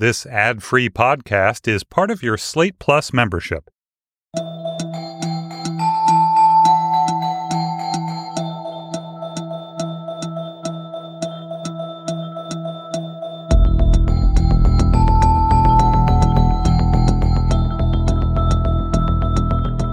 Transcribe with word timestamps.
This 0.00 0.24
ad 0.24 0.62
free 0.62 0.88
podcast 0.88 1.68
is 1.68 1.84
part 1.84 2.10
of 2.10 2.22
your 2.22 2.38
Slate 2.38 2.78
Plus 2.78 3.12
membership. 3.12 3.68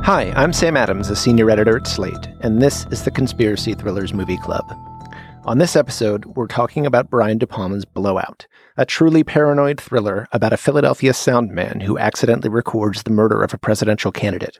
Hi, 0.05 0.31
I'm 0.37 0.53
Sam 0.53 0.77
Adams, 0.77 1.09
a 1.09 1.17
senior 1.17 1.49
editor 1.49 1.75
at 1.75 1.85
Slate, 1.85 2.29
and 2.39 2.61
this 2.61 2.87
is 2.91 3.03
the 3.03 3.11
Conspiracy 3.11 3.73
Thrillers 3.73 4.13
Movie 4.13 4.37
Club. 4.37 4.63
On 5.47 5.59
this 5.59 5.77
episode, 5.77 6.25
we're 6.25 6.45
talking 6.45 6.85
about 6.85 7.09
Brian 7.09 7.37
De 7.37 7.47
Palma's 7.47 7.85
Blowout, 7.85 8.47
a 8.75 8.85
truly 8.85 9.23
paranoid 9.23 9.79
thriller 9.79 10.27
about 10.33 10.51
a 10.51 10.57
Philadelphia 10.57 11.13
sound 11.13 11.51
man 11.51 11.79
who 11.79 11.97
accidentally 11.97 12.49
records 12.49 13.03
the 13.03 13.11
murder 13.11 13.41
of 13.41 13.53
a 13.53 13.57
presidential 13.57 14.11
candidate. 14.11 14.59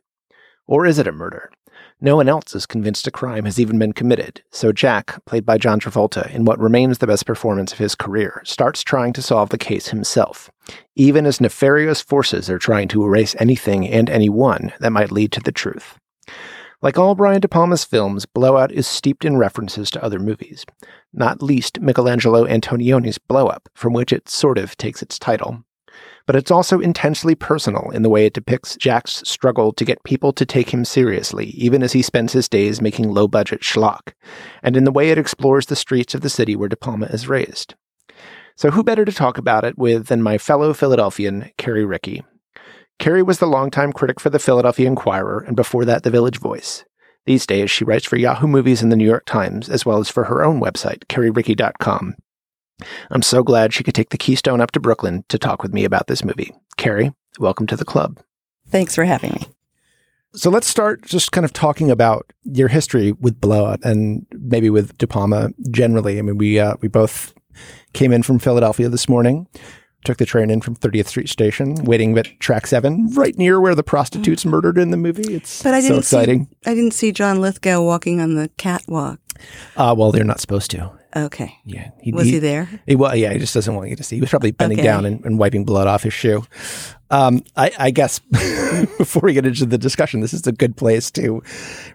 Or 0.66 0.86
is 0.86 0.98
it 0.98 1.06
a 1.06 1.12
murder? 1.12 1.52
No 2.00 2.16
one 2.16 2.30
else 2.30 2.56
is 2.56 2.66
convinced 2.66 3.06
a 3.06 3.12
crime 3.12 3.44
has 3.44 3.60
even 3.60 3.78
been 3.78 3.92
committed, 3.92 4.42
so 4.50 4.72
Jack, 4.72 5.26
played 5.26 5.46
by 5.46 5.58
John 5.58 5.82
Travolta 5.82 6.34
in 6.34 6.46
what 6.46 6.58
remains 6.58 7.00
the 7.00 7.08
best 7.08 7.26
performance 7.26 7.74
of 7.74 7.80
his 7.80 7.94
career, 7.94 8.42
starts 8.46 8.82
trying 8.82 9.12
to 9.12 9.22
solve 9.22 9.50
the 9.50 9.58
case 9.58 9.90
himself, 9.90 10.50
even 10.96 11.26
as 11.26 11.42
nefarious 11.42 12.00
forces 12.00 12.50
are 12.50 12.58
trying 12.58 12.88
to 12.88 13.04
erase 13.04 13.36
anything 13.40 13.86
and 13.90 14.10
anyone 14.10 14.72
that 14.80 14.94
might 14.94 15.12
lead 15.12 15.34
to 15.34 15.42
the 15.42 15.52
truth. 15.52 16.00
Like 16.80 17.00
all 17.00 17.16
Brian 17.16 17.42
De 17.42 17.48
Palma's 17.48 17.84
films, 17.84 18.28
Blowout 18.28 18.72
is 18.72 18.86
steeped 18.86 19.26
in 19.26 19.38
references 19.38 19.90
to 19.90 20.04
other 20.04 20.20
movies, 20.20 20.64
not 21.12 21.42
least 21.42 21.82
Michelangelo 21.82 22.46
Antonioni's 22.46 23.18
Blow 23.18 23.48
Up, 23.48 23.68
from 23.74 23.94
which 23.94 24.14
it 24.14 24.30
sort 24.30 24.60
of 24.60 24.78
takes 24.78 25.02
its 25.02 25.18
title. 25.18 25.64
But 26.28 26.36
it's 26.36 26.52
also 26.52 26.80
intensely 26.80 27.34
personal 27.34 27.90
in 27.90 28.04
the 28.04 28.10
way 28.10 28.28
it 28.28 28.34
depicts 28.34 28.76
Jack's 28.76 29.24
struggle 29.28 29.74
to 29.74 29.86
get 29.86 30.04
people 30.04 30.32
to 30.34 30.46
take 30.46 30.72
him 30.72 30.86
seriously, 30.86 31.48
even 31.48 31.82
as 31.82 31.94
he 31.94 32.04
spends 32.04 32.34
his 32.34 32.48
days 32.48 32.80
making 32.80 33.10
low 33.10 33.28
budget 33.28 33.62
schlock, 33.62 34.14
and 34.62 34.78
in 34.78 34.84
the 34.84 34.92
way 34.92 35.10
it 35.10 35.18
explores 35.18 35.66
the 35.66 35.76
streets 35.76 36.14
of 36.14 36.22
the 36.22 36.30
city 36.30 36.56
where 36.56 36.70
De 36.70 36.76
Palma 36.76 37.08
is 37.08 37.28
raised. 37.28 37.74
So, 38.56 38.70
who 38.70 38.84
better 38.84 39.06
to 39.06 39.12
talk 39.12 39.40
about 39.40 39.64
it 39.64 39.80
with 39.80 40.08
than 40.08 40.22
my 40.22 40.38
fellow 40.38 40.74
Philadelphian, 40.74 41.50
Carrie 41.58 41.86
Rickey, 41.86 42.24
Carrie 43.00 43.24
was 43.24 43.38
the 43.38 43.46
longtime 43.46 43.94
critic 43.94 44.20
for 44.20 44.30
the 44.30 44.40
Philadelphia 44.40 44.88
Inquirer 44.88 45.42
and 45.42 45.56
before 45.56 45.86
that 45.86 46.04
the 46.04 46.10
Village 46.10 46.40
Voice. 46.40 46.84
These 47.26 47.46
days, 47.46 47.70
she 47.70 47.84
writes 47.84 48.06
for 48.06 48.16
Yahoo 48.16 48.48
Movies 48.48 48.82
and 48.82 48.92
the 48.92 48.96
New 48.96 49.06
York 49.06 49.26
Times, 49.26 49.70
as 49.70 49.86
well 49.86 50.00
as 50.00 50.10
for 50.10 50.24
her 50.24 50.44
own 50.44 50.60
website, 50.60 51.06
carrierickey.com. 51.06 52.16
I'm 53.12 53.22
so 53.22 53.44
glad 53.44 53.74
she 53.74 53.84
could 53.84 53.94
take 53.94 54.10
the 54.10 54.18
Keystone 54.18 54.62
up 54.62 54.72
to 54.72 54.80
Brooklyn 54.80 55.26
to 55.30 55.38
talk 55.38 55.62
with 55.62 55.74
me 55.74 55.84
about 55.84 56.08
this 56.08 56.24
movie. 56.24 56.54
Carrie, 56.78 57.12
welcome 57.38 57.68
to 57.68 57.76
the 57.76 57.86
club. 57.86 58.20
Thanks 58.70 58.96
for 58.96 59.04
having 59.04 59.32
me. 59.34 59.48
So 60.34 60.50
let's 60.50 60.68
start 60.68 61.04
just 61.04 61.32
kind 61.32 61.46
of 61.46 61.54
talking 61.54 61.92
about 61.92 62.32
your 62.44 62.68
history 62.68 63.12
with 63.14 63.40
Blowout 63.42 63.80
and 63.84 64.26
maybe 64.32 64.70
with 64.70 64.98
De 64.98 65.08
Palma 65.08 65.50
generally. 65.70 66.20
I 66.20 66.22
mean, 66.22 66.38
we 66.38 66.60
uh, 66.60 66.76
we 66.82 66.88
both 66.88 67.34
came 67.94 68.12
in 68.12 68.24
from 68.24 68.40
Philadelphia 68.40 68.90
this 68.90 69.10
morning 69.10 69.48
took 70.04 70.18
the 70.18 70.26
train 70.26 70.50
in 70.50 70.62
from 70.62 70.76
30th 70.76 71.08
Street 71.08 71.30
Station, 71.30 71.76
waiting 71.84 72.18
at 72.18 72.40
track 72.40 72.68
seven, 72.68 73.10
right 73.14 73.38
near 73.38 73.60
where 73.60 73.76
the 73.76 73.84
prostitutes 73.84 74.44
mm. 74.44 74.52
murdered 74.52 74.78
in 74.78 74.92
the 74.92 74.98
movie. 74.98 75.34
It's 75.34 75.64
but 75.64 75.74
I 75.74 75.82
didn't 75.82 76.04
so 76.04 76.20
exciting. 76.20 76.46
See, 76.46 76.72
I 76.72 76.74
didn't 76.76 76.94
see 76.94 77.12
John 77.12 77.42
Lithgow 77.42 77.82
walking 77.82 78.22
on 78.22 78.36
the 78.36 78.50
catwalk. 78.58 79.20
Uh, 79.76 79.94
well, 79.98 80.12
they're 80.12 80.24
not 80.24 80.40
supposed 80.40 80.72
to. 80.72 80.92
Okay. 81.16 81.58
Yeah. 81.66 81.92
He, 82.02 82.12
was 82.12 82.26
he, 82.26 82.34
he 82.34 82.40
there? 82.40 82.70
He, 82.86 82.96
well, 82.96 83.16
yeah. 83.16 83.34
He 83.34 83.40
just 83.40 83.54
doesn't 83.54 83.74
want 83.74 83.90
you 83.90 83.96
to 83.96 84.04
see. 84.04 84.18
He 84.18 84.22
was 84.22 84.30
probably 84.30 84.52
bending 84.52 84.80
okay. 84.80 84.88
down 84.88 85.06
and, 85.06 85.24
and, 85.26 85.40
wiping 85.40 85.66
blood 85.66 85.88
off 85.88 86.04
his 86.04 86.14
shoe. 86.14 86.44
Um, 87.10 87.44
I, 87.56 87.72
I, 87.80 87.92
guess 87.92 88.20
before 88.98 89.22
we 89.24 89.34
get 89.34 89.46
into 89.46 89.66
the 89.66 89.78
discussion, 89.78 90.20
this 90.20 90.34
is 90.34 90.46
a 90.46 90.52
good 90.52 90.76
place 90.76 91.10
to 91.12 91.42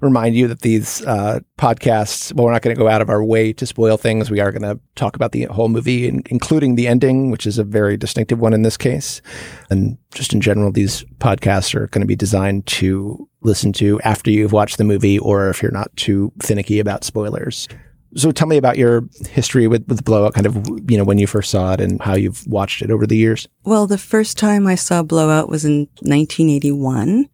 remind 0.00 0.34
you 0.34 0.48
that 0.48 0.60
these 0.60 1.04
uh, 1.04 1.40
podcasts. 1.58 2.32
Well, 2.32 2.46
we're 2.46 2.52
not 2.52 2.62
going 2.62 2.74
to 2.74 2.80
go 2.80 2.88
out 2.88 3.02
of 3.02 3.10
our 3.10 3.22
way 3.22 3.52
to 3.52 3.66
spoil 3.66 3.98
things. 3.98 4.30
We 4.30 4.40
are 4.40 4.50
going 4.50 4.62
to 4.62 4.80
talk 4.94 5.14
about 5.14 5.32
the 5.32 5.44
whole 5.44 5.68
movie, 5.68 6.08
including 6.08 6.76
the 6.76 6.88
ending, 6.88 7.30
which 7.30 7.46
is 7.46 7.58
a 7.58 7.64
very 7.64 7.98
distinctive 7.98 8.40
one 8.40 8.54
in 8.54 8.62
this 8.62 8.78
case. 8.78 9.20
And 9.68 9.98
just 10.14 10.32
in 10.32 10.40
general, 10.40 10.72
these 10.72 11.04
podcasts 11.18 11.74
are 11.74 11.88
going 11.88 12.00
to 12.00 12.06
be 12.06 12.16
designed 12.16 12.66
to 12.68 13.28
listen 13.42 13.72
to 13.74 14.00
after 14.02 14.30
you've 14.30 14.52
watched 14.52 14.78
the 14.78 14.84
movie, 14.84 15.18
or 15.18 15.50
if 15.50 15.60
you're 15.60 15.72
not 15.72 15.94
too 15.96 16.32
finicky 16.40 16.80
about 16.80 17.04
spoilers. 17.04 17.68
So 18.14 18.30
tell 18.30 18.48
me 18.48 18.56
about 18.56 18.76
your 18.76 19.08
history 19.28 19.66
with, 19.66 19.86
with 19.88 20.04
Blowout, 20.04 20.34
kind 20.34 20.46
of, 20.46 20.56
you 20.88 20.98
know, 20.98 21.04
when 21.04 21.18
you 21.18 21.26
first 21.26 21.50
saw 21.50 21.72
it 21.72 21.80
and 21.80 22.00
how 22.00 22.14
you've 22.14 22.46
watched 22.46 22.82
it 22.82 22.90
over 22.90 23.06
the 23.06 23.16
years. 23.16 23.48
Well, 23.64 23.86
the 23.86 23.98
first 23.98 24.36
time 24.38 24.66
I 24.66 24.74
saw 24.74 25.02
Blowout 25.02 25.48
was 25.48 25.64
in 25.64 25.88
1981. 26.00 27.28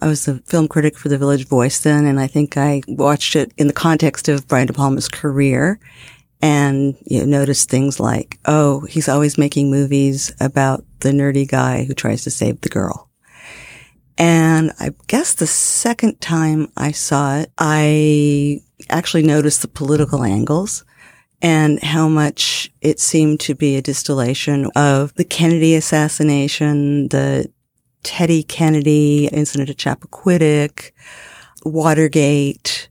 I 0.00 0.06
was 0.06 0.28
a 0.28 0.38
film 0.40 0.68
critic 0.68 0.96
for 0.96 1.08
the 1.08 1.18
Village 1.18 1.46
Voice 1.46 1.80
then, 1.80 2.04
and 2.04 2.20
I 2.20 2.26
think 2.26 2.56
I 2.56 2.82
watched 2.86 3.36
it 3.36 3.52
in 3.56 3.66
the 3.66 3.72
context 3.72 4.28
of 4.28 4.46
Brian 4.46 4.66
De 4.66 4.72
Palma's 4.72 5.08
career 5.08 5.80
and 6.42 6.96
you 7.06 7.20
know, 7.20 7.26
noticed 7.26 7.70
things 7.70 7.98
like, 7.98 8.38
oh, 8.44 8.80
he's 8.82 9.08
always 9.08 9.38
making 9.38 9.70
movies 9.70 10.34
about 10.40 10.84
the 11.00 11.10
nerdy 11.10 11.48
guy 11.48 11.84
who 11.84 11.94
tries 11.94 12.24
to 12.24 12.30
save 12.30 12.60
the 12.60 12.68
girl. 12.68 13.10
And 14.18 14.72
I 14.80 14.92
guess 15.08 15.34
the 15.34 15.46
second 15.46 16.20
time 16.20 16.68
I 16.76 16.92
saw 16.92 17.38
it, 17.38 17.52
I 17.58 18.62
actually 18.88 19.22
noticed 19.22 19.62
the 19.62 19.68
political 19.68 20.24
angles 20.24 20.84
and 21.42 21.82
how 21.82 22.08
much 22.08 22.72
it 22.80 22.98
seemed 22.98 23.40
to 23.40 23.54
be 23.54 23.76
a 23.76 23.82
distillation 23.82 24.70
of 24.74 25.14
the 25.14 25.24
Kennedy 25.24 25.74
assassination, 25.74 27.08
the 27.08 27.50
Teddy 28.02 28.42
Kennedy 28.42 29.28
incident 29.32 29.68
at 29.68 29.76
Chappaquiddick, 29.76 30.92
Watergate, 31.64 32.88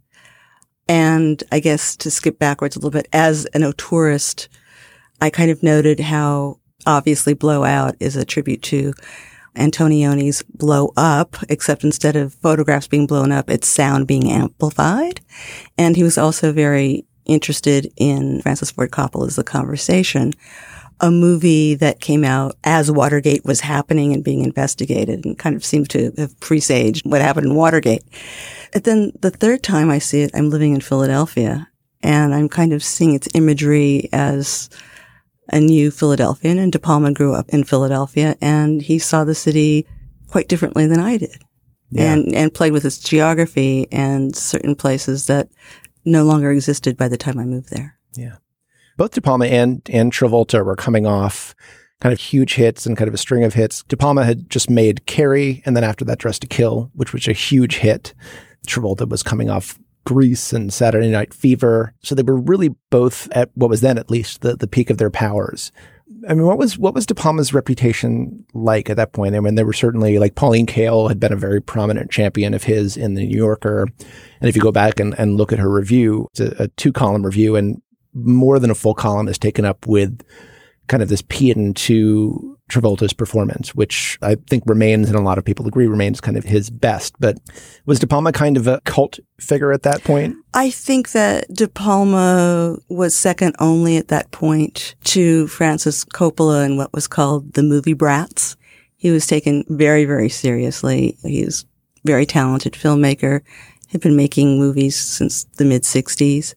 and 0.87 1.43
I 1.51 1.59
guess 1.59 1.95
to 1.97 2.11
skip 2.11 2.37
backwards 2.37 2.75
a 2.75 2.79
little 2.79 2.91
bit, 2.91 3.07
as 3.11 3.45
an 3.47 3.61
auteurist, 3.61 4.47
I 5.21 5.29
kind 5.29 5.49
of 5.49 5.63
noted 5.63 5.99
how 5.99 6.59
obviously 6.85 7.33
Blowout 7.33 7.95
is 7.99 8.15
a 8.15 8.25
tribute 8.25 8.61
to 8.63 8.93
Antonioni's 9.57 10.43
blow 10.43 10.91
up, 10.97 11.37
except 11.49 11.83
instead 11.83 12.15
of 12.15 12.33
photographs 12.33 12.87
being 12.87 13.07
blown 13.07 13.31
up, 13.31 13.49
it's 13.49 13.67
sound 13.67 14.07
being 14.07 14.31
amplified. 14.31 15.21
And 15.77 15.95
he 15.95 16.03
was 16.03 16.17
also 16.17 16.51
very 16.51 17.05
interested 17.25 17.91
in 17.97 18.41
Francis 18.41 18.71
Ford 18.71 18.91
Coppola's 18.91 19.35
The 19.35 19.43
Conversation, 19.43 20.33
a 21.01 21.11
movie 21.11 21.75
that 21.75 21.99
came 21.99 22.23
out 22.23 22.55
as 22.63 22.91
Watergate 22.91 23.43
was 23.43 23.59
happening 23.61 24.13
and 24.13 24.23
being 24.23 24.43
investigated 24.43 25.25
and 25.25 25.37
kind 25.37 25.55
of 25.55 25.65
seemed 25.65 25.89
to 25.89 26.11
have 26.17 26.39
presaged 26.39 27.05
what 27.05 27.21
happened 27.21 27.47
in 27.47 27.55
Watergate. 27.55 28.03
And 28.73 28.83
then 28.83 29.11
the 29.19 29.31
third 29.31 29.61
time 29.61 29.89
I 29.89 29.99
see 29.99 30.21
it, 30.21 30.31
I'm 30.33 30.49
living 30.49 30.73
in 30.73 30.81
Philadelphia 30.81 31.67
and 32.01 32.33
I'm 32.33 32.47
kind 32.47 32.71
of 32.71 32.83
seeing 32.83 33.13
its 33.13 33.27
imagery 33.33 34.09
as 34.13 34.69
a 35.49 35.59
new 35.59 35.91
Philadelphian, 35.91 36.57
and 36.57 36.71
De 36.71 36.79
Palma 36.79 37.11
grew 37.13 37.33
up 37.33 37.49
in 37.49 37.63
Philadelphia, 37.63 38.35
and 38.41 38.81
he 38.81 38.99
saw 38.99 39.23
the 39.23 39.35
city 39.35 39.85
quite 40.27 40.47
differently 40.47 40.87
than 40.87 40.99
I 40.99 41.17
did, 41.17 41.41
yeah. 41.89 42.13
and 42.13 42.33
and 42.35 42.53
played 42.53 42.73
with 42.73 42.85
its 42.85 42.99
geography 42.99 43.87
and 43.91 44.35
certain 44.35 44.75
places 44.75 45.27
that 45.27 45.49
no 46.03 46.23
longer 46.23 46.51
existed 46.51 46.97
by 46.97 47.07
the 47.07 47.17
time 47.17 47.39
I 47.39 47.45
moved 47.45 47.69
there. 47.69 47.97
Yeah, 48.15 48.37
both 48.97 49.11
De 49.11 49.21
Palma 49.21 49.45
and 49.45 49.81
and 49.91 50.11
Travolta 50.11 50.65
were 50.65 50.75
coming 50.75 51.05
off 51.05 51.55
kind 52.01 52.11
of 52.11 52.19
huge 52.19 52.55
hits 52.55 52.85
and 52.85 52.97
kind 52.97 53.07
of 53.07 53.13
a 53.13 53.17
string 53.17 53.43
of 53.43 53.53
hits. 53.53 53.83
De 53.83 53.95
Palma 53.95 54.25
had 54.25 54.49
just 54.49 54.69
made 54.69 55.05
Carrie, 55.05 55.63
and 55.65 55.75
then 55.75 55.83
after 55.83 56.03
that, 56.05 56.19
Dressed 56.19 56.41
to 56.41 56.47
Kill, 56.47 56.91
which 56.93 57.13
was 57.13 57.27
a 57.27 57.33
huge 57.33 57.77
hit. 57.77 58.13
Travolta 58.67 59.07
was 59.07 59.23
coming 59.23 59.49
off 59.49 59.79
Grease 60.05 60.53
and 60.53 60.73
Saturday 60.73 61.09
Night 61.09 61.33
Fever. 61.33 61.93
So 62.01 62.15
they 62.15 62.23
were 62.23 62.39
really 62.39 62.69
both 62.89 63.27
at 63.31 63.49
what 63.55 63.69
was 63.69 63.81
then 63.81 63.97
at 63.97 64.09
least 64.09 64.41
the, 64.41 64.55
the 64.55 64.67
peak 64.67 64.89
of 64.89 64.97
their 64.97 65.09
powers. 65.09 65.71
I 66.27 66.33
mean, 66.33 66.45
what 66.45 66.57
was 66.57 66.77
what 66.77 66.93
was 66.93 67.05
De 67.05 67.15
Palma's 67.15 67.53
reputation 67.53 68.45
like 68.53 68.89
at 68.89 68.97
that 68.97 69.11
point? 69.11 69.35
I 69.35 69.39
mean, 69.39 69.55
there 69.55 69.65
were 69.65 69.73
certainly 69.73 70.17
like 70.17 70.35
Pauline 70.35 70.65
Kael 70.65 71.07
had 71.07 71.19
been 71.19 71.33
a 71.33 71.37
very 71.37 71.61
prominent 71.61 72.11
champion 72.11 72.53
of 72.53 72.63
his 72.63 72.95
in 72.95 73.15
the 73.15 73.25
New 73.25 73.37
Yorker, 73.37 73.83
and 74.39 74.49
if 74.49 74.55
you 74.55 74.61
go 74.61 74.71
back 74.71 74.99
and, 74.99 75.17
and 75.19 75.37
look 75.37 75.51
at 75.51 75.59
her 75.59 75.69
review, 75.69 76.27
it's 76.31 76.39
a, 76.39 76.63
a 76.63 76.67
two 76.69 76.91
column 76.91 77.25
review, 77.25 77.55
and 77.55 77.81
more 78.13 78.59
than 78.59 78.71
a 78.71 78.75
full 78.75 78.93
column 78.93 79.27
is 79.27 79.37
taken 79.37 79.65
up 79.65 79.85
with 79.87 80.21
kind 80.87 81.03
of 81.03 81.09
this 81.09 81.21
paean 81.23 81.73
to 81.73 82.57
Travolta's 82.69 83.13
performance, 83.13 83.75
which 83.75 84.17
I 84.21 84.35
think 84.49 84.63
remains, 84.65 85.07
and 85.07 85.17
a 85.17 85.21
lot 85.21 85.37
of 85.37 85.45
people 85.45 85.67
agree, 85.67 85.87
remains 85.87 86.19
kind 86.19 86.37
of 86.37 86.43
his 86.43 86.69
best. 86.69 87.15
But 87.19 87.37
was 87.85 87.99
De 87.99 88.07
Palma 88.07 88.31
kind 88.31 88.57
of 88.57 88.67
a 88.67 88.81
cult 88.85 89.19
figure 89.39 89.71
at 89.71 89.83
that 89.83 90.03
point? 90.03 90.35
I 90.53 90.71
think 90.71 91.11
that 91.11 91.51
De 91.53 91.67
Palma 91.67 92.77
was 92.89 93.15
second 93.15 93.55
only 93.59 93.97
at 93.97 94.07
that 94.07 94.31
point 94.31 94.95
to 95.05 95.47
Francis 95.47 96.03
Coppola 96.05 96.65
and 96.65 96.77
what 96.77 96.93
was 96.93 97.07
called 97.07 97.53
the 97.53 97.63
movie 97.63 97.93
brats. 97.93 98.55
He 98.97 99.11
was 99.11 99.27
taken 99.27 99.63
very, 99.69 100.05
very 100.05 100.29
seriously. 100.29 101.17
He's 101.21 101.63
a 101.63 102.07
very 102.07 102.25
talented 102.25 102.73
filmmaker, 102.73 103.41
had 103.89 104.01
been 104.01 104.15
making 104.15 104.57
movies 104.57 104.95
since 104.95 105.43
the 105.57 105.65
mid 105.65 105.83
60s. 105.83 106.55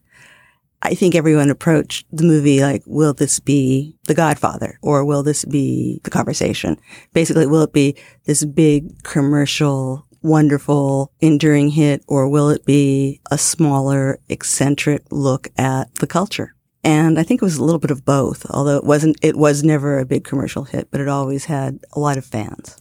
I 0.83 0.95
think 0.95 1.15
everyone 1.15 1.51
approached 1.51 2.07
the 2.13 2.25
movie 2.25 2.61
like, 2.61 2.83
will 2.87 3.13
this 3.13 3.41
be 3.41 3.97
The 4.07 4.15
Godfather 4.15 4.79
or 4.81 5.05
will 5.05 5.23
this 5.23 5.45
be 5.45 6.01
The 6.05 6.11
Conversation? 6.11 6.79
Basically, 7.13 7.47
will 7.47 7.63
it 7.63 7.73
be 7.73 7.97
this 8.27 8.45
big 8.45 9.03
commercial, 9.03 10.07
wonderful, 10.23 11.13
enduring 11.21 11.71
hit 11.71 12.05
or 12.07 12.29
will 12.29 12.49
it 12.51 12.65
be 12.65 13.21
a 13.31 13.39
smaller, 13.39 14.21
eccentric 14.29 15.03
look 15.11 15.49
at 15.59 15.93
the 15.97 16.07
culture? 16.07 16.55
And 16.85 17.19
I 17.19 17.25
think 17.25 17.43
it 17.43 17.45
was 17.45 17.57
a 17.57 17.65
little 17.65 17.81
bit 17.81 17.91
of 17.91 18.05
both, 18.05 18.49
although 18.49 18.77
it 18.77 18.85
wasn't, 18.85 19.17
it 19.21 19.37
was 19.37 19.65
never 19.65 19.99
a 19.99 20.07
big 20.07 20.23
commercial 20.23 20.63
hit, 20.63 20.89
but 20.93 21.01
it 21.01 21.09
always 21.09 21.47
had 21.47 21.81
a 21.93 21.99
lot 21.99 22.17
of 22.17 22.25
fans. 22.25 22.77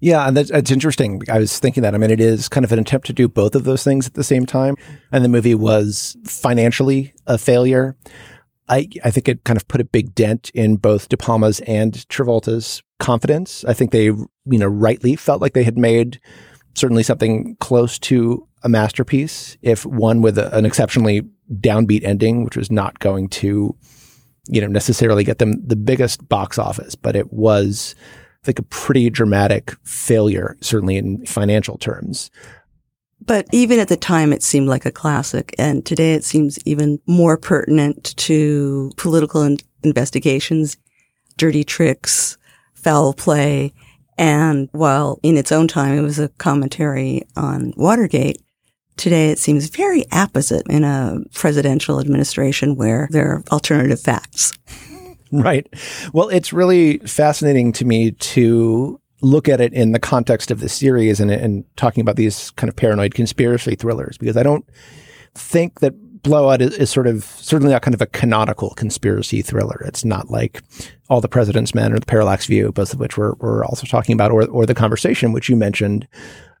Yeah, 0.00 0.28
and 0.28 0.36
that's, 0.36 0.50
that's 0.50 0.70
interesting. 0.70 1.22
I 1.28 1.38
was 1.38 1.58
thinking 1.58 1.82
that. 1.82 1.94
I 1.94 1.98
mean, 1.98 2.10
it 2.10 2.20
is 2.20 2.48
kind 2.48 2.64
of 2.64 2.70
an 2.70 2.78
attempt 2.78 3.06
to 3.08 3.12
do 3.12 3.28
both 3.28 3.54
of 3.54 3.64
those 3.64 3.82
things 3.82 4.06
at 4.06 4.14
the 4.14 4.22
same 4.22 4.46
time. 4.46 4.76
And 5.10 5.24
the 5.24 5.28
movie 5.28 5.56
was 5.56 6.16
financially 6.24 7.14
a 7.26 7.36
failure. 7.36 7.96
I, 8.68 8.88
I 9.04 9.10
think 9.10 9.28
it 9.28 9.44
kind 9.44 9.56
of 9.56 9.66
put 9.66 9.80
a 9.80 9.84
big 9.84 10.14
dent 10.14 10.50
in 10.54 10.76
both 10.76 11.08
De 11.08 11.16
Palma's 11.16 11.60
and 11.60 11.94
Travolta's 12.08 12.82
confidence. 13.00 13.64
I 13.64 13.72
think 13.72 13.90
they, 13.90 14.04
you 14.04 14.28
know, 14.44 14.66
rightly 14.66 15.16
felt 15.16 15.40
like 15.40 15.54
they 15.54 15.64
had 15.64 15.78
made 15.78 16.20
certainly 16.74 17.02
something 17.02 17.56
close 17.60 17.98
to 17.98 18.46
a 18.62 18.68
masterpiece, 18.68 19.56
if 19.62 19.84
one 19.84 20.22
with 20.22 20.38
a, 20.38 20.54
an 20.56 20.64
exceptionally 20.64 21.22
downbeat 21.54 22.04
ending, 22.04 22.44
which 22.44 22.56
was 22.56 22.70
not 22.70 22.98
going 22.98 23.28
to, 23.28 23.74
you 24.48 24.60
know, 24.60 24.66
necessarily 24.66 25.24
get 25.24 25.38
them 25.38 25.54
the 25.66 25.76
biggest 25.76 26.28
box 26.28 26.58
office, 26.58 26.94
but 26.94 27.16
it 27.16 27.32
was 27.32 27.94
like 28.48 28.58
a 28.58 28.64
pretty 28.64 29.10
dramatic 29.10 29.74
failure, 29.84 30.56
certainly 30.60 30.96
in 30.96 31.24
financial 31.26 31.78
terms. 31.78 32.30
But 33.20 33.46
even 33.52 33.78
at 33.78 33.88
the 33.88 33.96
time, 33.96 34.32
it 34.32 34.42
seemed 34.42 34.68
like 34.68 34.86
a 34.86 34.90
classic. 34.90 35.54
And 35.58 35.84
today 35.84 36.14
it 36.14 36.24
seems 36.24 36.58
even 36.64 36.98
more 37.06 37.36
pertinent 37.36 38.16
to 38.16 38.90
political 38.96 39.42
in- 39.42 39.58
investigations, 39.84 40.76
dirty 41.36 41.62
tricks, 41.62 42.38
foul 42.74 43.12
play. 43.12 43.72
And 44.16 44.68
while 44.72 45.20
in 45.22 45.36
its 45.36 45.52
own 45.52 45.68
time, 45.68 45.96
it 45.96 46.02
was 46.02 46.18
a 46.18 46.28
commentary 46.30 47.22
on 47.36 47.72
Watergate, 47.76 48.42
today 48.98 49.30
it 49.30 49.38
seems 49.38 49.68
very 49.68 50.04
apposite 50.12 50.66
in 50.68 50.84
a 50.84 51.20
presidential 51.32 52.00
administration 52.00 52.76
where 52.76 53.08
there 53.10 53.28
are 53.28 53.44
alternative 53.50 54.00
facts. 54.00 54.52
Right. 55.32 55.66
Well, 56.12 56.28
it's 56.28 56.52
really 56.52 56.98
fascinating 56.98 57.72
to 57.72 57.84
me 57.84 58.12
to 58.12 59.00
look 59.20 59.48
at 59.48 59.60
it 59.60 59.72
in 59.72 59.92
the 59.92 59.98
context 59.98 60.50
of 60.50 60.60
the 60.60 60.68
series 60.68 61.20
and, 61.20 61.30
and 61.30 61.64
talking 61.76 62.00
about 62.00 62.16
these 62.16 62.50
kind 62.52 62.68
of 62.68 62.76
paranoid 62.76 63.14
conspiracy 63.14 63.74
thrillers 63.74 64.16
because 64.16 64.36
I 64.36 64.42
don't 64.42 64.64
think 65.34 65.80
that 65.80 65.92
Blowout 66.22 66.60
is, 66.60 66.74
is, 66.74 66.90
sort 66.90 67.06
of 67.06 67.24
certainly 67.24 67.72
not 67.72 67.82
kind 67.82 67.94
of 67.94 68.02
a 68.02 68.06
canonical 68.06 68.70
conspiracy 68.70 69.42
thriller. 69.42 69.82
It's 69.86 70.04
not 70.04 70.30
like 70.30 70.62
All 71.08 71.20
the 71.20 71.28
President's 71.28 71.74
Men 71.74 71.92
or 71.92 71.98
The 71.98 72.06
Parallax 72.06 72.46
View, 72.46 72.72
both 72.72 72.92
of 72.92 73.00
which 73.00 73.16
we're, 73.16 73.34
we're 73.34 73.64
also 73.64 73.86
talking 73.86 74.14
about, 74.14 74.30
or, 74.30 74.46
or 74.48 74.66
The 74.66 74.74
Conversation, 74.74 75.32
which 75.32 75.48
you 75.48 75.56
mentioned, 75.56 76.08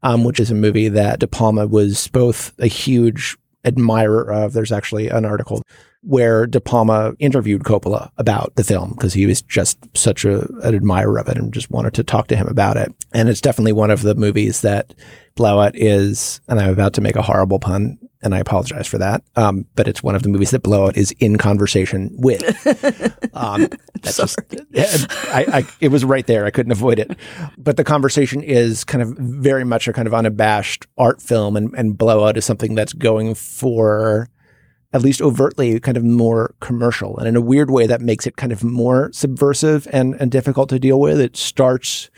um, 0.02 0.24
which 0.24 0.40
is 0.40 0.50
a 0.50 0.54
movie 0.54 0.88
that 0.88 1.20
De 1.20 1.26
Palma 1.26 1.66
was 1.66 2.08
both 2.08 2.54
a 2.58 2.66
huge 2.66 3.36
admirer 3.64 4.32
of. 4.32 4.52
There's 4.52 4.72
actually 4.72 5.08
an 5.08 5.24
article 5.24 5.62
where 6.02 6.46
De 6.46 6.60
Palma 6.60 7.12
interviewed 7.18 7.64
Coppola 7.64 8.10
about 8.18 8.54
the 8.54 8.64
film 8.64 8.90
because 8.90 9.14
he 9.14 9.26
was 9.26 9.42
just 9.42 9.78
such 9.96 10.24
a, 10.24 10.46
an 10.62 10.74
admirer 10.74 11.18
of 11.18 11.28
it 11.28 11.36
and 11.36 11.52
just 11.52 11.70
wanted 11.70 11.94
to 11.94 12.04
talk 12.04 12.28
to 12.28 12.36
him 12.36 12.46
about 12.46 12.76
it. 12.76 12.94
And 13.12 13.28
it's 13.28 13.40
definitely 13.40 13.72
one 13.72 13.90
of 13.90 14.02
the 14.02 14.14
movies 14.14 14.60
that 14.60 14.94
Blowout 15.34 15.76
is, 15.76 16.40
and 16.48 16.58
I'm 16.58 16.70
about 16.70 16.94
to 16.94 17.00
make 17.00 17.14
a 17.14 17.22
horrible 17.22 17.60
pun, 17.60 17.98
and 18.22 18.34
I 18.34 18.38
apologize 18.38 18.88
for 18.88 18.98
that. 18.98 19.22
Um, 19.36 19.66
but 19.76 19.86
it's 19.86 20.02
one 20.02 20.16
of 20.16 20.24
the 20.24 20.28
movies 20.28 20.50
that 20.50 20.64
Blowout 20.64 20.96
is 20.96 21.12
in 21.20 21.38
conversation 21.38 22.10
with. 22.14 22.42
Um, 23.34 23.68
that's 24.02 24.16
Sorry. 24.16 24.48
just, 24.72 25.06
I, 25.28 25.46
I, 25.60 25.66
it 25.80 25.92
was 25.92 26.04
right 26.04 26.26
there. 26.26 26.44
I 26.44 26.50
couldn't 26.50 26.72
avoid 26.72 26.98
it. 26.98 27.16
But 27.56 27.76
the 27.76 27.84
conversation 27.84 28.42
is 28.42 28.82
kind 28.82 29.00
of 29.00 29.10
very 29.16 29.62
much 29.62 29.86
a 29.86 29.92
kind 29.92 30.08
of 30.08 30.14
unabashed 30.14 30.88
art 30.96 31.22
film, 31.22 31.56
and, 31.56 31.72
and 31.76 31.96
Blowout 31.96 32.36
is 32.36 32.44
something 32.44 32.74
that's 32.74 32.92
going 32.92 33.36
for 33.36 34.28
at 34.92 35.02
least 35.02 35.20
overtly 35.20 35.78
kind 35.80 35.96
of 35.96 36.04
more 36.04 36.54
commercial. 36.60 37.18
And 37.18 37.28
in 37.28 37.36
a 37.36 37.40
weird 37.40 37.70
way, 37.70 37.86
that 37.86 38.00
makes 38.00 38.26
it 38.26 38.36
kind 38.36 38.52
of 38.52 38.64
more 38.64 39.10
subversive 39.12 39.86
and, 39.92 40.14
and 40.20 40.30
difficult 40.30 40.70
to 40.70 40.78
deal 40.78 40.98
with. 40.98 41.20
It 41.20 41.36
starts 41.36 42.10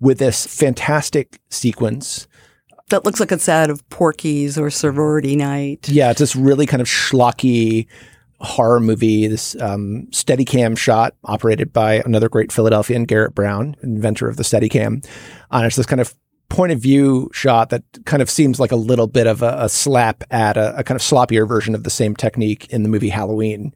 with 0.00 0.18
this 0.18 0.46
fantastic 0.46 1.38
sequence. 1.50 2.26
That 2.88 3.04
looks 3.04 3.20
like 3.20 3.32
it's 3.32 3.48
out 3.48 3.70
of 3.70 3.86
Porky's 3.88 4.58
or 4.58 4.70
Sorority 4.70 5.36
Night. 5.36 5.88
Yeah, 5.88 6.10
it's 6.10 6.20
this 6.20 6.36
really 6.36 6.66
kind 6.66 6.80
of 6.80 6.88
schlocky 6.88 7.86
horror 8.40 8.80
movie, 8.80 9.26
this 9.26 9.56
um, 9.60 10.06
Steadicam 10.10 10.76
shot 10.76 11.14
operated 11.24 11.72
by 11.72 12.02
another 12.04 12.28
great 12.28 12.52
Philadelphian, 12.52 13.04
Garrett 13.04 13.34
Brown, 13.34 13.76
inventor 13.82 14.28
of 14.28 14.36
the 14.36 14.42
Steadicam. 14.42 15.06
And 15.50 15.66
it's 15.66 15.76
this 15.76 15.86
kind 15.86 16.00
of 16.00 16.14
point 16.48 16.72
of 16.72 16.78
view 16.80 17.30
shot 17.32 17.70
that 17.70 17.82
kind 18.04 18.22
of 18.22 18.30
seems 18.30 18.60
like 18.60 18.72
a 18.72 18.76
little 18.76 19.06
bit 19.06 19.26
of 19.26 19.42
a, 19.42 19.56
a 19.60 19.68
slap 19.68 20.24
at 20.30 20.56
a, 20.56 20.76
a, 20.78 20.84
kind 20.84 20.96
of 20.96 21.02
sloppier 21.02 21.48
version 21.48 21.74
of 21.74 21.84
the 21.84 21.90
same 21.90 22.14
technique 22.14 22.68
in 22.70 22.82
the 22.82 22.88
movie 22.88 23.08
Halloween. 23.08 23.74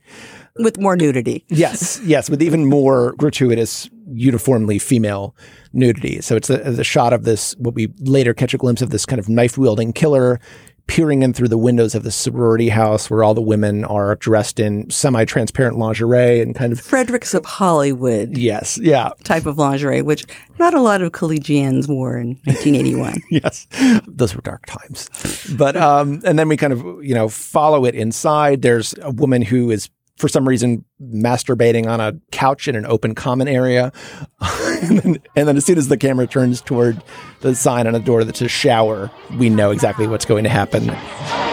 With 0.56 0.78
more 0.78 0.96
nudity. 0.96 1.44
yes, 1.48 2.00
yes, 2.04 2.28
with 2.28 2.42
even 2.42 2.66
more 2.66 3.12
gratuitous, 3.12 3.88
uniformly 4.12 4.78
female 4.78 5.36
nudity. 5.72 6.20
So 6.20 6.34
it's 6.34 6.48
the, 6.48 6.58
the 6.58 6.84
shot 6.84 7.12
of 7.12 7.24
this, 7.24 7.54
what 7.58 7.74
we 7.74 7.92
later 8.00 8.34
catch 8.34 8.54
a 8.54 8.58
glimpse 8.58 8.82
of 8.82 8.90
this 8.90 9.06
kind 9.06 9.20
of 9.20 9.28
knife 9.28 9.56
wielding 9.56 9.92
killer 9.92 10.40
peering 10.88 11.22
in 11.22 11.32
through 11.32 11.48
the 11.48 11.58
windows 11.58 11.94
of 11.94 12.02
the 12.02 12.10
sorority 12.10 12.70
house 12.70 13.08
where 13.08 13.22
all 13.22 13.34
the 13.34 13.40
women 13.40 13.84
are 13.84 14.16
dressed 14.16 14.58
in 14.58 14.90
semi-transparent 14.90 15.78
lingerie 15.78 16.40
and 16.40 16.54
kind 16.54 16.72
of 16.72 16.80
Fredericks 16.80 17.34
of 17.34 17.44
Hollywood. 17.44 18.36
Yes, 18.36 18.78
yeah. 18.82 19.10
Type 19.22 19.46
of 19.46 19.58
lingerie, 19.58 20.02
which 20.02 20.26
not 20.58 20.74
a 20.74 20.80
lot 20.80 21.02
of 21.02 21.12
collegians 21.12 21.88
wore 21.88 22.18
in 22.18 22.30
1981. 22.44 23.22
yes. 23.30 23.68
Those 24.08 24.34
were 24.34 24.42
dark 24.42 24.66
times. 24.66 25.08
But 25.56 25.76
um 25.76 26.20
and 26.24 26.38
then 26.38 26.48
we 26.48 26.56
kind 26.56 26.72
of, 26.72 26.82
you 27.04 27.14
know, 27.14 27.28
follow 27.28 27.84
it 27.84 27.94
inside. 27.94 28.62
There's 28.62 28.94
a 29.02 29.10
woman 29.10 29.42
who 29.42 29.70
is 29.70 29.88
for 30.18 30.28
some 30.28 30.46
reason 30.46 30.84
masturbating 31.00 31.86
on 31.86 32.00
a 32.00 32.12
couch 32.32 32.68
in 32.68 32.76
an 32.76 32.84
open 32.86 33.14
common 33.14 33.48
area. 33.48 33.92
and, 34.40 34.98
then, 34.98 35.18
and, 35.36 35.48
then, 35.48 35.56
as 35.56 35.64
soon 35.64 35.78
as 35.78 35.88
the 35.88 35.96
camera 35.96 36.26
turns 36.26 36.60
toward 36.60 37.02
the 37.40 37.54
sign 37.54 37.86
on 37.86 37.92
the 37.92 38.00
door 38.00 38.24
that 38.24 38.36
says 38.36 38.50
shower, 38.50 39.10
we 39.38 39.48
know 39.48 39.70
exactly 39.70 40.06
what's 40.06 40.24
going 40.24 40.44
to 40.44 40.50
happen. 40.50 41.47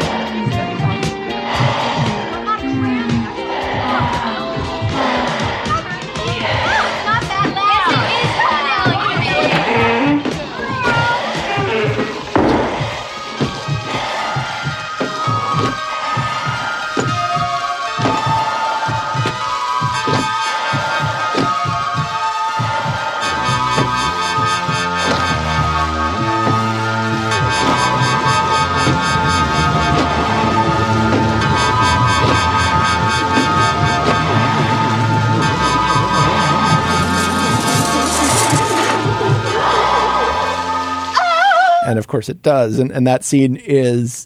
Course 42.15 42.29
it 42.29 42.41
does. 42.41 42.79
And, 42.79 42.91
and 42.93 43.05
that 43.05 43.25
scene 43.25 43.57
is, 43.57 44.25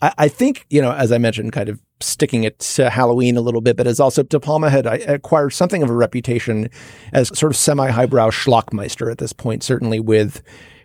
I, 0.00 0.14
I, 0.16 0.28
think, 0.28 0.64
you 0.70 0.80
know, 0.80 0.92
as 0.92 1.12
I 1.12 1.18
mentioned, 1.18 1.52
kind 1.52 1.68
of 1.68 1.78
sticking 2.00 2.44
it 2.44 2.58
to 2.60 2.88
Halloween 2.88 3.36
a 3.36 3.42
little 3.42 3.60
bit, 3.60 3.76
but 3.76 3.86
as 3.86 4.00
also 4.00 4.22
De 4.22 4.40
Palma 4.40 4.70
had 4.70 4.86
acquired 4.86 5.50
something 5.50 5.82
of 5.82 5.90
a 5.90 5.94
reputation 5.94 6.70
as 7.12 7.28
sort 7.38 7.52
of 7.52 7.56
semi 7.56 7.90
highbrow 7.90 8.30
schlockmeister 8.30 9.12
at 9.12 9.18
this 9.18 9.34
point, 9.34 9.62
certainly 9.62 10.00
with 10.00 10.42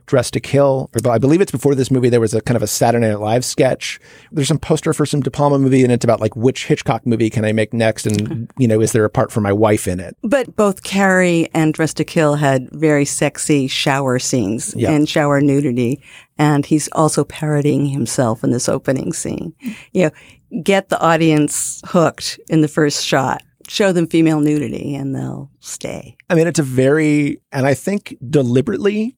Dressed 0.07 0.33
to 0.33 0.39
Kill. 0.39 0.89
Or 1.05 1.11
I 1.11 1.17
believe 1.19 1.41
it's 1.41 1.51
before 1.51 1.75
this 1.75 1.91
movie. 1.91 2.09
There 2.09 2.19
was 2.19 2.33
a 2.33 2.41
kind 2.41 2.55
of 2.55 2.63
a 2.63 2.67
Saturday 2.67 3.07
Night 3.07 3.19
Live 3.19 3.45
sketch. 3.45 3.99
There's 4.31 4.47
some 4.47 4.57
poster 4.57 4.93
for 4.93 5.05
some 5.05 5.19
De 5.21 5.29
Palma 5.29 5.59
movie, 5.59 5.83
and 5.83 5.91
it's 5.91 6.03
about 6.05 6.19
like 6.19 6.35
which 6.35 6.65
Hitchcock 6.65 7.05
movie 7.05 7.29
can 7.29 7.45
I 7.45 7.51
make 7.51 7.73
next, 7.73 8.07
and 8.07 8.49
you 8.57 8.67
know, 8.67 8.81
is 8.81 8.93
there 8.93 9.05
a 9.05 9.09
part 9.09 9.31
for 9.31 9.41
my 9.41 9.51
wife 9.53 9.87
in 9.87 9.99
it? 9.99 10.17
But 10.23 10.55
both 10.55 10.83
Carrie 10.83 11.49
and 11.53 11.73
Dressed 11.73 11.97
to 11.97 12.03
Kill 12.05 12.35
had 12.35 12.69
very 12.71 13.05
sexy 13.05 13.67
shower 13.67 14.17
scenes 14.17 14.73
Yeah. 14.75 14.91
and 14.91 15.07
shower 15.07 15.41
nudity, 15.41 16.01
and 16.37 16.65
he's 16.65 16.87
also 16.93 17.23
parodying 17.25 17.85
himself 17.87 18.43
in 18.43 18.51
this 18.51 18.69
opening 18.69 19.11
scene. 19.13 19.53
You 19.91 20.05
know, 20.05 20.61
get 20.63 20.87
the 20.89 20.99
audience 21.01 21.81
hooked 21.85 22.39
in 22.49 22.61
the 22.61 22.67
first 22.69 23.03
shot. 23.05 23.43
Show 23.69 23.91
them 23.91 24.07
female 24.07 24.39
nudity, 24.39 24.95
and 24.95 25.13
they'll 25.13 25.51
stay. 25.59 26.15
I 26.29 26.35
mean, 26.35 26.47
it's 26.47 26.57
a 26.59 26.63
very, 26.63 27.41
and 27.51 27.65
I 27.67 27.73
think 27.73 28.15
deliberately, 28.29 29.16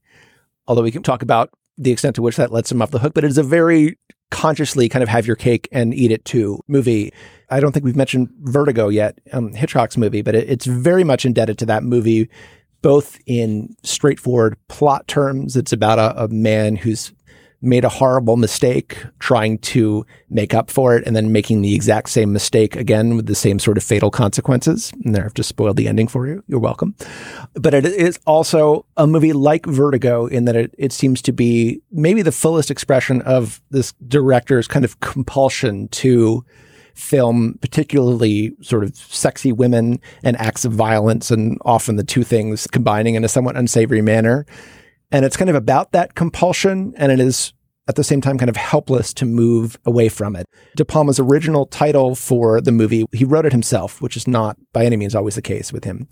although 0.69 0.83
we 0.83 0.91
can 0.91 1.03
talk 1.03 1.21
about 1.21 1.49
the 1.77 1.91
extent 1.91 2.15
to 2.15 2.21
which 2.21 2.37
that 2.37 2.51
lets 2.51 2.71
him 2.71 2.81
off 2.81 2.91
the 2.91 2.99
hook, 2.99 3.13
but 3.13 3.25
it's 3.25 3.37
a 3.37 3.43
very 3.43 3.97
consciously 4.31 4.87
kind 4.87 5.01
of 5.01 5.09
have 5.09 5.25
your 5.25 5.35
cake 5.35 5.67
and 5.71 5.93
eat 5.93 6.11
it 6.11 6.23
too 6.23 6.59
movie. 6.67 7.11
I 7.49 7.59
don't 7.59 7.71
think 7.71 7.83
we've 7.83 7.95
mentioned 7.95 8.29
Vertigo 8.41 8.89
yet, 8.89 9.17
um, 9.33 9.53
Hitchcock's 9.53 9.97
movie, 9.97 10.21
but 10.21 10.35
it, 10.35 10.47
it's 10.47 10.65
very 10.67 11.03
much 11.03 11.25
indebted 11.25 11.57
to 11.59 11.65
that 11.65 11.83
movie, 11.83 12.29
both 12.83 13.17
in 13.25 13.75
straightforward 13.81 14.55
plot 14.67 15.07
terms. 15.07 15.57
It's 15.57 15.73
about 15.73 15.97
a, 15.97 16.25
a 16.25 16.27
man 16.27 16.75
who's 16.75 17.11
made 17.61 17.83
a 17.83 17.89
horrible 17.89 18.37
mistake 18.37 18.97
trying 19.19 19.57
to 19.59 20.05
make 20.29 20.53
up 20.53 20.69
for 20.69 20.95
it 20.95 21.05
and 21.05 21.15
then 21.15 21.31
making 21.31 21.61
the 21.61 21.75
exact 21.75 22.09
same 22.09 22.31
mistake 22.31 22.75
again 22.75 23.15
with 23.15 23.25
the 23.25 23.35
same 23.35 23.59
sort 23.59 23.77
of 23.77 23.83
fatal 23.83 24.09
consequences. 24.09 24.93
And 25.03 25.13
there, 25.13 25.25
I've 25.25 25.33
just 25.33 25.49
spoiled 25.49 25.77
the 25.77 25.87
ending 25.87 26.07
for 26.07 26.27
you. 26.27 26.43
You're 26.47 26.59
welcome. 26.59 26.95
But 27.55 27.73
it 27.73 27.85
is 27.85 28.19
also 28.25 28.85
a 28.95 29.05
movie 29.05 29.33
like 29.33 29.65
Vertigo 29.65 30.25
in 30.27 30.45
that 30.45 30.55
it, 30.55 30.73
it 30.77 30.93
seems 30.93 31.21
to 31.23 31.33
be 31.33 31.81
maybe 31.91 32.21
the 32.21 32.31
fullest 32.31 32.71
expression 32.71 33.21
of 33.23 33.61
this 33.71 33.93
director's 34.07 34.67
kind 34.67 34.85
of 34.85 34.99
compulsion 35.01 35.89
to 35.89 36.45
film 36.93 37.57
particularly 37.61 38.53
sort 38.61 38.83
of 38.83 38.95
sexy 38.95 39.51
women 39.51 39.99
and 40.21 40.35
acts 40.37 40.65
of 40.65 40.73
violence 40.73 41.31
and 41.31 41.57
often 41.63 41.95
the 41.95 42.03
two 42.03 42.23
things 42.23 42.67
combining 42.67 43.15
in 43.15 43.23
a 43.23 43.27
somewhat 43.27 43.55
unsavory 43.55 44.01
manner. 44.01 44.45
And 45.11 45.25
it's 45.25 45.37
kind 45.37 45.49
of 45.49 45.55
about 45.55 45.91
that 45.91 46.15
compulsion 46.15 46.93
and 46.97 47.11
it 47.11 47.19
is 47.19 47.53
at 47.87 47.95
the 47.95 48.03
same 48.03 48.21
time 48.21 48.37
kind 48.37 48.49
of 48.49 48.55
helpless 48.55 49.11
to 49.15 49.25
move 49.25 49.79
away 49.83 50.09
from 50.09 50.35
it. 50.35 50.45
De 50.75 50.85
Palma's 50.85 51.19
original 51.19 51.65
title 51.65 52.13
for 52.13 52.61
the 52.61 52.71
movie, 52.71 53.03
he 53.11 53.25
wrote 53.25 53.47
it 53.47 53.51
himself, 53.51 53.99
which 53.99 54.15
is 54.15 54.27
not 54.27 54.57
by 54.73 54.85
any 54.85 54.95
means 54.95 55.15
always 55.15 55.33
the 55.33 55.41
case 55.41 55.73
with 55.73 55.85
him. 55.85 56.07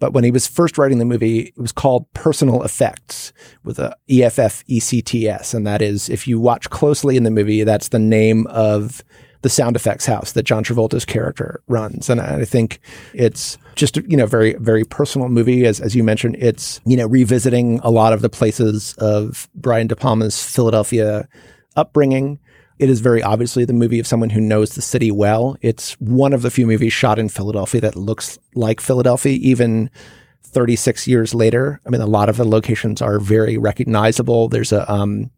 But 0.00 0.12
when 0.12 0.24
he 0.24 0.32
was 0.32 0.48
first 0.48 0.78
writing 0.78 0.98
the 0.98 1.04
movie, 1.04 1.52
it 1.56 1.58
was 1.58 1.70
called 1.70 2.12
Personal 2.12 2.64
Effects 2.64 3.32
with 3.62 3.78
a 3.78 3.96
E 4.10 4.24
F 4.24 4.40
F 4.40 4.64
E 4.66 4.80
C 4.80 5.00
T 5.00 5.28
S. 5.28 5.54
And 5.54 5.64
that 5.64 5.80
is, 5.80 6.08
if 6.08 6.26
you 6.26 6.40
watch 6.40 6.68
closely 6.70 7.16
in 7.16 7.22
the 7.22 7.30
movie, 7.30 7.62
that's 7.62 7.90
the 7.90 8.00
name 8.00 8.48
of 8.48 9.04
the 9.42 9.48
sound 9.48 9.76
effects 9.76 10.06
house 10.06 10.32
that 10.32 10.44
John 10.44 10.64
Travolta's 10.64 11.04
character 11.04 11.62
runs. 11.66 12.08
And 12.08 12.20
I 12.20 12.44
think 12.44 12.80
it's 13.12 13.58
just, 13.74 13.96
you 13.96 14.16
know, 14.16 14.26
very, 14.26 14.54
very 14.54 14.84
personal 14.84 15.28
movie. 15.28 15.66
As, 15.66 15.80
as 15.80 15.94
you 15.94 16.02
mentioned, 16.02 16.36
it's, 16.38 16.80
you 16.86 16.96
know, 16.96 17.06
revisiting 17.06 17.80
a 17.82 17.90
lot 17.90 18.12
of 18.12 18.22
the 18.22 18.28
places 18.28 18.94
of 18.98 19.48
Brian 19.54 19.88
De 19.88 19.96
Palma's 19.96 20.42
Philadelphia 20.42 21.28
upbringing. 21.76 22.38
It 22.78 22.88
is 22.88 23.00
very 23.00 23.22
obviously 23.22 23.64
the 23.64 23.72
movie 23.72 23.98
of 23.98 24.06
someone 24.06 24.30
who 24.30 24.40
knows 24.40 24.74
the 24.74 24.82
city 24.82 25.10
well. 25.10 25.56
It's 25.60 25.92
one 26.00 26.32
of 26.32 26.42
the 26.42 26.50
few 26.50 26.66
movies 26.66 26.92
shot 26.92 27.18
in 27.18 27.28
Philadelphia 27.28 27.80
that 27.80 27.96
looks 27.96 28.38
like 28.54 28.80
Philadelphia, 28.80 29.38
even 29.40 29.90
36 30.42 31.06
years 31.06 31.34
later. 31.34 31.80
I 31.86 31.90
mean, 31.90 32.00
a 32.00 32.06
lot 32.06 32.28
of 32.28 32.36
the 32.36 32.44
locations 32.44 33.00
are 33.00 33.18
very 33.18 33.56
recognizable. 33.56 34.48
There's 34.48 34.72
a, 34.72 34.90
um, 34.90 35.30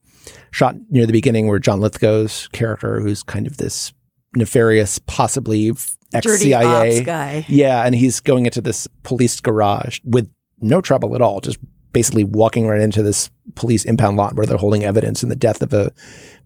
shot 0.51 0.77
near 0.91 1.07
the 1.07 1.13
beginning 1.13 1.49
where 1.49 1.59
John 1.59 1.81
Lithgow's 1.81 2.49
character, 2.49 3.01
who's 3.01 3.23
kind 3.23 3.47
of 3.47 3.57
this 3.57 3.93
nefarious, 4.37 4.99
possibly 5.01 5.73
ex 6.13 6.41
CIA 6.41 7.05
guy. 7.05 7.45
Yeah, 7.49 7.85
and 7.85 7.95
he's 7.95 8.21
going 8.21 8.47
into 8.47 8.61
this 8.61 8.87
police 9.03 9.41
garage 9.41 10.01
with 10.05 10.31
no 10.61 10.81
trouble 10.81 11.15
at 11.15 11.23
all, 11.23 11.41
just 11.41 11.59
basically 11.93 12.25
walking 12.25 12.67
right 12.67 12.81
into 12.81 13.03
this 13.03 13.31
police 13.55 13.85
impound 13.85 14.17
lot 14.17 14.35
where 14.35 14.47
they're 14.47 14.57
holding 14.57 14.85
evidence 14.85 15.23
in 15.23 15.29
the 15.29 15.37
death 15.37 15.63
of 15.63 15.73
a 15.73 15.93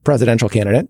presidential 0.04 0.48
candidate, 0.48 0.88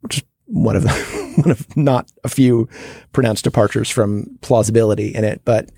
which 0.00 0.18
is 0.18 0.24
one 0.46 0.76
of 0.76 0.82
the, 0.82 0.90
one 1.42 1.50
of 1.50 1.76
not 1.76 2.10
a 2.24 2.28
few 2.28 2.68
pronounced 3.12 3.44
departures 3.44 3.90
from 3.90 4.38
plausibility 4.40 5.14
in 5.14 5.24
it, 5.24 5.42
but 5.44 5.70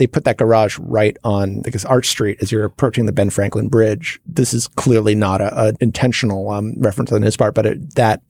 they 0.00 0.06
put 0.06 0.24
that 0.24 0.38
garage 0.38 0.78
right 0.78 1.18
on, 1.24 1.62
I 1.66 1.68
guess, 1.68 1.84
Arch 1.84 2.06
Street 2.06 2.38
as 2.40 2.50
you're 2.50 2.64
approaching 2.64 3.04
the 3.04 3.12
Ben 3.12 3.28
Franklin 3.28 3.68
Bridge. 3.68 4.18
This 4.24 4.54
is 4.54 4.66
clearly 4.66 5.14
not 5.14 5.42
a, 5.42 5.76
intentional 5.78 6.48
um, 6.48 6.72
reference 6.78 7.12
on 7.12 7.20
his 7.20 7.36
part, 7.36 7.54
but 7.54 7.66
it, 7.66 7.94
that 7.96 8.22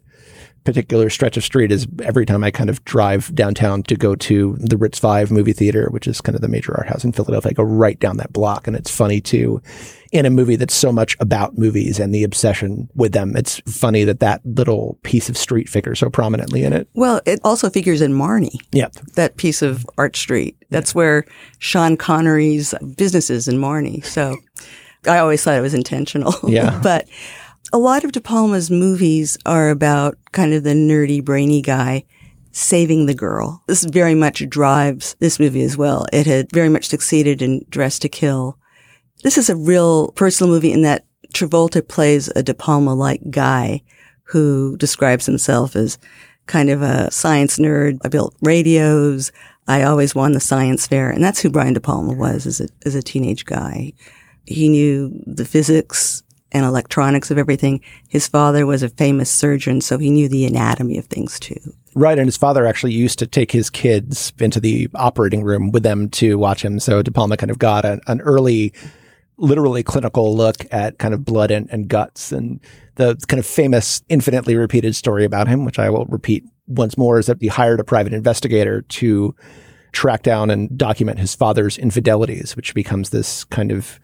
particular 0.65 1.11
stretch 1.11 1.37
of 1.37 1.45
street 1.45 1.73
is 1.73 1.87
every 2.03 2.27
time 2.27 2.45
I 2.45 2.51
kind 2.51 2.71
of 2.71 2.85
drive 2.85 3.35
downtown 3.35 3.83
to 3.85 3.97
go 3.97 4.15
to 4.15 4.57
the 4.59 4.77
Ritz 4.77 4.99
Five 4.99 5.31
movie 5.31 5.53
theater, 5.53 5.89
which 5.91 6.07
is 6.07 6.21
kind 6.21 6.37
of 6.37 6.43
the 6.43 6.49
major 6.49 6.77
art 6.77 6.89
house 6.89 7.05
in 7.05 7.13
Philadelphia. 7.13 7.51
I 7.51 7.55
go 7.55 7.63
right 7.63 7.99
down 7.99 8.19
that 8.19 8.33
block, 8.33 8.67
and 8.67 8.77
it's 8.77 8.91
funny 8.91 9.21
too. 9.21 9.63
In 10.13 10.27
a 10.27 10.31
movie 10.31 10.57
that's 10.57 10.75
so 10.75 10.91
much 10.91 11.17
about 11.21 11.57
movies 11.57 12.01
and 12.01 12.13
the 12.13 12.25
obsession 12.25 12.89
with 12.95 13.13
them, 13.13 13.37
it's 13.37 13.61
funny 13.61 14.03
that 14.05 14.19
that 14.21 14.45
little 14.45 14.99
piece 15.05 15.29
of 15.29 15.37
street 15.37 15.69
figures 15.69 16.01
so 16.01 16.11
prominently 16.11 16.65
in 16.65 16.73
it. 16.73 16.89
Well, 16.95 17.21
it 17.27 17.39
also 17.45 17.71
figures 17.71 18.01
in 18.01 18.13
Marnie. 18.13 18.59
Yep. 18.73 18.95
That 19.15 19.37
piece 19.37 19.63
of 19.63 19.87
Arch 19.99 20.19
Street. 20.19 20.57
That's 20.71 20.93
yeah. 20.93 20.99
where 20.99 21.27
Sean 21.59 21.97
Connery's 21.97 22.75
business 22.97 23.31
is 23.31 23.47
in 23.47 23.59
Marnie. 23.59 24.05
So 24.05 24.37
I 25.07 25.19
always 25.19 25.43
thought 25.43 25.57
it 25.57 25.61
was 25.61 25.75
intentional. 25.75 26.35
Yeah. 26.47 26.81
but 26.83 27.09
a 27.73 27.79
lot 27.79 28.05
of 28.05 28.13
De 28.13 28.21
Palma's 28.21 28.71
movies 28.71 29.39
are 29.47 29.71
about 29.71 30.19
kind 30.33 30.53
of 30.53 30.65
the 30.65 30.71
nerdy, 30.71 31.25
brainy 31.25 31.63
guy 31.63 32.05
saving 32.53 33.07
the 33.07 33.15
girl. 33.15 33.63
This 33.69 33.85
very 33.85 34.15
much 34.15 34.49
drives 34.49 35.15
this 35.21 35.39
movie 35.39 35.63
as 35.63 35.77
well. 35.77 36.07
It 36.13 36.27
had 36.27 36.51
very 36.53 36.69
much 36.69 36.89
succeeded 36.89 37.43
in 37.43 37.65
Dressed 37.71 38.03
to 38.03 38.09
Kill. 38.09 38.59
This 39.23 39.39
is 39.39 39.49
a 39.49 39.57
real 39.57 40.09
personal 40.13 40.53
movie 40.53 40.73
in 40.73 40.83
that 40.83 41.05
Travolta 41.33 41.87
plays 41.87 42.29
a 42.35 42.43
De 42.43 42.55
Palma-like 42.55 43.31
guy 43.31 43.83
who 44.25 44.77
describes 44.79 45.27
himself 45.27 45.77
as 45.77 45.99
kind 46.47 46.71
of 46.71 46.83
a 46.83 47.11
science 47.13 47.59
nerd. 47.59 47.99
I 48.05 48.09
built 48.09 48.35
radios. 48.43 49.31
I 49.69 49.85
always 49.85 50.15
won 50.15 50.33
the 50.33 50.41
science 50.41 50.89
fair. 50.89 51.11
And 51.11 51.23
that's 51.23 51.41
who 51.41 51.51
Brian 51.51 51.75
De 51.75 51.81
Palma 51.81 52.15
was 52.15 52.47
as 52.47 52.61
a, 52.61 52.69
as 52.85 52.97
a 52.97 53.03
teenage 53.03 53.45
guy. 53.45 53.93
He 54.47 54.69
knew 54.69 55.13
the 55.27 55.45
physics 55.45 56.25
and 56.53 56.65
electronics 56.65 57.31
of 57.31 57.39
everything. 57.39 57.81
His 58.09 58.27
father 58.27 58.67
was 58.67 58.83
a 58.83 58.89
famous 58.89 59.31
surgeon, 59.31 59.81
so 59.81 59.99
he 59.99 60.11
knew 60.11 60.29
the 60.29 60.47
anatomy 60.47 60.99
of 60.99 61.07
things 61.07 61.39
too. 61.39 61.59
Right. 61.95 62.19
And 62.19 62.29
his 62.29 62.37
father 62.37 62.67
actually 62.67 62.93
used 62.93 63.19
to 63.19 63.27
take 63.27 63.51
his 63.51 63.69
kids 63.69 64.33
into 64.39 64.61
the 64.61 64.89
operating 64.95 65.43
room 65.43 65.73
with 65.73 65.83
them 65.83 66.09
to 66.11 66.39
watch 66.39 66.65
him. 66.65 66.79
So 66.79 67.03
De 67.03 67.11
Palma 67.11 67.37
kind 67.37 67.51
of 67.51 67.59
got 67.59 67.85
an, 67.85 68.01
an 68.07 68.21
early, 68.21 68.73
literally 69.39 69.83
clinical 69.83 70.37
look 70.37 70.57
at 70.71 70.99
kind 70.99 71.15
of 71.15 71.25
blood 71.25 71.51
and, 71.51 71.69
and 71.71 71.89
guts. 71.89 72.31
And 72.31 72.61
the 72.95 73.17
kind 73.27 73.41
of 73.41 73.47
famous, 73.47 74.03
infinitely 74.09 74.57
repeated 74.57 74.95
story 74.95 75.25
about 75.25 75.49
him, 75.49 75.65
which 75.65 75.79
I 75.79 75.91
will 75.91 76.07
repeat 76.07 76.45
once 76.69 76.97
more, 76.97 77.19
is 77.19 77.27
that 77.27 77.39
he 77.41 77.49
hired 77.49 77.81
a 77.81 77.85
private 77.85 78.13
investigator 78.13 78.83
to 78.83 79.35
track 79.93 80.23
down 80.23 80.51
and 80.51 80.79
document 80.79 81.19
his 81.19 81.35
father's 81.35 81.77
infidelities, 81.77 82.55
which 82.55 82.75
becomes 82.75 83.11
this 83.11 83.43
kind 83.45 83.73
of 83.73 83.99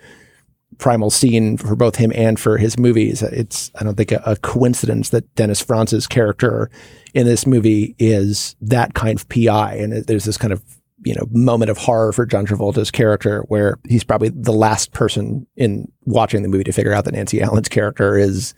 primal 0.79 1.11
scene 1.11 1.57
for 1.57 1.77
both 1.77 1.97
him 1.97 2.13
and 2.15 2.39
for 2.39 2.59
his 2.59 2.79
movies. 2.79 3.23
It's, 3.23 3.71
I 3.79 3.85
don't 3.85 3.97
think, 3.97 4.13
a, 4.13 4.23
a, 4.27 4.37
coincidence 4.37 5.11
that 5.11 5.35
Dennis 5.35 5.61
Franz's 5.61 6.07
character 6.07 6.71
in 7.15 7.27
this 7.27 7.47
movie 7.47 7.95
is 7.99 8.57
that 8.61 8.95
kind 8.95 9.19
of 9.19 9.29
PI. 9.29 9.75
And 9.75 9.93
there's 9.93 10.25
this 10.25 10.37
kind 10.37 10.53
of, 10.53 10.63
you 11.05 11.15
know, 11.15 11.27
moment 11.31 11.71
of 11.71 11.79
horror 11.79 12.13
for 12.13 12.27
John 12.27 12.47
Travolta's 12.47 12.91
character 12.91 13.43
where 13.49 13.79
he's 13.89 14.05
probably 14.05 14.29
the 14.29 14.53
last 14.53 14.93
person 14.93 15.47
in 15.57 15.91
watching 16.05 16.43
the 16.43 16.49
movie 16.49 16.65
to 16.65 16.73
figure 16.73 16.93
out 16.93 17.05
that 17.05 17.15
Nancy 17.15 17.41
Allen's 17.41 17.69
character 17.69 18.17
is 18.17 18.55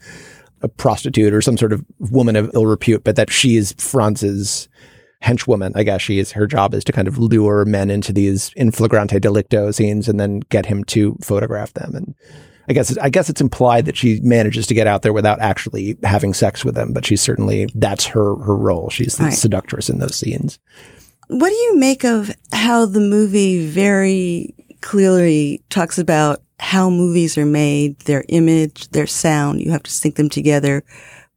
a 0.61 0.67
prostitute 0.67 1.33
or 1.33 1.41
some 1.41 1.57
sort 1.57 1.73
of 1.73 1.85
woman 1.99 2.35
of 2.35 2.51
ill 2.53 2.65
repute, 2.65 3.03
but 3.03 3.15
that 3.15 3.31
she 3.31 3.55
is 3.55 3.73
Franz's 3.77 4.67
henchwoman. 5.23 5.71
I 5.75 5.83
guess 5.83 6.01
she 6.01 6.19
is 6.19 6.31
her 6.33 6.47
job 6.47 6.73
is 6.73 6.83
to 6.85 6.91
kind 6.91 7.07
of 7.07 7.17
lure 7.17 7.65
men 7.65 7.89
into 7.89 8.13
these 8.13 8.51
in 8.55 8.71
flagrante 8.71 9.19
delicto 9.19 9.73
scenes 9.73 10.07
and 10.07 10.19
then 10.19 10.39
get 10.49 10.65
him 10.65 10.83
to 10.85 11.17
photograph 11.21 11.73
them. 11.73 11.95
And 11.95 12.15
I 12.67 12.73
guess 12.73 12.97
I 12.97 13.09
guess 13.09 13.29
it's 13.29 13.41
implied 13.41 13.85
that 13.85 13.97
she 13.97 14.19
manages 14.21 14.67
to 14.67 14.73
get 14.73 14.87
out 14.87 15.01
there 15.01 15.13
without 15.13 15.41
actually 15.41 15.97
having 16.03 16.33
sex 16.33 16.63
with 16.63 16.75
them, 16.75 16.93
but 16.93 17.05
she's 17.05 17.21
certainly 17.21 17.67
that's 17.75 18.05
her 18.05 18.35
her 18.35 18.55
role. 18.55 18.89
She's 18.89 19.17
the 19.17 19.25
right. 19.25 19.33
seductress 19.33 19.89
in 19.89 19.99
those 19.99 20.15
scenes. 20.15 20.59
What 21.27 21.49
do 21.49 21.55
you 21.55 21.77
make 21.77 22.05
of 22.05 22.31
how 22.53 22.85
the 22.85 22.99
movie 22.99 23.67
very 23.67 24.55
clearly 24.81 25.61
talks 25.69 25.97
about 25.97 26.41
how 26.59 26.89
movies 26.89 27.37
are 27.37 27.45
made, 27.45 27.99
their 28.01 28.23
image, 28.29 28.89
their 28.89 29.07
sound? 29.07 29.61
You 29.61 29.71
have 29.71 29.83
to 29.83 29.91
sync 29.91 30.15
them 30.15 30.29
together 30.29 30.83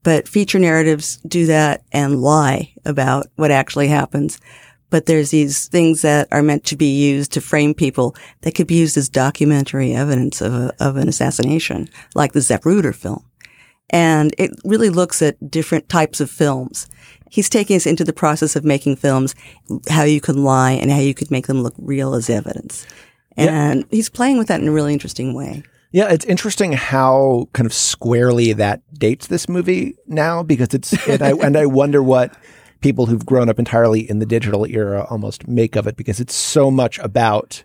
but 0.02 0.28
feature 0.28 0.59
narratives 0.59 1.18
do 1.26 1.47
that 1.47 1.82
and 1.92 2.21
lie 2.21 2.73
about 2.85 3.26
what 3.37 3.50
actually 3.50 3.88
happens. 3.88 4.40
But 4.90 5.06
there's 5.06 5.30
these 5.30 5.68
things 5.68 6.02
that 6.02 6.28
are 6.32 6.42
meant 6.42 6.64
to 6.64 6.76
be 6.76 7.00
used 7.00 7.32
to 7.32 7.40
frame 7.40 7.73
people 7.73 8.14
that 8.42 8.54
could 8.54 8.66
be 8.66 8.75
used 8.75 8.97
as 8.99 9.09
documentary 9.09 9.94
evidence 9.94 10.40
of, 10.42 10.52
a, 10.52 10.75
of 10.80 10.97
an 10.97 11.09
assassination, 11.09 11.88
like 12.14 12.32
the 12.32 12.40
Zapruder 12.40 12.94
film. 12.94 13.25
And 13.88 14.35
it 14.38 14.50
really 14.64 14.90
looks 14.90 15.23
at 15.23 15.50
different 15.50 15.88
types 15.88 16.21
of 16.21 16.30
films. 16.30 16.88
He's 17.30 17.49
taking 17.49 17.76
us 17.76 17.87
into 17.87 18.04
the 18.04 18.12
process 18.12 18.56
of 18.56 18.64
making 18.64 18.97
films, 18.97 19.35
how 19.88 20.02
you 20.02 20.21
can 20.21 20.44
lie 20.44 20.73
and 20.73 20.90
how 20.90 20.99
you 20.99 21.14
could 21.14 21.30
make 21.30 21.47
them 21.47 21.62
look 21.62 21.75
real 21.78 22.14
as 22.14 22.28
evidence. 22.28 22.87
And 23.37 23.80
yeah. 23.80 23.87
he's 23.90 24.11
playing 24.11 24.37
with 24.37 24.49
that 24.49 24.61
in 24.61 24.68
a 24.68 24.73
really 24.73 24.92
interesting 24.92 25.32
way. 25.32 25.62
Yeah, 25.92 26.11
it's 26.11 26.25
interesting 26.25 26.72
how 26.72 27.49
kind 27.52 27.66
of 27.66 27.75
squarely 27.75 28.52
that 28.54 28.82
dates 28.94 29.26
this 29.26 29.49
movie 29.49 29.94
now 30.06 30.42
because 30.42 30.72
it's 30.72 30.92
and 31.06 31.22
I 31.22 31.32
and 31.32 31.56
I 31.56 31.66
wonder 31.66 32.02
what 32.02 32.34
people 32.80 33.06
who've 33.06 33.25
grown 33.25 33.49
up 33.49 33.58
entirely 33.58 34.08
in 34.08 34.18
the 34.18 34.26
digital 34.26 34.66
era 34.66 35.06
almost 35.08 35.46
make 35.46 35.76
of 35.76 35.87
it 35.87 35.96
because 35.96 36.18
it's 36.18 36.34
so 36.34 36.70
much 36.70 36.99
about 36.99 37.62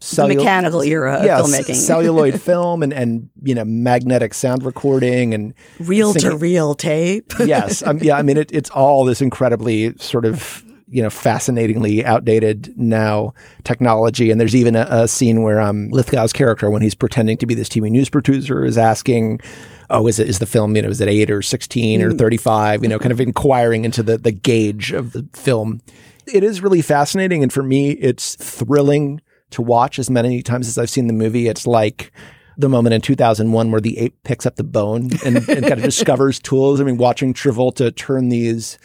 cellu- 0.00 0.36
mechanical 0.36 0.82
era 0.82 1.24
yeah, 1.24 1.40
of 1.40 1.46
filmmaking. 1.46 1.74
celluloid 1.74 2.40
film 2.42 2.82
and, 2.82 2.92
and, 2.92 3.28
you 3.42 3.54
know, 3.54 3.64
magnetic 3.64 4.34
sound 4.34 4.62
recording 4.62 5.34
and 5.34 5.54
reel 5.78 6.14
to 6.14 6.36
reel 6.36 6.74
tape. 6.74 7.32
yes. 7.40 7.82
Um, 7.82 7.98
yeah. 7.98 8.16
I 8.16 8.22
mean, 8.22 8.36
it, 8.36 8.50
it's 8.52 8.70
all 8.70 9.04
this 9.04 9.20
incredibly 9.20 9.96
sort 9.98 10.24
of, 10.24 10.64
you 10.90 11.02
know, 11.02 11.10
fascinatingly 11.10 12.04
outdated 12.04 12.76
now 12.76 13.32
technology. 13.64 14.30
And 14.30 14.40
there's 14.40 14.56
even 14.56 14.76
a, 14.76 14.86
a 14.90 15.08
scene 15.08 15.42
where 15.42 15.60
um, 15.60 15.88
Lithgow's 15.90 16.32
character, 16.32 16.70
when 16.70 16.82
he's 16.82 16.94
pretending 16.94 17.36
to 17.38 17.46
be 17.46 17.54
this 17.54 17.68
TV 17.68 17.90
news 17.90 18.08
producer, 18.08 18.64
is 18.64 18.76
asking, 18.76 19.40
oh, 19.88 20.06
is 20.06 20.18
it 20.18 20.28
is 20.28 20.38
the 20.38 20.46
film, 20.46 20.74
you 20.74 20.82
know, 20.82 20.88
is 20.88 21.00
it 21.00 21.08
eight 21.08 21.30
or 21.30 21.42
16 21.42 22.02
or 22.02 22.10
mm. 22.12 22.18
35, 22.18 22.82
you 22.82 22.88
know, 22.88 22.98
kind 22.98 23.12
of 23.12 23.20
inquiring 23.20 23.84
into 23.84 24.02
the, 24.02 24.18
the 24.18 24.32
gauge 24.32 24.92
of 24.92 25.12
the 25.12 25.26
film. 25.32 25.80
It 26.26 26.42
is 26.42 26.60
really 26.60 26.82
fascinating. 26.82 27.42
And 27.42 27.52
for 27.52 27.62
me, 27.62 27.92
it's 27.92 28.36
thrilling 28.36 29.20
to 29.50 29.62
watch 29.62 29.98
as 29.98 30.10
many 30.10 30.42
times 30.42 30.68
as 30.68 30.78
I've 30.78 30.90
seen 30.90 31.06
the 31.06 31.12
movie. 31.12 31.48
It's 31.48 31.66
like 31.66 32.12
the 32.56 32.68
moment 32.68 32.94
in 32.94 33.00
2001 33.00 33.70
where 33.70 33.80
the 33.80 33.98
ape 33.98 34.22
picks 34.22 34.46
up 34.46 34.56
the 34.56 34.64
bone 34.64 35.10
and, 35.24 35.36
and 35.36 35.62
kind 35.62 35.72
of 35.72 35.82
discovers 35.82 36.38
tools. 36.38 36.80
I 36.80 36.84
mean, 36.84 36.98
watching 36.98 37.32
Travolta 37.32 37.94
turn 37.94 38.28
these 38.28 38.78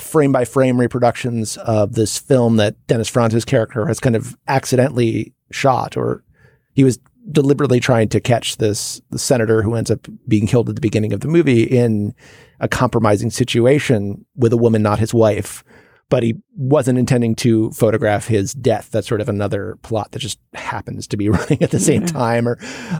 frame 0.00 0.32
by 0.32 0.44
frame 0.44 0.80
reproductions 0.80 1.56
of 1.58 1.94
this 1.94 2.18
film 2.18 2.56
that 2.56 2.74
Dennis 2.86 3.08
Franz's 3.08 3.44
character 3.44 3.86
has 3.86 4.00
kind 4.00 4.16
of 4.16 4.36
accidentally 4.48 5.32
shot 5.50 5.96
or 5.96 6.24
he 6.74 6.84
was 6.84 6.98
deliberately 7.30 7.80
trying 7.80 8.08
to 8.08 8.20
catch 8.20 8.56
this 8.56 9.00
the 9.10 9.18
senator 9.18 9.62
who 9.62 9.74
ends 9.74 9.90
up 9.90 10.06
being 10.26 10.46
killed 10.46 10.68
at 10.68 10.74
the 10.74 10.80
beginning 10.80 11.12
of 11.12 11.20
the 11.20 11.28
movie 11.28 11.64
in 11.64 12.14
a 12.60 12.68
compromising 12.68 13.30
situation 13.30 14.24
with 14.36 14.52
a 14.52 14.56
woman 14.56 14.82
not 14.82 14.98
his 14.98 15.12
wife 15.12 15.62
but 16.10 16.24
he 16.24 16.34
wasn't 16.56 16.98
intending 16.98 17.34
to 17.36 17.70
photograph 17.70 18.26
his 18.26 18.52
death. 18.52 18.90
That's 18.90 19.06
sort 19.06 19.22
of 19.22 19.28
another 19.28 19.78
plot 19.82 20.10
that 20.10 20.18
just 20.18 20.38
happens 20.52 21.06
to 21.06 21.16
be 21.16 21.28
running 21.30 21.62
at 21.62 21.70
the 21.70 21.80
same 21.80 22.02
mm-hmm. 22.02 22.16
time 22.16 22.48
or 22.48 22.58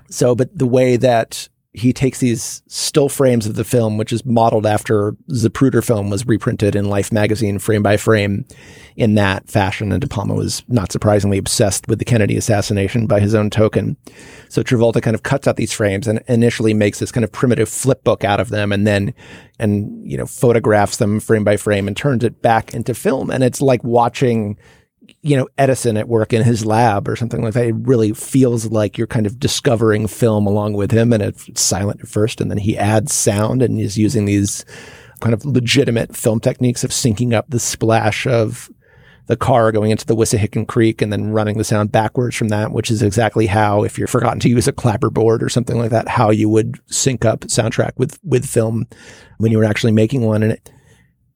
so. 0.09 0.35
But 0.35 0.57
the 0.57 0.67
way 0.67 0.97
that 0.97 1.49
he 1.73 1.93
takes 1.93 2.19
these 2.19 2.63
still 2.67 3.09
frames 3.09 3.47
of 3.47 3.55
the 3.55 3.63
film, 3.63 3.97
which 3.97 4.13
is 4.13 4.25
modeled 4.25 4.67
after 4.67 5.13
Zapruder 5.31 5.85
film 5.85 6.11
was 6.11 6.27
reprinted 6.27 6.75
in 6.75 6.87
Life 6.87 7.13
magazine 7.13 7.61
frame 7.61 7.83
by 7.83 7.97
frame 7.97 8.45
in 8.97 9.15
that 9.15 9.49
fashion. 9.49 9.93
And 9.93 10.01
De 10.01 10.09
Palma 10.09 10.35
was 10.35 10.65
not 10.67 10.91
surprisingly 10.91 11.39
obsessed 11.39 11.87
with 11.87 12.01
the 12.01 12.05
Kennedy 12.05 12.37
assassination 12.37 13.07
by 13.07 13.21
his 13.21 13.37
own 13.37 13.51
token. 13.51 13.97
So 14.49 14.65
Travolta 14.65 15.01
kind 15.01 15.15
of 15.15 15.23
cuts 15.23 15.47
out 15.47 15.57
these 15.57 15.73
frames 15.73 16.09
and 16.09 16.21
initially 16.27 16.75
makes 16.75 16.99
this 16.99 17.13
kind 17.13 17.23
of 17.23 17.31
primitive 17.31 17.69
flip 17.69 18.03
book 18.03 18.25
out 18.25 18.41
of 18.41 18.49
them 18.49 18.73
and 18.73 18.85
then, 18.85 19.15
and, 19.61 20.11
you 20.11 20.17
know, 20.17 20.27
photographs 20.27 20.97
them 20.97 21.21
frame 21.21 21.45
by 21.45 21.57
frame 21.57 21.87
and 21.87 21.97
turns 21.97 22.25
it 22.25 22.43
back 22.43 22.75
into 22.75 22.95
film. 22.95 23.31
And 23.31 23.45
it's 23.45 23.63
like 23.63 23.85
watching 23.85 24.59
you 25.23 25.37
know, 25.37 25.49
Edison 25.59 25.97
at 25.97 26.09
work 26.09 26.33
in 26.33 26.43
his 26.43 26.65
lab 26.65 27.09
or 27.09 27.17
something 27.17 27.43
like 27.43 27.55
that. 27.55 27.67
It 27.67 27.75
really 27.77 28.13
feels 28.13 28.67
like 28.67 28.99
you're 28.99 29.07
kind 29.07 29.27
of 29.27 29.39
discovering 29.39 30.07
film 30.07 30.47
along 30.47 30.75
with 30.75 30.91
him 30.91 31.13
and 31.13 31.23
it's 31.23 31.61
silent 31.61 32.01
at 32.01 32.09
first 32.09 32.41
and 32.41 32.51
then 32.51 32.59
he 32.59 32.77
adds 32.77 33.13
sound 33.13 33.63
and 33.63 33.79
he's 33.79 33.99
using 33.99 34.25
these 34.25 34.65
kind 35.21 35.35
of 35.35 35.45
legitimate 35.45 36.17
film 36.17 36.41
techniques 36.41 36.83
of 36.83 36.91
syncing 36.91 37.33
up 37.33 37.47
the 37.49 37.61
splash 37.61 38.27
of 38.27 38.71
the 39.27 39.37
car 39.37 39.71
going 39.71 39.93
into 39.93 40.05
the 40.07 40.17
Wissahickon 40.17 40.67
Creek 40.67 41.01
and 41.01 41.13
then 41.13 41.31
running 41.31 41.57
the 41.57 41.63
sound 41.63 41.93
backwards 41.93 42.35
from 42.35 42.49
that, 42.49 42.73
which 42.73 42.91
is 42.91 43.01
exactly 43.01 43.47
how, 43.47 43.85
if 43.85 43.97
you're 43.97 44.09
forgotten 44.09 44.41
to 44.41 44.49
use 44.49 44.67
a 44.67 44.73
clapperboard 44.73 45.41
or 45.41 45.49
something 45.49 45.79
like 45.79 45.91
that, 45.91 46.09
how 46.09 46.31
you 46.31 46.49
would 46.49 46.81
sync 46.87 47.25
up 47.25 47.43
soundtrack 47.43 47.93
with, 47.97 48.19
with 48.25 48.45
film 48.45 48.89
when 49.39 49.53
you 49.53 49.59
were 49.59 49.65
actually 49.65 49.93
making 49.93 50.23
one. 50.23 50.43
And 50.43 50.53
it, 50.55 50.73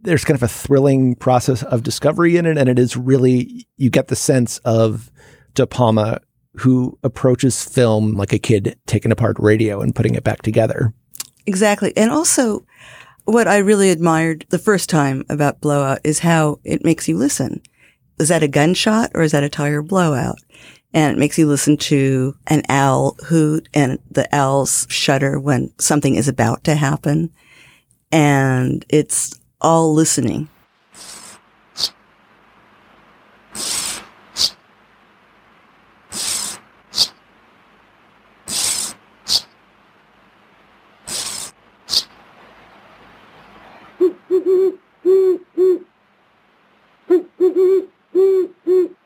there's 0.05 0.25
kind 0.25 0.37
of 0.37 0.43
a 0.43 0.49
thrilling 0.49 1.17
process 1.17 1.63
of 1.65 1.83
discovery 1.83 2.37
in 2.37 2.47
it. 2.47 2.57
And 2.57 2.69
it 2.69 2.79
is 2.79 2.97
really, 2.97 3.67
you 3.77 3.91
get 3.91 4.09
the 4.09 4.17
sense 4.17 4.59
of 4.59 5.11
De 5.55 5.67
Palma 5.67 6.21
who 6.57 6.97
approaches 7.03 7.65
film 7.65 8.13
like 8.13 8.33
a 8.33 8.39
kid 8.39 8.79
taking 8.87 9.11
apart 9.11 9.37
radio 9.41 9.81
and 9.81 9.95
putting 9.95 10.15
it 10.15 10.23
back 10.23 10.43
together. 10.43 10.95
Exactly. 11.47 11.95
And 11.97 12.11
also, 12.11 12.65
what 13.25 13.49
I 13.49 13.59
really 13.59 13.91
admired 13.91 14.47
the 14.51 14.59
first 14.59 14.89
time 14.89 15.25
about 15.29 15.61
Blowout 15.61 15.99
is 16.05 16.21
how 16.21 16.61
it 16.63 16.85
makes 16.85 17.09
you 17.09 17.17
listen. 17.17 17.61
Is 18.19 18.29
that 18.29 18.43
a 18.43 18.49
gunshot 18.49 19.11
or 19.15 19.23
is 19.23 19.33
that 19.33 19.43
a 19.43 19.49
tire 19.49 19.83
blowout? 19.83 20.39
And 20.93 21.17
it 21.17 21.19
makes 21.19 21.37
you 21.37 21.49
listen 21.49 21.77
to 21.79 22.37
an 22.47 22.63
owl 22.69 23.17
hoot 23.27 23.69
and 23.75 23.99
the 24.11 24.33
owls 24.33 24.87
shudder 24.89 25.41
when 25.41 25.73
something 25.81 26.15
is 26.15 26.29
about 26.29 26.63
to 26.65 26.77
happen. 26.77 27.33
And 28.13 28.85
it's 28.89 29.41
all 29.65 29.95
listening. 29.95 30.51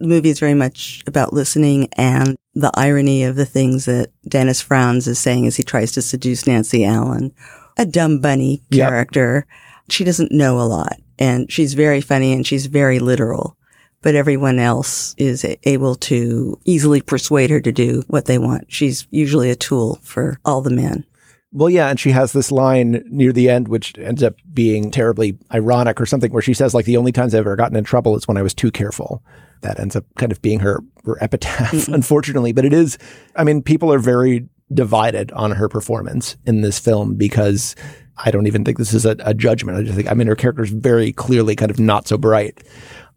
movie 0.00 0.30
is 0.30 0.40
very 0.40 0.54
much 0.54 1.02
about 1.06 1.32
listening 1.32 1.88
and 1.92 2.36
the 2.54 2.70
irony 2.74 3.24
of 3.24 3.36
the 3.36 3.46
things 3.46 3.84
that 3.84 4.10
Dennis 4.28 4.60
Franz 4.60 5.06
is 5.06 5.18
saying 5.18 5.46
as 5.46 5.56
he 5.56 5.62
tries 5.62 5.92
to 5.92 6.02
seduce 6.02 6.46
Nancy 6.46 6.84
Allen, 6.84 7.32
a 7.76 7.86
dumb 7.86 8.20
bunny 8.20 8.62
character. 8.72 9.46
Yep. 9.48 9.92
She 9.92 10.04
doesn't 10.04 10.32
know 10.32 10.60
a 10.60 10.62
lot 10.62 10.96
and 11.18 11.50
she's 11.50 11.74
very 11.74 12.00
funny 12.00 12.32
and 12.32 12.46
she's 12.46 12.66
very 12.66 12.98
literal, 12.98 13.56
but 14.02 14.14
everyone 14.14 14.58
else 14.58 15.14
is 15.18 15.44
able 15.64 15.94
to 15.96 16.58
easily 16.64 17.00
persuade 17.00 17.50
her 17.50 17.60
to 17.60 17.72
do 17.72 18.02
what 18.08 18.24
they 18.24 18.38
want. 18.38 18.72
She's 18.72 19.06
usually 19.10 19.50
a 19.50 19.56
tool 19.56 20.00
for 20.02 20.38
all 20.44 20.62
the 20.62 20.70
men. 20.70 21.04
Well, 21.52 21.68
yeah, 21.68 21.88
and 21.88 21.98
she 21.98 22.10
has 22.12 22.32
this 22.32 22.52
line 22.52 23.02
near 23.06 23.32
the 23.32 23.50
end, 23.50 23.66
which 23.66 23.98
ends 23.98 24.22
up 24.22 24.34
being 24.52 24.90
terribly 24.90 25.36
ironic 25.52 26.00
or 26.00 26.06
something, 26.06 26.32
where 26.32 26.42
she 26.42 26.54
says, 26.54 26.74
like, 26.74 26.84
the 26.84 26.96
only 26.96 27.10
times 27.10 27.34
I've 27.34 27.40
ever 27.40 27.56
gotten 27.56 27.76
in 27.76 27.82
trouble 27.82 28.16
is 28.16 28.28
when 28.28 28.36
I 28.36 28.42
was 28.42 28.54
too 28.54 28.70
careful 28.70 29.22
that 29.62 29.80
ends 29.80 29.96
up 29.96 30.04
kind 30.16 30.30
of 30.30 30.40
being 30.42 30.60
her, 30.60 30.80
her 31.04 31.22
epitaph, 31.22 31.72
mm-hmm. 31.72 31.94
unfortunately. 31.94 32.52
But 32.52 32.64
it 32.64 32.72
is, 32.72 32.98
I 33.34 33.44
mean, 33.44 33.62
people 33.62 33.92
are 33.92 33.98
very 33.98 34.48
divided 34.72 35.32
on 35.32 35.50
her 35.50 35.68
performance 35.68 36.36
in 36.46 36.60
this 36.60 36.78
film 36.78 37.16
because 37.16 37.74
I 38.16 38.30
don't 38.30 38.46
even 38.46 38.64
think 38.64 38.78
this 38.78 38.94
is 38.94 39.04
a, 39.04 39.16
a 39.20 39.34
judgment. 39.34 39.78
I 39.78 39.82
just 39.82 39.96
think, 39.96 40.10
I 40.10 40.14
mean, 40.14 40.28
her 40.28 40.36
character 40.36 40.62
is 40.62 40.70
very 40.70 41.12
clearly 41.12 41.56
kind 41.56 41.70
of 41.70 41.80
not 41.80 42.06
so 42.06 42.16
bright. 42.16 42.62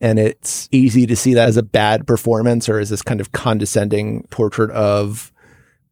And 0.01 0.17
it's 0.17 0.67
easy 0.71 1.05
to 1.05 1.15
see 1.15 1.33
that 1.35 1.47
as 1.47 1.57
a 1.57 1.63
bad 1.63 2.07
performance 2.07 2.67
or 2.67 2.79
as 2.79 2.89
this 2.89 3.01
kind 3.01 3.21
of 3.21 3.31
condescending 3.31 4.23
portrait 4.31 4.71
of 4.71 5.32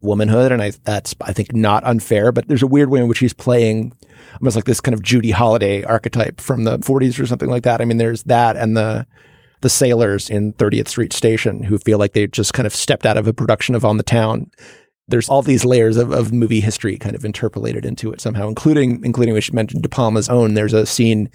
womanhood. 0.01 0.51
And 0.51 0.61
I, 0.61 0.71
that's, 0.83 1.15
I 1.21 1.33
think, 1.33 1.53
not 1.53 1.83
unfair, 1.83 2.31
but 2.31 2.47
there's 2.47 2.63
a 2.63 2.67
weird 2.67 2.89
way 2.89 2.99
in 2.99 3.07
which 3.07 3.19
he's 3.19 3.33
playing 3.33 3.93
almost 4.39 4.55
like 4.55 4.65
this 4.65 4.81
kind 4.81 4.93
of 4.93 5.01
Judy 5.01 5.31
Holliday 5.31 5.83
archetype 5.83 6.41
from 6.41 6.63
the 6.63 6.79
40s 6.79 7.19
or 7.19 7.25
something 7.25 7.49
like 7.49 7.63
that. 7.63 7.81
I 7.81 7.85
mean, 7.85 7.97
there's 7.97 8.23
that 8.23 8.57
and 8.57 8.75
the, 8.75 9.05
the 9.61 9.69
sailors 9.69 10.29
in 10.29 10.53
30th 10.53 10.87
Street 10.87 11.13
Station 11.13 11.63
who 11.63 11.77
feel 11.77 11.97
like 11.97 12.13
they 12.13 12.27
just 12.27 12.53
kind 12.53 12.67
of 12.67 12.75
stepped 12.75 13.05
out 13.05 13.17
of 13.17 13.27
a 13.27 13.33
production 13.33 13.75
of 13.75 13.85
On 13.85 13.97
the 13.97 14.03
Town. 14.03 14.51
There's 15.07 15.29
all 15.29 15.41
these 15.41 15.65
layers 15.65 15.97
of, 15.97 16.11
of 16.11 16.31
movie 16.31 16.61
history 16.61 16.97
kind 16.97 17.15
of 17.15 17.25
interpolated 17.25 17.85
into 17.85 18.11
it 18.11 18.21
somehow, 18.21 18.47
including 18.47 19.03
including 19.03 19.33
we 19.33 19.41
should 19.41 19.53
mention 19.53 19.81
De 19.81 19.89
Palma's 19.89 20.29
own. 20.29 20.53
There's 20.53 20.73
a 20.73 20.85
scene 20.85 21.29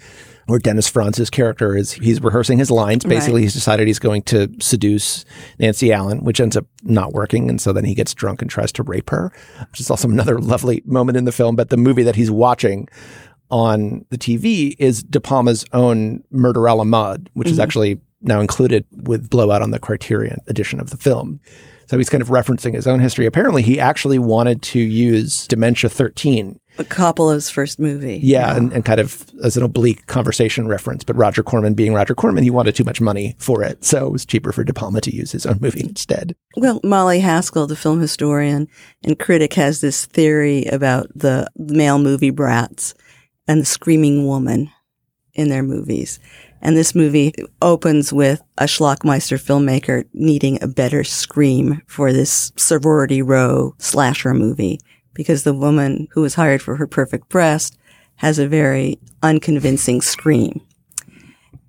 where 0.47 0.59
Dennis 0.59 0.87
Franz's 0.87 1.29
character 1.29 1.75
is 1.75 1.91
he's 1.91 2.21
rehearsing 2.21 2.57
his 2.57 2.71
lines. 2.71 3.05
Basically, 3.05 3.41
right. 3.41 3.43
he's 3.43 3.53
decided 3.53 3.87
he's 3.87 3.99
going 3.99 4.23
to 4.23 4.49
seduce 4.59 5.25
Nancy 5.59 5.93
Allen, 5.93 6.23
which 6.23 6.39
ends 6.39 6.57
up 6.57 6.65
not 6.83 7.13
working, 7.13 7.49
and 7.49 7.61
so 7.61 7.71
then 7.71 7.85
he 7.85 7.93
gets 7.93 8.13
drunk 8.13 8.41
and 8.41 8.49
tries 8.49 8.71
to 8.73 8.83
rape 8.83 9.09
her, 9.09 9.31
which 9.71 9.79
is 9.79 9.91
also 9.91 10.09
another 10.09 10.39
lovely 10.39 10.81
moment 10.85 11.17
in 11.17 11.25
the 11.25 11.31
film. 11.31 11.55
But 11.55 11.69
the 11.69 11.77
movie 11.77 12.03
that 12.03 12.15
he's 12.15 12.31
watching 12.31 12.87
on 13.49 14.05
the 14.09 14.17
TV 14.17 14.75
is 14.79 15.03
De 15.03 15.19
Palma's 15.19 15.65
own 15.73 16.23
Murder 16.31 16.65
a 16.65 16.73
la 16.73 16.83
Mode, 16.83 17.29
which 17.33 17.47
mm-hmm. 17.47 17.53
is 17.53 17.59
actually 17.59 17.99
now 18.21 18.39
included 18.39 18.85
with 18.91 19.29
Blowout 19.29 19.61
on 19.61 19.71
the 19.71 19.79
Criterion 19.79 20.39
edition 20.47 20.79
of 20.79 20.89
the 20.89 20.97
film. 20.97 21.39
So 21.87 21.97
he's 21.97 22.09
kind 22.09 22.21
of 22.21 22.27
referencing 22.27 22.73
his 22.73 22.87
own 22.87 22.99
history. 22.99 23.25
Apparently, 23.25 23.61
he 23.61 23.79
actually 23.79 24.19
wanted 24.19 24.61
to 24.63 24.79
use 24.79 25.47
Dementia 25.47 25.89
13 25.89 26.59
Coppola's 26.85 27.49
first 27.49 27.79
movie. 27.79 28.19
Yeah, 28.21 28.55
and, 28.55 28.71
and 28.71 28.85
kind 28.85 28.99
of 28.99 29.25
as 29.43 29.57
an 29.57 29.63
oblique 29.63 30.05
conversation 30.07 30.67
reference, 30.67 31.03
but 31.03 31.15
Roger 31.15 31.43
Corman 31.43 31.73
being 31.73 31.93
Roger 31.93 32.15
Corman, 32.15 32.43
he 32.43 32.49
wanted 32.49 32.75
too 32.75 32.83
much 32.83 33.01
money 33.01 33.35
for 33.39 33.63
it. 33.63 33.83
So 33.83 34.07
it 34.07 34.11
was 34.11 34.25
cheaper 34.25 34.51
for 34.51 34.63
De 34.63 34.73
Palma 34.73 35.01
to 35.01 35.15
use 35.15 35.31
his 35.31 35.45
own 35.45 35.59
movie 35.61 35.81
instead. 35.81 36.35
Well, 36.55 36.79
Molly 36.83 37.19
Haskell, 37.19 37.67
the 37.67 37.75
film 37.75 37.99
historian 37.99 38.67
and 39.03 39.19
critic, 39.19 39.53
has 39.53 39.81
this 39.81 40.05
theory 40.05 40.65
about 40.65 41.07
the 41.15 41.47
male 41.57 41.99
movie 41.99 42.31
brats 42.31 42.93
and 43.47 43.61
the 43.61 43.65
screaming 43.65 44.25
woman 44.25 44.71
in 45.33 45.49
their 45.49 45.63
movies. 45.63 46.19
And 46.61 46.75
this 46.75 46.95
movie 46.95 47.33
opens 47.61 48.11
with 48.11 48.41
a 48.57 48.63
Schlockmeister 48.63 49.37
filmmaker 49.37 50.05
needing 50.13 50.61
a 50.61 50.67
better 50.67 51.03
scream 51.03 51.81
for 51.87 52.11
this 52.11 52.51
sorority 52.55 53.21
row 53.21 53.75
slasher 53.77 54.33
movie 54.33 54.79
because 55.17 55.43
the 55.43 55.53
woman 55.53 56.07
who 56.11 56.21
was 56.21 56.35
hired 56.35 56.61
for 56.61 56.75
her 56.75 56.85
perfect 56.85 57.27
breast 57.27 57.75
has 58.17 58.37
a 58.37 58.47
very 58.47 58.99
unconvincing 59.23 59.99
scream. 59.99 60.61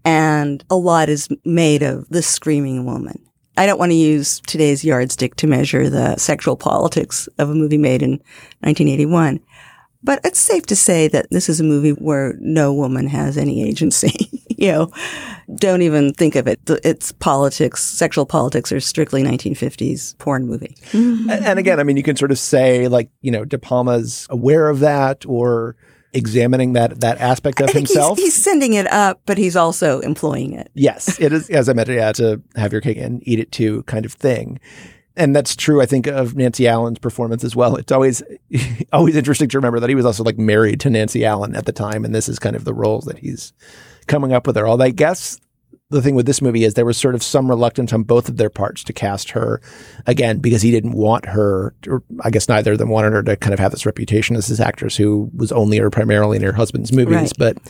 And 0.04 0.62
a 0.68 0.76
lot 0.76 1.08
is 1.08 1.30
made 1.46 1.82
of 1.82 2.06
the 2.10 2.20
screaming 2.20 2.84
woman. 2.84 3.18
I 3.56 3.64
don't 3.64 3.78
want 3.78 3.90
to 3.90 3.96
use 3.96 4.40
today's 4.46 4.84
yardstick 4.84 5.34
to 5.36 5.46
measure 5.46 5.88
the 5.88 6.16
sexual 6.16 6.56
politics 6.56 7.26
of 7.38 7.48
a 7.48 7.54
movie 7.54 7.78
made 7.78 8.02
in 8.02 8.12
1981. 8.60 9.40
But 10.08 10.20
it's 10.24 10.40
safe 10.40 10.64
to 10.68 10.74
say 10.74 11.06
that 11.08 11.28
this 11.30 11.50
is 11.50 11.60
a 11.60 11.62
movie 11.62 11.90
where 11.90 12.34
no 12.40 12.72
woman 12.72 13.08
has 13.08 13.36
any 13.36 13.62
agency. 13.62 14.42
you 14.56 14.72
know, 14.72 14.90
don't 15.56 15.82
even 15.82 16.14
think 16.14 16.34
of 16.34 16.48
it. 16.48 16.60
It's 16.82 17.12
politics, 17.12 17.84
sexual 17.84 18.24
politics 18.24 18.72
are 18.72 18.80
strictly 18.80 19.22
1950s 19.22 20.16
porn 20.16 20.46
movie. 20.46 20.78
and 20.94 21.58
again, 21.58 21.78
I 21.78 21.82
mean, 21.82 21.98
you 21.98 22.02
can 22.02 22.16
sort 22.16 22.30
of 22.30 22.38
say 22.38 22.88
like, 22.88 23.10
you 23.20 23.30
know, 23.30 23.44
De 23.44 23.58
Palma's 23.58 24.26
aware 24.30 24.70
of 24.70 24.80
that 24.80 25.26
or 25.26 25.76
examining 26.14 26.72
that 26.72 27.00
that 27.00 27.20
aspect 27.20 27.60
of 27.60 27.68
himself. 27.68 28.16
He's, 28.16 28.34
he's, 28.34 28.42
sending 28.42 28.72
it 28.72 28.86
up, 28.86 29.20
but 29.26 29.36
he's 29.36 29.56
also 29.56 30.00
employing 30.00 30.54
it. 30.54 30.70
Yes, 30.72 31.20
it 31.20 31.34
is. 31.34 31.50
As 31.50 31.68
I 31.68 31.74
mentioned, 31.74 31.98
yeah, 31.98 32.12
to 32.12 32.40
have 32.56 32.72
your 32.72 32.80
cake 32.80 32.96
and 32.96 33.22
eat 33.28 33.40
it 33.40 33.52
too, 33.52 33.82
kind 33.82 34.06
of 34.06 34.14
thing 34.14 34.58
and 35.18 35.34
that's 35.34 35.56
true, 35.56 35.82
I 35.82 35.86
think, 35.86 36.06
of 36.06 36.36
Nancy 36.36 36.66
Allen's 36.66 36.98
performance 36.98 37.44
as 37.44 37.54
well. 37.54 37.76
It's 37.76 37.92
always 37.92 38.22
always 38.92 39.16
interesting 39.16 39.48
to 39.48 39.58
remember 39.58 39.80
that 39.80 39.88
he 39.88 39.94
was 39.94 40.06
also 40.06 40.24
like 40.24 40.38
married 40.38 40.80
to 40.80 40.90
Nancy 40.90 41.24
Allen 41.24 41.54
at 41.54 41.66
the 41.66 41.72
time, 41.72 42.04
and 42.04 42.14
this 42.14 42.28
is 42.28 42.38
kind 42.38 42.56
of 42.56 42.64
the 42.64 42.74
roles 42.74 43.04
that 43.04 43.18
he's 43.18 43.52
coming 44.06 44.32
up 44.32 44.46
with 44.46 44.56
her. 44.56 44.66
Although 44.66 44.84
I 44.84 44.90
guess 44.90 45.38
the 45.90 46.02
thing 46.02 46.14
with 46.14 46.26
this 46.26 46.42
movie 46.42 46.64
is 46.64 46.74
there 46.74 46.84
was 46.84 46.98
sort 46.98 47.14
of 47.14 47.22
some 47.22 47.48
reluctance 47.48 47.92
on 47.92 48.02
both 48.02 48.28
of 48.28 48.36
their 48.36 48.50
parts 48.50 48.84
to 48.84 48.92
cast 48.92 49.30
her 49.30 49.60
again 50.06 50.38
because 50.38 50.62
he 50.62 50.70
didn't 50.70 50.92
want 50.92 51.26
her, 51.26 51.74
or 51.86 52.02
I 52.22 52.30
guess 52.30 52.48
neither 52.48 52.72
of 52.72 52.78
them 52.78 52.90
wanted 52.90 53.12
her 53.12 53.22
to 53.22 53.36
kind 53.36 53.54
of 53.54 53.58
have 53.58 53.72
this 53.72 53.86
reputation 53.86 54.36
as 54.36 54.48
this 54.48 54.60
actress 54.60 54.96
who 54.96 55.30
was 55.34 55.50
only 55.50 55.78
or 55.80 55.90
primarily 55.90 56.36
in 56.36 56.42
her 56.42 56.52
husband's 56.52 56.92
movies. 56.92 57.14
Right. 57.14 57.32
But 57.38 57.62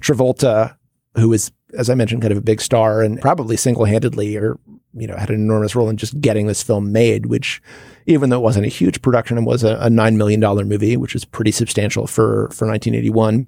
Travolta, 0.00 0.76
who 1.16 1.30
was, 1.30 1.50
as 1.76 1.90
I 1.90 1.94
mentioned, 1.94 2.22
kind 2.22 2.32
of 2.32 2.38
a 2.38 2.42
big 2.42 2.60
star 2.60 3.02
and 3.02 3.20
probably 3.20 3.56
single 3.56 3.84
handedly 3.84 4.36
or 4.36 4.58
you 4.94 5.06
know, 5.06 5.16
had 5.16 5.30
an 5.30 5.36
enormous 5.36 5.74
role 5.74 5.88
in 5.88 5.96
just 5.96 6.20
getting 6.20 6.46
this 6.46 6.62
film 6.62 6.92
made, 6.92 7.26
which 7.26 7.62
even 8.06 8.30
though 8.30 8.38
it 8.38 8.42
wasn't 8.42 8.66
a 8.66 8.70
huge 8.70 9.00
production 9.02 9.36
and 9.36 9.46
was 9.46 9.64
a, 9.64 9.76
a 9.76 9.88
$9 9.88 10.16
million 10.16 10.40
movie, 10.68 10.96
which 10.96 11.14
was 11.14 11.24
pretty 11.24 11.50
substantial 11.50 12.06
for, 12.06 12.48
for 12.50 12.66
1981. 12.68 13.46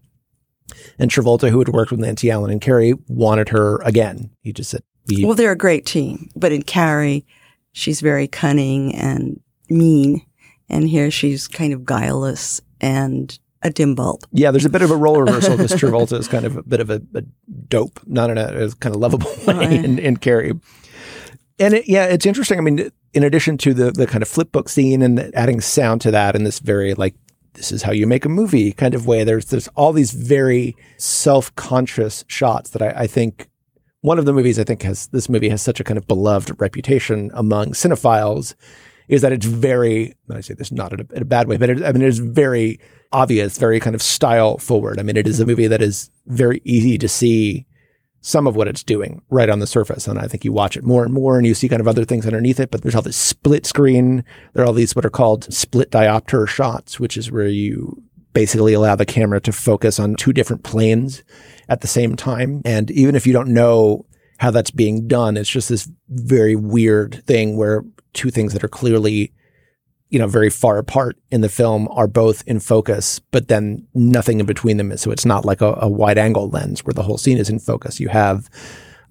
And 0.98 1.10
Travolta, 1.10 1.50
who 1.50 1.58
had 1.58 1.68
worked 1.68 1.90
with 1.90 2.00
Nancy 2.00 2.30
Allen 2.30 2.50
and 2.50 2.60
Carrie, 2.60 2.94
wanted 3.08 3.50
her 3.50 3.82
again. 3.82 4.30
He 4.40 4.52
just 4.52 4.70
said, 4.70 4.82
Well, 5.22 5.34
they're 5.34 5.52
a 5.52 5.56
great 5.56 5.84
team. 5.84 6.30
But 6.34 6.52
in 6.52 6.62
Carrie, 6.62 7.26
she's 7.72 8.00
very 8.00 8.26
cunning 8.26 8.94
and 8.94 9.40
mean. 9.68 10.24
And 10.70 10.88
here 10.88 11.10
she's 11.10 11.46
kind 11.46 11.74
of 11.74 11.84
guileless 11.84 12.62
and 12.80 13.38
a 13.64 13.70
dim 13.70 13.94
bulb. 13.94 14.20
Yeah, 14.30 14.50
there's 14.50 14.66
a 14.66 14.70
bit 14.70 14.82
of 14.82 14.90
a 14.90 14.96
role 14.96 15.20
reversal 15.20 15.56
because 15.56 15.72
Travolta 15.72 16.18
is 16.18 16.28
kind 16.28 16.44
of 16.44 16.58
a 16.58 16.62
bit 16.62 16.80
of 16.80 16.90
a, 16.90 17.02
a 17.14 17.22
dope, 17.68 17.98
not 18.06 18.30
in 18.30 18.38
a, 18.38 18.70
kind 18.76 18.94
of 18.94 19.00
lovable 19.00 19.32
way 19.46 19.76
in, 19.76 19.98
in 19.98 20.18
Carrie. 20.18 20.52
And 21.58 21.74
it, 21.74 21.88
yeah, 21.88 22.04
it's 22.04 22.26
interesting. 22.26 22.58
I 22.58 22.62
mean, 22.62 22.90
in 23.14 23.24
addition 23.24 23.56
to 23.58 23.74
the 23.74 23.90
the 23.90 24.06
kind 24.06 24.22
of 24.22 24.28
flip 24.28 24.52
book 24.52 24.68
scene 24.68 25.02
and 25.02 25.18
adding 25.34 25.60
sound 25.60 26.00
to 26.02 26.10
that 26.10 26.36
in 26.36 26.44
this 26.44 26.58
very 26.58 26.94
like 26.94 27.14
this 27.54 27.72
is 27.72 27.82
how 27.82 27.92
you 27.92 28.06
make 28.06 28.24
a 28.24 28.28
movie 28.28 28.72
kind 28.72 28.94
of 28.94 29.06
way. 29.06 29.24
There's 29.24 29.46
there's 29.46 29.68
all 29.68 29.92
these 29.92 30.12
very 30.12 30.76
self 30.98 31.54
conscious 31.56 32.24
shots 32.28 32.70
that 32.70 32.82
I, 32.82 33.02
I, 33.02 33.06
think 33.06 33.48
one 34.00 34.18
of 34.18 34.24
the 34.24 34.32
movies 34.32 34.58
I 34.58 34.64
think 34.64 34.82
has 34.82 35.06
this 35.08 35.28
movie 35.28 35.48
has 35.48 35.62
such 35.62 35.80
a 35.80 35.84
kind 35.84 35.96
of 35.96 36.06
beloved 36.06 36.60
reputation 36.60 37.30
among 37.34 37.68
cinephiles 37.68 38.54
is 39.08 39.22
that 39.22 39.32
it's 39.32 39.46
very 39.46 40.14
I 40.30 40.40
say 40.40 40.54
this 40.54 40.72
not 40.72 40.92
in 40.92 41.00
a, 41.00 41.14
in 41.14 41.22
a 41.22 41.26
bad 41.26 41.46
way, 41.46 41.56
but 41.56 41.70
it, 41.70 41.84
I 41.84 41.92
mean 41.92 42.02
it's 42.02 42.18
very 42.18 42.80
obvious, 43.14 43.56
very 43.56 43.80
kind 43.80 43.94
of 43.94 44.02
style 44.02 44.58
forward. 44.58 44.98
I 44.98 45.02
mean 45.02 45.16
it 45.16 45.28
is 45.28 45.40
a 45.40 45.46
movie 45.46 45.68
that 45.68 45.80
is 45.80 46.10
very 46.26 46.60
easy 46.64 46.98
to 46.98 47.08
see 47.08 47.66
some 48.20 48.46
of 48.46 48.56
what 48.56 48.66
it's 48.66 48.82
doing 48.82 49.20
right 49.28 49.50
on 49.50 49.58
the 49.58 49.66
surface. 49.66 50.08
And 50.08 50.18
I 50.18 50.26
think 50.26 50.46
you 50.46 50.52
watch 50.52 50.78
it 50.78 50.82
more 50.84 51.04
and 51.04 51.12
more 51.12 51.36
and 51.36 51.46
you 51.46 51.54
see 51.54 51.68
kind 51.68 51.80
of 51.80 51.86
other 51.86 52.06
things 52.06 52.24
underneath 52.24 52.58
it, 52.58 52.70
but 52.70 52.80
there's 52.80 52.94
all 52.94 53.02
this 53.02 53.18
split 53.18 53.66
screen. 53.66 54.24
There 54.54 54.64
are 54.64 54.66
all 54.66 54.72
these 54.72 54.96
what 54.96 55.04
are 55.04 55.10
called 55.10 55.52
split 55.52 55.90
diopter 55.90 56.48
shots, 56.48 56.98
which 56.98 57.18
is 57.18 57.30
where 57.30 57.46
you 57.46 58.02
basically 58.32 58.72
allow 58.72 58.96
the 58.96 59.04
camera 59.04 59.40
to 59.42 59.52
focus 59.52 60.00
on 60.00 60.14
two 60.14 60.32
different 60.32 60.64
planes 60.64 61.22
at 61.68 61.82
the 61.82 61.86
same 61.86 62.16
time. 62.16 62.62
And 62.64 62.90
even 62.90 63.14
if 63.14 63.26
you 63.26 63.34
don't 63.34 63.52
know 63.52 64.06
how 64.38 64.50
that's 64.50 64.70
being 64.70 65.06
done, 65.06 65.36
it's 65.36 65.50
just 65.50 65.68
this 65.68 65.88
very 66.08 66.56
weird 66.56 67.22
thing 67.26 67.58
where 67.58 67.84
two 68.14 68.30
things 68.30 68.54
that 68.54 68.64
are 68.64 68.68
clearly 68.68 69.32
you 70.14 70.20
know, 70.20 70.28
very 70.28 70.48
far 70.48 70.78
apart 70.78 71.18
in 71.32 71.40
the 71.40 71.48
film 71.48 71.88
are 71.90 72.06
both 72.06 72.44
in 72.46 72.60
focus, 72.60 73.18
but 73.32 73.48
then 73.48 73.84
nothing 73.94 74.38
in 74.38 74.46
between 74.46 74.76
them. 74.76 74.92
Is. 74.92 75.00
So 75.00 75.10
it's 75.10 75.24
not 75.24 75.44
like 75.44 75.60
a, 75.60 75.76
a 75.80 75.88
wide 75.88 76.18
angle 76.18 76.48
lens 76.50 76.84
where 76.84 76.94
the 76.94 77.02
whole 77.02 77.18
scene 77.18 77.36
is 77.36 77.50
in 77.50 77.58
focus. 77.58 77.98
You 77.98 78.10
have, 78.10 78.48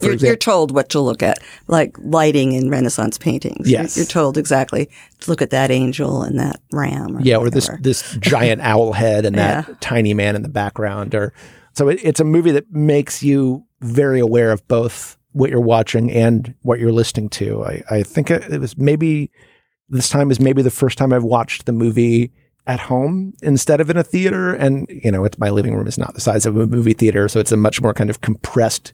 you're, 0.01 0.13
you're, 0.13 0.37
told 0.37 0.71
what 0.71 0.87
to 0.91 1.01
look 1.01 1.21
at, 1.21 1.39
like 1.67 1.97
lighting 1.99 2.53
in 2.53 2.69
Renaissance 2.69 3.17
paintings. 3.17 3.69
Yes. 3.69 3.97
You're, 3.97 4.05
told 4.05 4.37
exactly 4.37 4.89
to 5.19 5.29
look 5.29 5.41
at 5.41 5.49
that 5.49 5.71
angel 5.71 6.23
and 6.23 6.39
that 6.39 6.61
ram. 6.71 7.17
Or 7.17 7.21
yeah. 7.21 7.35
Whatever. 7.35 7.47
Or 7.47 7.49
this, 7.49 7.69
this 7.81 8.17
giant 8.21 8.61
owl 8.61 8.93
head 8.93 9.25
and 9.25 9.37
that 9.37 9.67
yeah. 9.67 9.75
tiny 9.81 10.13
man 10.13 10.37
in 10.37 10.41
the 10.41 10.47
background. 10.47 11.13
Or 11.13 11.33
so 11.73 11.89
it, 11.89 11.99
it's 12.01 12.21
a 12.21 12.25
movie 12.25 12.51
that 12.51 12.71
makes 12.71 13.21
you 13.21 13.65
very 13.81 14.21
aware 14.21 14.53
of 14.53 14.65
both 14.69 15.17
what 15.33 15.49
you're 15.49 15.59
watching 15.59 16.09
and 16.13 16.55
what 16.61 16.79
you're 16.79 16.93
listening 16.93 17.27
to. 17.27 17.65
I, 17.65 17.83
I 17.91 18.03
think 18.03 18.31
it 18.31 18.61
was 18.61 18.77
maybe 18.77 19.31
this 19.93 20.09
time 20.09 20.31
is 20.31 20.39
maybe 20.39 20.61
the 20.61 20.71
first 20.71 20.97
time 20.97 21.13
I've 21.13 21.23
watched 21.23 21.65
the 21.65 21.71
movie 21.71 22.31
at 22.65 22.79
home 22.79 23.33
instead 23.41 23.81
of 23.81 23.89
in 23.89 23.97
a 23.97 24.03
theater. 24.03 24.53
And, 24.53 24.87
you 24.89 25.11
know, 25.11 25.25
it's 25.25 25.37
my 25.37 25.49
living 25.49 25.75
room 25.75 25.87
is 25.87 25.97
not 25.97 26.13
the 26.13 26.21
size 26.21 26.45
of 26.45 26.57
a 26.57 26.67
movie 26.67 26.93
theater. 26.93 27.27
So 27.27 27.39
it's 27.39 27.51
a 27.51 27.57
much 27.57 27.81
more 27.81 27.93
kind 27.93 28.09
of 28.09 28.21
compressed 28.21 28.93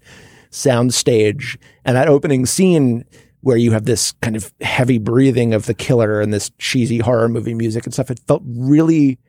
sound 0.50 0.94
stage. 0.94 1.58
And 1.86 1.96
that 1.96 2.08
opening 2.08 2.46
scene 2.46 3.06
where 3.42 3.58
you 3.58 3.72
have 3.72 3.86
this 3.86 4.12
kind 4.22 4.36
of 4.36 4.54
heavy 4.62 4.98
breathing 4.98 5.54
of 5.54 5.66
the 5.66 5.74
killer 5.74 6.20
and 6.20 6.34
this 6.34 6.52
cheesy 6.58 6.98
horror 6.98 7.30
movie 7.30 7.54
music 7.54 7.86
and 7.86 7.94
stuff, 7.94 8.12
it 8.12 8.20
felt 8.28 8.44
really 8.46 9.20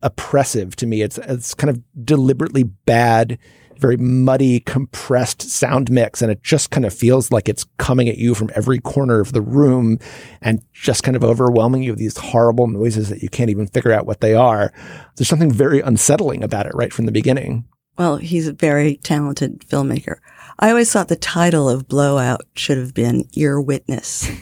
oppressive 0.00 0.74
to 0.76 0.86
me. 0.86 1.02
It's, 1.02 1.18
it's 1.18 1.54
kind 1.54 1.70
of 1.70 1.82
deliberately 2.04 2.62
bad 2.62 3.38
very 3.78 3.96
muddy, 3.96 4.60
compressed 4.60 5.42
sound 5.42 5.90
mix. 5.90 6.22
And 6.22 6.30
it 6.30 6.42
just 6.42 6.70
kind 6.70 6.84
of 6.86 6.94
feels 6.94 7.30
like 7.30 7.48
it's 7.48 7.64
coming 7.78 8.08
at 8.08 8.18
you 8.18 8.34
from 8.34 8.50
every 8.54 8.78
corner 8.78 9.20
of 9.20 9.32
the 9.32 9.42
room 9.42 9.98
and 10.40 10.62
just 10.72 11.02
kind 11.02 11.16
of 11.16 11.24
overwhelming 11.24 11.82
you 11.82 11.92
with 11.92 11.98
these 11.98 12.16
horrible 12.16 12.66
noises 12.66 13.08
that 13.08 13.22
you 13.22 13.28
can't 13.28 13.50
even 13.50 13.66
figure 13.66 13.92
out 13.92 14.06
what 14.06 14.20
they 14.20 14.34
are. 14.34 14.72
There's 15.16 15.28
something 15.28 15.52
very 15.52 15.80
unsettling 15.80 16.42
about 16.42 16.66
it 16.66 16.74
right 16.74 16.92
from 16.92 17.06
the 17.06 17.12
beginning. 17.12 17.64
Well, 17.98 18.16
he's 18.16 18.48
a 18.48 18.52
very 18.52 18.96
talented 18.96 19.60
filmmaker. 19.60 20.16
I 20.58 20.70
always 20.70 20.90
thought 20.92 21.08
the 21.08 21.16
title 21.16 21.68
of 21.68 21.88
Blowout 21.88 22.42
should 22.54 22.78
have 22.78 22.94
been 22.94 23.28
Ear 23.34 23.60
Witness. 23.60 24.30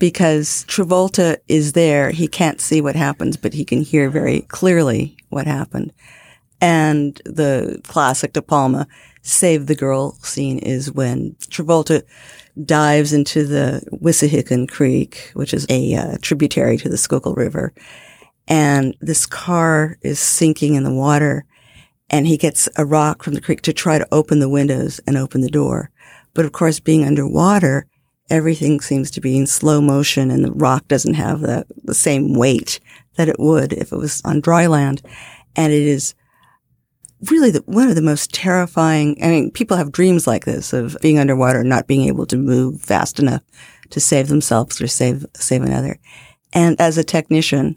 because 0.00 0.64
Travolta 0.66 1.36
is 1.46 1.74
there. 1.74 2.10
He 2.10 2.26
can't 2.26 2.60
see 2.60 2.80
what 2.80 2.96
happens, 2.96 3.36
but 3.36 3.52
he 3.52 3.64
can 3.64 3.82
hear 3.82 4.10
very 4.10 4.40
clearly 4.40 5.16
what 5.28 5.46
happened. 5.46 5.92
And 6.60 7.20
the 7.24 7.80
classic 7.84 8.32
De 8.32 8.42
Palma 8.42 8.86
Save 9.22 9.66
the 9.66 9.74
Girl 9.74 10.12
scene 10.22 10.58
is 10.58 10.92
when 10.92 11.34
Travolta 11.50 12.02
dives 12.64 13.12
into 13.12 13.46
the 13.46 13.82
Wissahickon 13.92 14.68
Creek, 14.68 15.30
which 15.34 15.54
is 15.54 15.66
a 15.68 15.94
uh, 15.94 16.16
tributary 16.20 16.76
to 16.78 16.88
the 16.88 16.98
Schuylkill 16.98 17.34
River. 17.34 17.72
And 18.48 18.96
this 19.00 19.26
car 19.26 19.98
is 20.02 20.18
sinking 20.18 20.74
in 20.74 20.84
the 20.84 20.94
water 20.94 21.44
and 22.10 22.26
he 22.26 22.36
gets 22.36 22.68
a 22.76 22.84
rock 22.84 23.22
from 23.22 23.34
the 23.34 23.40
creek 23.40 23.62
to 23.62 23.72
try 23.72 23.98
to 23.98 24.08
open 24.10 24.40
the 24.40 24.48
windows 24.48 25.00
and 25.06 25.16
open 25.16 25.42
the 25.42 25.50
door. 25.50 25.90
But 26.34 26.44
of 26.44 26.52
course, 26.52 26.80
being 26.80 27.04
underwater, 27.04 27.86
everything 28.28 28.80
seems 28.80 29.10
to 29.12 29.20
be 29.20 29.36
in 29.36 29.46
slow 29.46 29.80
motion 29.80 30.30
and 30.30 30.44
the 30.44 30.52
rock 30.52 30.88
doesn't 30.88 31.14
have 31.14 31.40
the, 31.40 31.64
the 31.84 31.94
same 31.94 32.34
weight 32.34 32.80
that 33.14 33.28
it 33.28 33.38
would 33.38 33.72
if 33.72 33.92
it 33.92 33.96
was 33.96 34.20
on 34.24 34.40
dry 34.40 34.66
land. 34.66 35.02
And 35.54 35.72
it 35.72 35.82
is 35.82 36.14
really 37.30 37.50
the, 37.50 37.62
one 37.66 37.88
of 37.88 37.94
the 37.94 38.02
most 38.02 38.32
terrifying. 38.32 39.18
I 39.22 39.28
mean, 39.28 39.50
people 39.50 39.76
have 39.76 39.92
dreams 39.92 40.26
like 40.26 40.44
this 40.44 40.72
of 40.72 40.96
being 41.02 41.18
underwater 41.18 41.62
not 41.64 41.86
being 41.86 42.08
able 42.08 42.26
to 42.26 42.36
move 42.36 42.80
fast 42.80 43.18
enough 43.18 43.42
to 43.90 44.00
save 44.00 44.28
themselves 44.28 44.80
or 44.80 44.86
save, 44.86 45.26
save 45.34 45.62
another. 45.62 45.98
And 46.52 46.80
as 46.80 46.98
a 46.98 47.04
technician, 47.04 47.76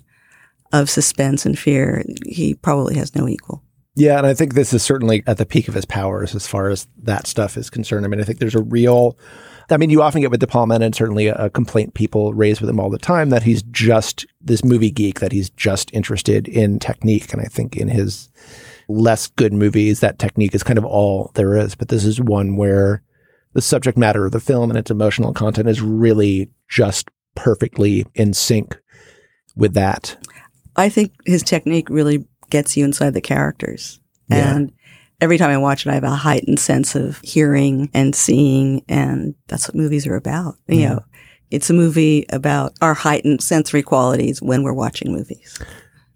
of 0.73 0.89
suspense 0.89 1.45
and 1.45 1.57
fear, 1.57 2.03
he 2.25 2.55
probably 2.55 2.95
has 2.95 3.15
no 3.15 3.29
equal. 3.29 3.63
Yeah, 3.95 4.17
and 4.17 4.25
I 4.25 4.33
think 4.33 4.55
this 4.55 4.73
is 4.73 4.81
certainly 4.81 5.23
at 5.27 5.37
the 5.37 5.45
peak 5.45 5.67
of 5.67 5.75
his 5.75 5.85
powers 5.85 6.33
as 6.33 6.47
far 6.47 6.69
as 6.69 6.87
that 7.03 7.27
stuff 7.27 7.55
is 7.55 7.69
concerned. 7.69 8.05
I 8.05 8.09
mean, 8.09 8.19
I 8.19 8.23
think 8.23 8.39
there's 8.39 8.55
a 8.55 8.63
real 8.63 9.17
I 9.69 9.77
mean, 9.77 9.89
you 9.89 10.01
often 10.01 10.19
get 10.19 10.29
with 10.29 10.41
De 10.41 10.47
Palma, 10.47 10.75
and 10.75 10.93
certainly 10.93 11.27
a, 11.27 11.49
complaint 11.49 11.93
people 11.93 12.33
raise 12.33 12.59
with 12.59 12.69
him 12.69 12.81
all 12.81 12.89
the 12.89 12.97
time 12.97 13.29
that 13.29 13.43
he's 13.43 13.63
just 13.63 14.25
this 14.41 14.63
movie 14.63 14.91
geek, 14.91 15.21
that 15.21 15.31
he's 15.31 15.49
just 15.51 15.89
interested 15.93 16.49
in 16.49 16.79
technique. 16.79 17.31
And 17.31 17.41
I 17.41 17.45
think 17.45 17.77
in 17.77 17.87
his 17.87 18.29
less 18.87 19.27
good 19.27 19.53
movies, 19.53 19.99
that 19.99 20.19
technique 20.19 20.55
is 20.55 20.63
kind 20.63 20.77
of 20.77 20.85
all 20.85 21.31
there 21.35 21.55
is. 21.55 21.75
But 21.75 21.89
this 21.89 22.05
is 22.05 22.19
one 22.19 22.55
where 22.55 23.03
the 23.53 23.61
subject 23.61 23.97
matter 23.97 24.25
of 24.25 24.31
the 24.31 24.39
film 24.39 24.69
and 24.69 24.77
its 24.77 24.91
emotional 24.91 25.33
content 25.33 25.69
is 25.69 25.81
really 25.81 26.49
just 26.69 27.09
perfectly 27.35 28.05
in 28.15 28.33
sync 28.33 28.77
with 29.55 29.73
that. 29.73 30.17
I 30.75 30.89
think 30.89 31.13
his 31.25 31.43
technique 31.43 31.89
really 31.89 32.25
gets 32.49 32.75
you 32.75 32.83
inside 32.83 33.13
the 33.13 33.21
characters. 33.21 33.99
Yeah. 34.29 34.55
And 34.55 34.71
every 35.21 35.37
time 35.37 35.51
I 35.51 35.57
watch 35.57 35.85
it, 35.85 35.91
I 35.91 35.95
have 35.95 36.03
a 36.03 36.15
heightened 36.15 36.59
sense 36.59 36.95
of 36.95 37.19
hearing 37.23 37.89
and 37.93 38.15
seeing. 38.15 38.83
And 38.89 39.35
that's 39.47 39.67
what 39.67 39.75
movies 39.75 40.07
are 40.07 40.15
about. 40.15 40.55
Yeah. 40.67 40.75
You 40.75 40.87
know, 40.87 40.99
it's 41.51 41.69
a 41.69 41.73
movie 41.73 42.25
about 42.29 42.73
our 42.81 42.95
heightened 42.95 43.41
sensory 43.41 43.83
qualities 43.83 44.41
when 44.41 44.63
we're 44.63 44.73
watching 44.73 45.11
movies. 45.11 45.59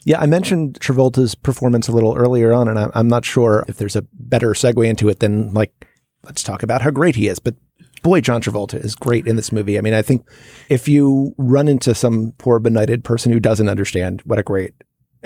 Yeah, 0.07 0.21
I 0.21 0.25
mentioned 0.25 0.79
Travolta's 0.79 1.35
performance 1.35 1.89
a 1.89 1.91
little 1.91 2.15
earlier 2.15 2.53
on, 2.53 2.69
and 2.69 2.89
I'm 2.95 3.09
not 3.09 3.25
sure 3.25 3.65
if 3.67 3.75
there's 3.75 3.97
a 3.97 4.05
better 4.13 4.51
segue 4.51 4.87
into 4.87 5.09
it 5.09 5.19
than 5.19 5.53
like, 5.53 5.85
let's 6.23 6.43
talk 6.43 6.63
about 6.63 6.81
how 6.81 6.91
great 6.91 7.17
he 7.17 7.27
is. 7.27 7.39
But 7.39 7.55
boy, 8.03 8.21
John 8.21 8.41
Travolta 8.41 8.75
is 8.75 8.95
great 8.95 9.27
in 9.27 9.35
this 9.35 9.51
movie. 9.51 9.77
I 9.77 9.81
mean, 9.81 9.93
I 9.93 10.01
think 10.01 10.25
if 10.69 10.87
you 10.87 11.35
run 11.37 11.67
into 11.67 11.93
some 11.93 12.33
poor 12.37 12.57
benighted 12.59 13.03
person 13.03 13.33
who 13.33 13.41
doesn't 13.41 13.67
understand 13.67 14.21
what 14.23 14.39
a 14.39 14.43
great 14.43 14.75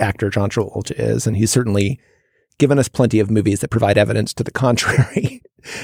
actor 0.00 0.30
John 0.30 0.50
Travolta 0.50 0.98
is, 0.98 1.28
and 1.28 1.36
he's 1.36 1.52
certainly 1.52 2.00
given 2.58 2.78
us 2.78 2.88
plenty 2.88 3.20
of 3.20 3.30
movies 3.30 3.60
that 3.60 3.68
provide 3.68 3.98
evidence 3.98 4.32
to 4.34 4.44
the 4.44 4.50
contrary. 4.64 5.42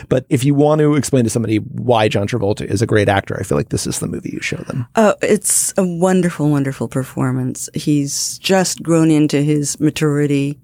but 0.08 0.26
if 0.28 0.44
you 0.44 0.54
want 0.54 0.80
to 0.80 0.94
explain 0.94 1.24
to 1.24 1.30
somebody 1.30 1.56
why 1.58 2.08
John 2.08 2.26
Travolta 2.26 2.64
is 2.64 2.82
a 2.82 2.86
great 2.86 3.08
actor, 3.08 3.36
I 3.38 3.42
feel 3.42 3.58
like 3.58 3.68
this 3.68 3.86
is 3.86 4.00
the 4.00 4.08
movie 4.08 4.30
you 4.32 4.40
show 4.40 4.56
them. 4.56 4.86
Oh, 4.96 5.14
it's 5.22 5.72
a 5.76 5.84
wonderful, 5.84 6.50
wonderful 6.50 6.88
performance. 6.88 7.68
He's 7.74 8.38
just 8.38 8.82
grown 8.82 9.10
into 9.10 9.42
his 9.42 9.78
maturity 9.80 10.58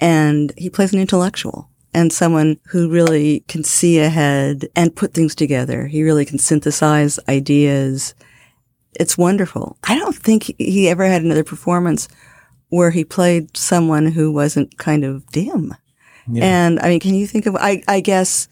and 0.00 0.52
he 0.56 0.70
plays 0.70 0.92
an 0.92 1.00
intellectual 1.00 1.68
and 1.94 2.12
someone 2.12 2.58
who 2.68 2.90
really 2.90 3.40
can 3.48 3.64
see 3.64 3.98
ahead 3.98 4.68
and 4.76 4.94
put 4.94 5.14
things 5.14 5.34
together. 5.34 5.86
He 5.86 6.02
really 6.02 6.24
can 6.24 6.38
synthesize 6.38 7.18
ideas. 7.28 8.14
It's 8.98 9.18
wonderful. 9.18 9.78
I 9.84 9.98
don't 9.98 10.14
think 10.14 10.54
he 10.58 10.88
ever 10.88 11.04
had 11.04 11.22
another 11.22 11.44
performance 11.44 12.08
where 12.70 12.90
he 12.90 13.04
played 13.04 13.56
someone 13.56 14.06
who 14.06 14.32
wasn't 14.32 14.76
kind 14.78 15.04
of 15.04 15.26
dim. 15.28 15.74
Yeah. 16.30 16.44
And 16.44 16.80
I 16.80 16.88
mean, 16.88 17.00
can 17.00 17.14
you 17.14 17.26
think 17.26 17.46
of, 17.46 17.56
I, 17.56 17.82
I 17.88 18.00
guess 18.00 18.48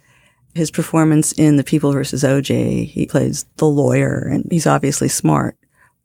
his 0.55 0.71
performance 0.71 1.33
in 1.33 1.57
The 1.57 1.65
People 1.65 1.93
versus 1.93 2.23
OJ, 2.23 2.87
he 2.87 3.07
plays 3.07 3.45
the 3.57 3.67
lawyer 3.67 4.29
and 4.31 4.47
he's 4.51 4.67
obviously 4.67 5.09
smart. 5.09 5.57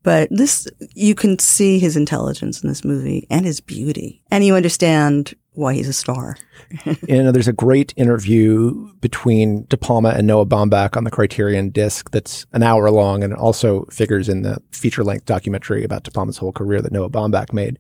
But 0.04 0.30
this, 0.32 0.68
you 0.94 1.16
can 1.16 1.40
see 1.40 1.80
his 1.80 1.96
intelligence 1.96 2.62
in 2.62 2.68
this 2.68 2.84
movie 2.84 3.28
and 3.30 3.46
his 3.46 3.62
beauty. 3.62 4.24
And 4.32 4.44
you 4.44 4.56
understand 4.56 5.36
why 5.54 5.74
he's 5.74 5.88
a 5.88 5.94
star. 5.94 6.38
and 7.10 7.36
there's 7.36 7.48
a 7.48 7.54
great 7.54 7.94
interview 7.98 8.94
between 9.02 9.66
De 9.66 9.78
Palma 9.78 10.10
and 10.10 10.26
Noah 10.26 10.46
Baumbach 10.46 10.96
on 10.96 11.04
the 11.04 11.12
Criterion 11.12 11.70
disc 11.70 12.12
that's 12.12 12.46
an 12.54 12.64
hour 12.64 12.90
long 12.90 13.24
and 13.24 13.34
also 13.34 13.86
figures 13.86 14.30
in 14.30 14.44
the 14.44 14.62
feature 14.72 15.04
length 15.04 15.26
documentary 15.26 15.84
about 15.84 16.04
De 16.04 16.12
Palma's 16.12 16.38
whole 16.38 16.54
career 16.54 16.82
that 16.82 16.92
Noah 16.92 17.10
Baumbach 17.10 17.52
made, 17.52 17.80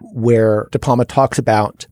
where 0.00 0.68
De 0.72 0.78
Palma 0.78 1.04
talks 1.04 1.38
about 1.38 1.86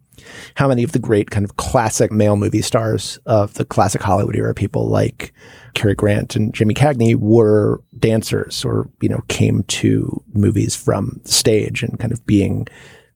how 0.55 0.69
many 0.69 0.83
of 0.83 0.93
the 0.93 0.99
great 0.99 1.31
kind 1.31 1.45
of 1.45 1.57
classic 1.57 2.13
male 2.13 2.37
movie 2.37 2.63
stars 2.63 3.19
of 3.27 3.55
the 3.55 3.65
classic 3.65 4.03
Hollywood 4.03 4.37
era, 4.37 4.55
people 4.55 4.89
like 4.89 5.33
Cary 5.75 5.95
Grant 5.95 6.37
and 6.37 6.55
Jimmy 6.55 6.75
Cagney 6.75 7.17
were 7.17 7.83
dancers 7.99 8.65
or, 8.65 8.89
you 9.01 9.09
know, 9.09 9.23
came 9.29 9.65
to 9.65 10.23
movies 10.33 10.77
from 10.77 11.21
the 11.25 11.33
stage 11.33 11.83
and 11.83 11.99
kind 11.99 12.13
of 12.13 12.25
being 12.27 12.69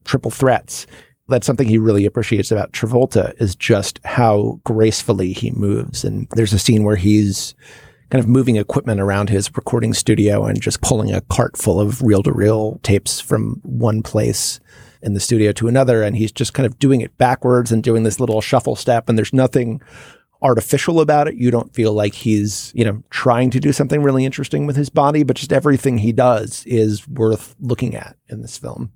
triple 0.04 0.30
threats 0.30 0.86
that's 1.28 1.46
something 1.46 1.68
he 1.68 1.78
really 1.78 2.06
appreciates 2.06 2.50
about 2.50 2.72
Travolta 2.72 3.34
is 3.40 3.54
just 3.54 4.00
how 4.04 4.60
gracefully 4.64 5.32
he 5.32 5.50
moves. 5.50 6.04
And 6.04 6.26
there's 6.30 6.52
a 6.52 6.58
scene 6.58 6.84
where 6.84 6.96
he's 6.96 7.54
kind 8.10 8.22
of 8.22 8.28
moving 8.28 8.56
equipment 8.56 9.00
around 9.00 9.28
his 9.28 9.54
recording 9.54 9.92
studio 9.92 10.46
and 10.46 10.60
just 10.60 10.80
pulling 10.80 11.12
a 11.12 11.20
cart 11.22 11.56
full 11.56 11.78
of 11.78 12.00
reel 12.00 12.22
to 12.22 12.32
reel 12.32 12.80
tapes 12.82 13.20
from 13.20 13.60
one 13.62 14.02
place 14.02 14.60
in 15.02 15.12
the 15.12 15.20
studio 15.20 15.52
to 15.52 15.68
another. 15.68 16.02
And 16.02 16.16
he's 16.16 16.32
just 16.32 16.54
kind 16.54 16.66
of 16.66 16.78
doing 16.78 17.02
it 17.02 17.16
backwards 17.18 17.70
and 17.70 17.82
doing 17.82 18.04
this 18.04 18.18
little 18.18 18.40
shuffle 18.40 18.76
step. 18.76 19.08
And 19.08 19.18
there's 19.18 19.34
nothing 19.34 19.82
artificial 20.40 21.00
about 21.00 21.28
it. 21.28 21.34
You 21.34 21.50
don't 21.50 21.74
feel 21.74 21.92
like 21.92 22.14
he's, 22.14 22.72
you 22.74 22.84
know, 22.84 23.02
trying 23.10 23.50
to 23.50 23.60
do 23.60 23.72
something 23.72 24.02
really 24.02 24.24
interesting 24.24 24.66
with 24.66 24.76
his 24.76 24.88
body, 24.88 25.24
but 25.24 25.36
just 25.36 25.52
everything 25.52 25.98
he 25.98 26.12
does 26.12 26.64
is 26.64 27.06
worth 27.08 27.54
looking 27.60 27.94
at 27.94 28.16
in 28.28 28.40
this 28.40 28.56
film. 28.56 28.92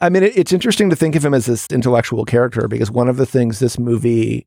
I 0.00 0.08
mean, 0.08 0.22
it, 0.22 0.36
it's 0.36 0.52
interesting 0.52 0.90
to 0.90 0.96
think 0.96 1.14
of 1.14 1.24
him 1.24 1.34
as 1.34 1.46
this 1.46 1.66
intellectual 1.70 2.24
character 2.24 2.68
because 2.68 2.90
one 2.90 3.08
of 3.08 3.16
the 3.16 3.26
things 3.26 3.58
this 3.58 3.78
movie, 3.78 4.46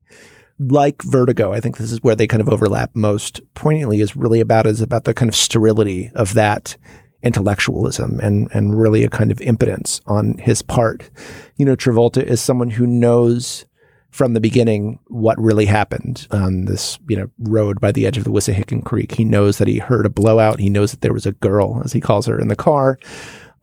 like 0.60 1.02
Vertigo, 1.04 1.54
I 1.54 1.60
think 1.60 1.78
this 1.78 1.92
is 1.92 2.00
where 2.02 2.16
they 2.16 2.28
kind 2.28 2.42
of 2.42 2.50
overlap 2.50 2.92
most 2.94 3.42
poignantly, 3.54 4.02
is 4.02 4.16
really 4.16 4.40
about 4.40 4.66
is 4.66 4.82
about 4.82 5.04
the 5.04 5.14
kind 5.14 5.30
of 5.30 5.36
sterility 5.36 6.12
of 6.16 6.34
that 6.34 6.76
intellectualism 7.22 8.20
and 8.20 8.50
and 8.54 8.78
really 8.78 9.04
a 9.04 9.10
kind 9.10 9.32
of 9.32 9.40
impotence 9.42 10.02
on 10.08 10.38
his 10.40 10.62
part. 10.62 11.10
You 11.58 11.66
know, 11.66 11.76
Travolta 11.76 12.24
is 12.24 12.42
someone 12.42 12.70
who 12.70 12.86
knows 12.88 13.66
from 14.14 14.34
the 14.34 14.40
beginning 14.40 15.00
what 15.08 15.40
really 15.42 15.66
happened 15.66 16.28
on 16.30 16.66
this, 16.66 17.00
you 17.10 17.18
know, 17.18 17.32
road 17.40 17.82
by 17.82 17.92
the 17.92 18.06
edge 18.06 18.16
of 18.16 18.24
the 18.24 18.30
Wissahickon 18.30 18.86
Creek. 18.86 19.14
He 19.14 19.26
knows 19.26 19.58
that 19.58 19.68
he 19.68 19.80
heard 19.80 20.06
a 20.06 20.10
blowout. 20.10 20.60
He 20.60 20.70
knows 20.70 20.92
that 20.92 21.02
there 21.02 21.14
was 21.14 21.26
a 21.26 21.32
girl, 21.32 21.82
as 21.84 21.94
he 21.94 22.00
calls 22.00 22.28
her, 22.28 22.40
in 22.40 22.48
the 22.48 22.56
car. 22.56 23.00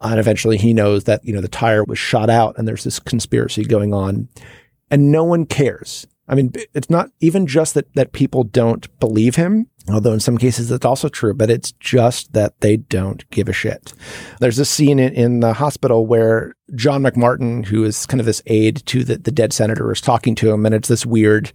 And 0.00 0.18
eventually 0.18 0.56
he 0.56 0.72
knows 0.72 1.04
that, 1.04 1.24
you 1.24 1.32
know, 1.32 1.40
the 1.40 1.48
tire 1.48 1.84
was 1.84 1.98
shot 1.98 2.30
out 2.30 2.56
and 2.56 2.66
there's 2.66 2.84
this 2.84 2.98
conspiracy 2.98 3.64
going 3.64 3.92
on 3.92 4.28
and 4.90 5.12
no 5.12 5.24
one 5.24 5.46
cares. 5.46 6.06
I 6.28 6.34
mean, 6.34 6.52
it's 6.74 6.90
not 6.90 7.10
even 7.20 7.46
just 7.46 7.74
that, 7.74 7.92
that 7.94 8.12
people 8.12 8.44
don't 8.44 8.86
believe 9.00 9.36
him, 9.36 9.66
although 9.92 10.12
in 10.12 10.20
some 10.20 10.38
cases 10.38 10.68
that's 10.68 10.84
also 10.84 11.08
true, 11.08 11.34
but 11.34 11.50
it's 11.50 11.72
just 11.72 12.32
that 12.32 12.60
they 12.60 12.76
don't 12.76 13.28
give 13.30 13.48
a 13.48 13.52
shit. 13.52 13.92
There's 14.40 14.58
a 14.58 14.64
scene 14.64 14.98
in, 14.98 15.12
in 15.14 15.40
the 15.40 15.52
hospital 15.52 16.06
where 16.06 16.54
John 16.74 17.02
McMartin, 17.02 17.64
who 17.64 17.84
is 17.84 18.06
kind 18.06 18.20
of 18.20 18.26
this 18.26 18.42
aide 18.46 18.84
to 18.86 19.02
the, 19.02 19.16
the 19.18 19.32
dead 19.32 19.52
senator, 19.52 19.90
is 19.90 20.00
talking 20.00 20.34
to 20.36 20.50
him, 20.50 20.64
and 20.64 20.74
it's 20.74 20.88
this 20.88 21.04
weird, 21.04 21.52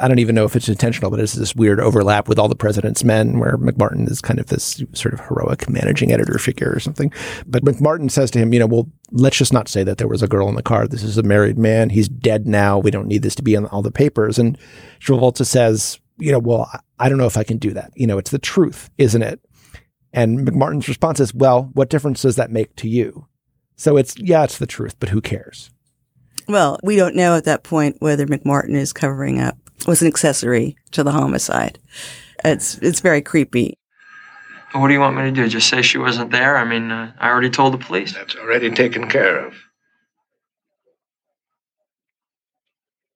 I 0.00 0.08
don't 0.08 0.18
even 0.18 0.34
know 0.34 0.44
if 0.44 0.56
it's 0.56 0.68
intentional, 0.68 1.10
but 1.10 1.20
it's 1.20 1.34
this 1.34 1.54
weird 1.54 1.80
overlap 1.80 2.28
with 2.28 2.38
all 2.38 2.48
the 2.48 2.56
president's 2.56 3.04
men 3.04 3.38
where 3.38 3.56
McMartin 3.58 4.10
is 4.10 4.20
kind 4.20 4.40
of 4.40 4.46
this 4.46 4.82
sort 4.92 5.14
of 5.14 5.20
heroic 5.20 5.68
managing 5.68 6.12
editor 6.12 6.38
figure 6.38 6.72
or 6.72 6.80
something. 6.80 7.12
But 7.46 7.64
McMartin 7.64 8.10
says 8.10 8.30
to 8.32 8.38
him, 8.38 8.52
you 8.52 8.58
know, 8.58 8.66
well, 8.66 8.90
let's 9.12 9.36
just 9.36 9.52
not 9.52 9.68
say 9.68 9.84
that 9.84 9.98
there 9.98 10.08
was 10.08 10.22
a 10.22 10.28
girl 10.28 10.48
in 10.48 10.56
the 10.56 10.62
car. 10.62 10.88
This 10.88 11.04
is 11.04 11.16
a 11.16 11.22
married 11.22 11.58
man. 11.58 11.90
He's 11.90 12.08
dead 12.08 12.46
now. 12.46 12.78
We 12.78 12.90
don't 12.90 13.08
need 13.08 13.22
this 13.22 13.36
to 13.36 13.42
be 13.42 13.54
in 13.54 13.66
all 13.66 13.82
the 13.82 13.92
papers. 13.92 14.38
And 14.38 14.58
Travolta 15.00 15.46
says, 15.46 16.00
you 16.18 16.32
know, 16.32 16.38
well, 16.38 16.70
I 16.98 17.08
don't 17.08 17.18
know 17.18 17.26
if 17.26 17.36
I 17.36 17.44
can 17.44 17.58
do 17.58 17.72
that. 17.72 17.92
You 17.94 18.06
know, 18.06 18.18
it's 18.18 18.30
the 18.30 18.38
truth, 18.38 18.90
isn't 18.98 19.22
it? 19.22 19.40
And 20.12 20.46
McMartin's 20.46 20.88
response 20.88 21.20
is, 21.20 21.34
well, 21.34 21.70
what 21.74 21.90
difference 21.90 22.22
does 22.22 22.36
that 22.36 22.50
make 22.50 22.74
to 22.76 22.88
you? 22.88 23.26
So 23.76 23.96
it's, 23.96 24.18
yeah, 24.18 24.44
it's 24.44 24.58
the 24.58 24.66
truth, 24.66 24.98
but 24.98 25.10
who 25.10 25.20
cares? 25.20 25.70
Well, 26.48 26.78
we 26.82 26.96
don't 26.96 27.16
know 27.16 27.36
at 27.36 27.44
that 27.44 27.64
point 27.64 27.96
whether 27.98 28.26
McMartin 28.26 28.74
is 28.74 28.92
covering 28.92 29.40
up 29.40 29.58
was 29.86 30.00
an 30.00 30.08
accessory 30.08 30.76
to 30.92 31.02
the 31.02 31.12
homicide. 31.12 31.78
It's 32.44 32.78
it's 32.78 33.00
very 33.00 33.20
creepy. 33.20 33.78
What 34.72 34.88
do 34.88 34.94
you 34.94 35.00
want 35.00 35.16
me 35.16 35.22
to 35.22 35.32
do? 35.32 35.48
Just 35.48 35.68
say 35.68 35.82
she 35.82 35.98
wasn't 35.98 36.30
there? 36.30 36.56
I 36.56 36.64
mean, 36.64 36.90
uh, 36.90 37.12
I 37.18 37.28
already 37.28 37.50
told 37.50 37.74
the 37.74 37.78
police. 37.78 38.14
That's 38.14 38.36
already 38.36 38.70
taken 38.70 39.08
care 39.08 39.46
of. 39.46 39.54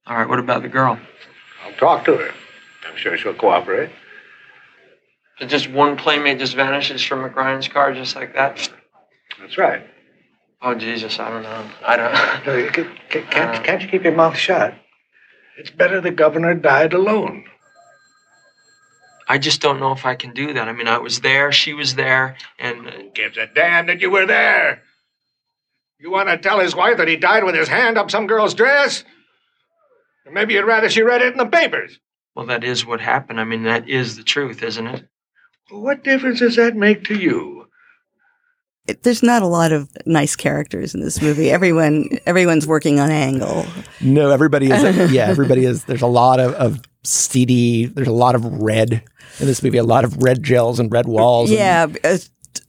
All 0.06 0.16
right, 0.16 0.28
what 0.28 0.38
about 0.38 0.62
the 0.62 0.68
girl? 0.68 0.98
I'll 1.64 1.72
talk 1.74 2.04
to 2.06 2.16
her. 2.16 2.34
Sure 3.00 3.16
she'll 3.16 3.32
cooperate. 3.32 3.88
So 5.38 5.46
just 5.46 5.70
one 5.70 5.96
playmate 5.96 6.38
just 6.38 6.54
vanishes 6.54 7.02
from 7.02 7.28
McRyan's 7.28 7.66
car 7.66 7.94
just 7.94 8.14
like 8.14 8.34
that? 8.34 8.68
That's 9.40 9.56
right. 9.56 9.86
Oh, 10.60 10.74
Jesus, 10.74 11.18
I 11.18 11.30
don't 11.30 11.42
know. 11.42 11.70
I 11.86 11.96
don't. 11.96 12.46
No, 12.46 12.56
you 12.56 12.70
can, 12.70 12.90
can, 13.08 13.26
can't, 13.28 13.56
uh, 13.56 13.62
can't 13.62 13.80
you 13.80 13.88
keep 13.88 14.04
your 14.04 14.14
mouth 14.14 14.36
shut? 14.36 14.74
It's 15.56 15.70
better 15.70 16.02
the 16.02 16.10
governor 16.10 16.52
died 16.52 16.92
alone. 16.92 17.44
I 19.26 19.38
just 19.38 19.62
don't 19.62 19.80
know 19.80 19.92
if 19.92 20.04
I 20.04 20.14
can 20.14 20.34
do 20.34 20.52
that. 20.52 20.68
I 20.68 20.72
mean, 20.72 20.88
I 20.88 20.98
was 20.98 21.20
there, 21.20 21.52
she 21.52 21.72
was 21.72 21.94
there, 21.94 22.36
and. 22.58 22.86
Uh, 22.86 22.90
Who 22.90 23.10
gives 23.14 23.38
a 23.38 23.46
damn 23.46 23.86
that 23.86 24.02
you 24.02 24.10
were 24.10 24.26
there? 24.26 24.82
You 25.98 26.10
want 26.10 26.28
to 26.28 26.36
tell 26.36 26.60
his 26.60 26.74
wife 26.74 26.98
that 26.98 27.08
he 27.08 27.16
died 27.16 27.44
with 27.44 27.54
his 27.54 27.68
hand 27.68 27.96
up 27.96 28.10
some 28.10 28.26
girl's 28.26 28.52
dress? 28.52 29.04
Or 30.26 30.32
maybe 30.32 30.52
you'd 30.52 30.66
rather 30.66 30.90
she 30.90 31.02
read 31.02 31.22
it 31.22 31.32
in 31.32 31.38
the 31.38 31.46
papers. 31.46 31.98
Well, 32.34 32.46
that 32.46 32.64
is 32.64 32.86
what 32.86 33.00
happened. 33.00 33.40
I 33.40 33.44
mean, 33.44 33.64
that 33.64 33.88
is 33.88 34.16
the 34.16 34.22
truth, 34.22 34.62
isn't 34.62 34.86
it? 34.86 35.08
Well, 35.70 35.82
what 35.82 36.04
difference 36.04 36.40
does 36.40 36.56
that 36.56 36.76
make 36.76 37.04
to 37.04 37.14
you? 37.16 37.60
it, 38.90 39.02
there's 39.02 39.22
not 39.22 39.42
a 39.42 39.46
lot 39.46 39.72
of 39.72 39.88
nice 40.04 40.36
characters 40.36 40.94
in 40.94 41.00
this 41.00 41.22
movie. 41.22 41.50
Everyone, 41.50 42.08
everyone's 42.26 42.66
working 42.66 43.00
on 43.00 43.10
angle. 43.10 43.64
No, 44.00 44.30
everybody 44.30 44.70
is. 44.70 45.12
yeah, 45.12 45.26
everybody 45.26 45.64
is. 45.64 45.84
There's 45.84 46.02
a 46.02 46.06
lot 46.06 46.40
of, 46.40 46.52
of 46.54 46.80
seedy. 47.04 47.86
There's 47.86 48.08
a 48.08 48.12
lot 48.12 48.34
of 48.34 48.44
red 48.44 49.02
in 49.38 49.46
this 49.46 49.62
movie. 49.62 49.78
A 49.78 49.84
lot 49.84 50.04
of 50.04 50.22
red 50.22 50.42
gels 50.42 50.80
and 50.80 50.92
red 50.92 51.06
walls. 51.06 51.50
Yeah, 51.50 51.86
uh, 52.04 52.18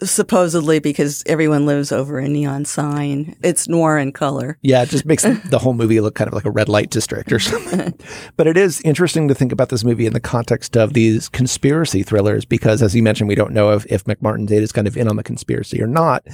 supposedly 0.03 0.79
because 0.79 1.23
everyone 1.25 1.65
lives 1.65 1.91
over 1.91 2.19
a 2.19 2.27
neon 2.27 2.65
sign. 2.65 3.35
It's 3.43 3.67
noir 3.67 3.97
in 3.97 4.11
color. 4.11 4.57
Yeah, 4.61 4.83
it 4.83 4.89
just 4.89 5.05
makes 5.05 5.23
the 5.49 5.59
whole 5.59 5.73
movie 5.73 5.99
look 5.99 6.15
kind 6.15 6.27
of 6.27 6.33
like 6.33 6.45
a 6.45 6.51
red 6.51 6.69
light 6.69 6.89
district 6.89 7.31
or 7.31 7.39
something. 7.39 7.93
but 8.37 8.47
it 8.47 8.57
is 8.57 8.81
interesting 8.81 9.27
to 9.27 9.35
think 9.35 9.51
about 9.51 9.69
this 9.69 9.83
movie 9.83 10.05
in 10.05 10.13
the 10.13 10.19
context 10.19 10.75
of 10.75 10.93
these 10.93 11.29
conspiracy 11.29 12.03
thrillers 12.03 12.45
because, 12.45 12.81
as 12.81 12.95
you 12.95 13.03
mentioned, 13.03 13.27
we 13.27 13.35
don't 13.35 13.53
know 13.53 13.71
if, 13.71 13.85
if 13.87 14.03
McMartin 14.05 14.47
Date 14.47 14.63
is 14.63 14.71
kind 14.71 14.87
of 14.87 14.97
in 14.97 15.07
on 15.07 15.15
the 15.15 15.23
conspiracy 15.23 15.81
or 15.81 15.87
not. 15.87 16.25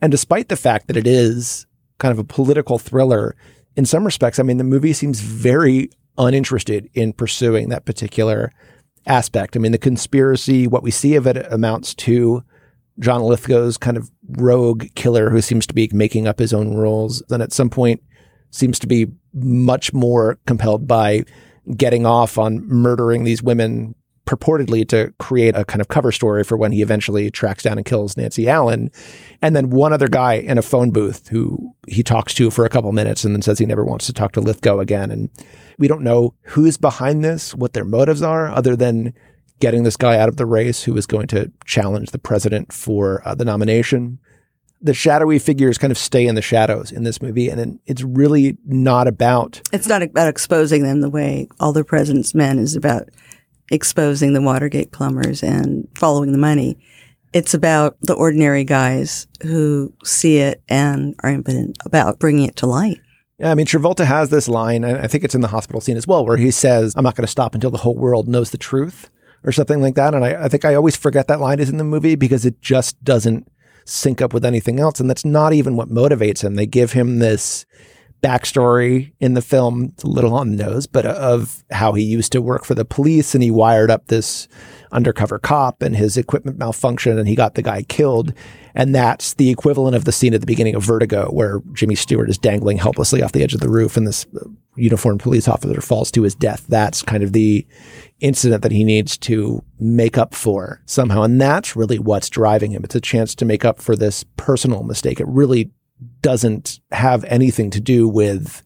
And 0.00 0.10
despite 0.10 0.48
the 0.48 0.56
fact 0.56 0.88
that 0.88 0.96
it 0.96 1.06
is 1.06 1.66
kind 1.98 2.12
of 2.12 2.18
a 2.18 2.24
political 2.24 2.78
thriller, 2.78 3.36
in 3.76 3.84
some 3.84 4.04
respects, 4.04 4.38
I 4.38 4.42
mean, 4.42 4.58
the 4.58 4.64
movie 4.64 4.92
seems 4.92 5.20
very 5.20 5.90
uninterested 6.18 6.90
in 6.94 7.12
pursuing 7.12 7.68
that 7.68 7.84
particular 7.84 8.52
aspect. 9.06 9.56
I 9.56 9.60
mean, 9.60 9.72
the 9.72 9.78
conspiracy, 9.78 10.66
what 10.66 10.82
we 10.82 10.90
see 10.90 11.14
of 11.14 11.26
it 11.26 11.36
amounts 11.50 11.94
to 11.94 12.44
John 12.98 13.22
Lithgow's 13.22 13.78
kind 13.78 13.96
of 13.96 14.10
rogue 14.38 14.86
killer 14.94 15.30
who 15.30 15.40
seems 15.40 15.66
to 15.66 15.74
be 15.74 15.88
making 15.92 16.26
up 16.26 16.38
his 16.38 16.52
own 16.52 16.74
rules. 16.74 17.22
Then 17.28 17.40
at 17.40 17.52
some 17.52 17.70
point 17.70 18.02
seems 18.50 18.78
to 18.80 18.86
be 18.86 19.06
much 19.34 19.92
more 19.92 20.38
compelled 20.46 20.86
by 20.86 21.24
getting 21.76 22.04
off 22.04 22.38
on 22.38 22.66
murdering 22.66 23.24
these 23.24 23.42
women 23.42 23.94
purportedly 24.26 24.88
to 24.88 25.12
create 25.18 25.56
a 25.56 25.64
kind 25.64 25.80
of 25.80 25.88
cover 25.88 26.12
story 26.12 26.44
for 26.44 26.56
when 26.56 26.72
he 26.72 26.80
eventually 26.80 27.30
tracks 27.30 27.64
down 27.64 27.76
and 27.76 27.84
kills 27.84 28.16
Nancy 28.16 28.48
Allen. 28.48 28.90
And 29.40 29.56
then 29.56 29.70
one 29.70 29.92
other 29.92 30.08
guy 30.08 30.34
in 30.34 30.58
a 30.58 30.62
phone 30.62 30.90
booth 30.90 31.28
who 31.28 31.74
he 31.88 32.02
talks 32.02 32.32
to 32.34 32.50
for 32.50 32.64
a 32.64 32.68
couple 32.68 32.92
minutes 32.92 33.24
and 33.24 33.34
then 33.34 33.42
says 33.42 33.58
he 33.58 33.66
never 33.66 33.84
wants 33.84 34.06
to 34.06 34.12
talk 34.12 34.32
to 34.32 34.40
Lithgow 34.40 34.78
again. 34.78 35.10
And 35.10 35.28
we 35.78 35.88
don't 35.88 36.02
know 36.02 36.34
who's 36.42 36.76
behind 36.76 37.24
this, 37.24 37.54
what 37.54 37.72
their 37.72 37.84
motives 37.84 38.22
are, 38.22 38.48
other 38.48 38.76
than 38.76 39.12
getting 39.62 39.84
this 39.84 39.96
guy 39.96 40.18
out 40.18 40.28
of 40.28 40.38
the 40.38 40.44
race 40.44 40.82
who 40.82 40.92
was 40.92 41.06
going 41.06 41.28
to 41.28 41.50
challenge 41.64 42.10
the 42.10 42.18
president 42.18 42.72
for 42.72 43.22
uh, 43.24 43.32
the 43.32 43.44
nomination. 43.44 44.18
The 44.80 44.92
shadowy 44.92 45.38
figures 45.38 45.78
kind 45.78 45.92
of 45.92 45.96
stay 45.96 46.26
in 46.26 46.34
the 46.34 46.42
shadows 46.42 46.90
in 46.90 47.04
this 47.04 47.22
movie, 47.22 47.48
and 47.48 47.78
it's 47.86 48.02
really 48.02 48.58
not 48.66 49.06
about. 49.06 49.62
It's 49.72 49.86
not 49.86 50.02
about 50.02 50.26
exposing 50.26 50.82
them 50.82 51.00
the 51.00 51.08
way 51.08 51.46
All 51.60 51.72
the 51.72 51.84
President's 51.84 52.34
Men 52.34 52.58
is 52.58 52.74
about 52.74 53.08
exposing 53.70 54.32
the 54.32 54.42
Watergate 54.42 54.90
plumbers 54.90 55.44
and 55.44 55.86
following 55.94 56.32
the 56.32 56.38
money. 56.38 56.76
It's 57.32 57.54
about 57.54 57.96
the 58.00 58.14
ordinary 58.14 58.64
guys 58.64 59.28
who 59.42 59.94
see 60.02 60.38
it 60.38 60.60
and 60.68 61.14
are 61.20 61.30
impotent 61.30 61.78
about 61.86 62.18
bringing 62.18 62.48
it 62.48 62.56
to 62.56 62.66
light. 62.66 62.98
Yeah, 63.38 63.52
I 63.52 63.54
mean, 63.54 63.66
Travolta 63.66 64.06
has 64.06 64.28
this 64.30 64.48
line, 64.48 64.82
and 64.82 64.98
I 64.98 65.06
think 65.06 65.22
it's 65.22 65.36
in 65.36 65.40
the 65.40 65.48
hospital 65.48 65.80
scene 65.80 65.96
as 65.96 66.08
well, 66.08 66.26
where 66.26 66.36
he 66.36 66.50
says, 66.50 66.94
I'm 66.96 67.04
not 67.04 67.14
going 67.14 67.26
to 67.26 67.30
stop 67.30 67.54
until 67.54 67.70
the 67.70 67.78
whole 67.78 67.96
world 67.96 68.26
knows 68.26 68.50
the 68.50 68.58
truth 68.58 69.08
or 69.44 69.52
something 69.52 69.80
like 69.80 69.94
that. 69.94 70.14
And 70.14 70.24
I, 70.24 70.44
I 70.44 70.48
think 70.48 70.64
I 70.64 70.74
always 70.74 70.96
forget 70.96 71.28
that 71.28 71.40
line 71.40 71.58
is 71.58 71.68
in 71.70 71.78
the 71.78 71.84
movie 71.84 72.14
because 72.14 72.44
it 72.46 72.60
just 72.60 73.02
doesn't 73.02 73.48
sync 73.84 74.22
up 74.22 74.32
with 74.32 74.44
anything 74.44 74.80
else. 74.80 75.00
And 75.00 75.10
that's 75.10 75.24
not 75.24 75.52
even 75.52 75.76
what 75.76 75.88
motivates 75.88 76.42
him. 76.42 76.54
They 76.54 76.66
give 76.66 76.92
him 76.92 77.18
this 77.18 77.66
backstory 78.22 79.12
in 79.18 79.34
the 79.34 79.42
film, 79.42 79.90
it's 79.94 80.04
a 80.04 80.08
little 80.08 80.32
on 80.34 80.52
the 80.52 80.64
nose, 80.64 80.86
but 80.86 81.04
uh, 81.04 81.10
of 81.10 81.64
how 81.72 81.92
he 81.92 82.04
used 82.04 82.32
to 82.32 82.40
work 82.40 82.64
for 82.64 82.74
the 82.74 82.84
police 82.84 83.34
and 83.34 83.42
he 83.42 83.50
wired 83.50 83.90
up 83.90 84.06
this 84.06 84.46
undercover 84.92 85.38
cop 85.38 85.82
and 85.82 85.96
his 85.96 86.16
equipment 86.16 86.58
malfunctioned 86.58 87.18
and 87.18 87.28
he 87.28 87.34
got 87.34 87.54
the 87.54 87.62
guy 87.62 87.82
killed. 87.82 88.32
And 88.74 88.94
that's 88.94 89.34
the 89.34 89.50
equivalent 89.50 89.96
of 89.96 90.04
the 90.04 90.12
scene 90.12 90.34
at 90.34 90.40
the 90.40 90.46
beginning 90.46 90.74
of 90.74 90.82
Vertigo 90.82 91.28
where 91.30 91.60
Jimmy 91.72 91.94
Stewart 91.94 92.30
is 92.30 92.38
dangling 92.38 92.78
helplessly 92.78 93.22
off 93.22 93.32
the 93.32 93.42
edge 93.42 93.54
of 93.54 93.60
the 93.60 93.68
roof 93.68 93.96
and 93.96 94.06
this 94.06 94.26
uh, 94.36 94.44
uniformed 94.76 95.20
police 95.20 95.48
officer 95.48 95.80
falls 95.80 96.10
to 96.12 96.22
his 96.22 96.34
death. 96.34 96.64
That's 96.68 97.02
kind 97.02 97.22
of 97.22 97.32
the 97.32 97.66
incident 98.20 98.62
that 98.62 98.72
he 98.72 98.84
needs 98.84 99.18
to 99.18 99.62
make 99.78 100.16
up 100.16 100.34
for 100.34 100.80
somehow. 100.86 101.22
And 101.22 101.40
that's 101.40 101.76
really 101.76 101.98
what's 101.98 102.30
driving 102.30 102.70
him. 102.70 102.84
It's 102.84 102.94
a 102.94 103.00
chance 103.00 103.34
to 103.36 103.44
make 103.44 103.64
up 103.64 103.80
for 103.80 103.96
this 103.96 104.24
personal 104.36 104.82
mistake. 104.84 105.20
It 105.20 105.28
really 105.28 105.70
doesn't 106.20 106.80
have 106.90 107.24
anything 107.24 107.70
to 107.70 107.80
do 107.80 108.08
with 108.08 108.62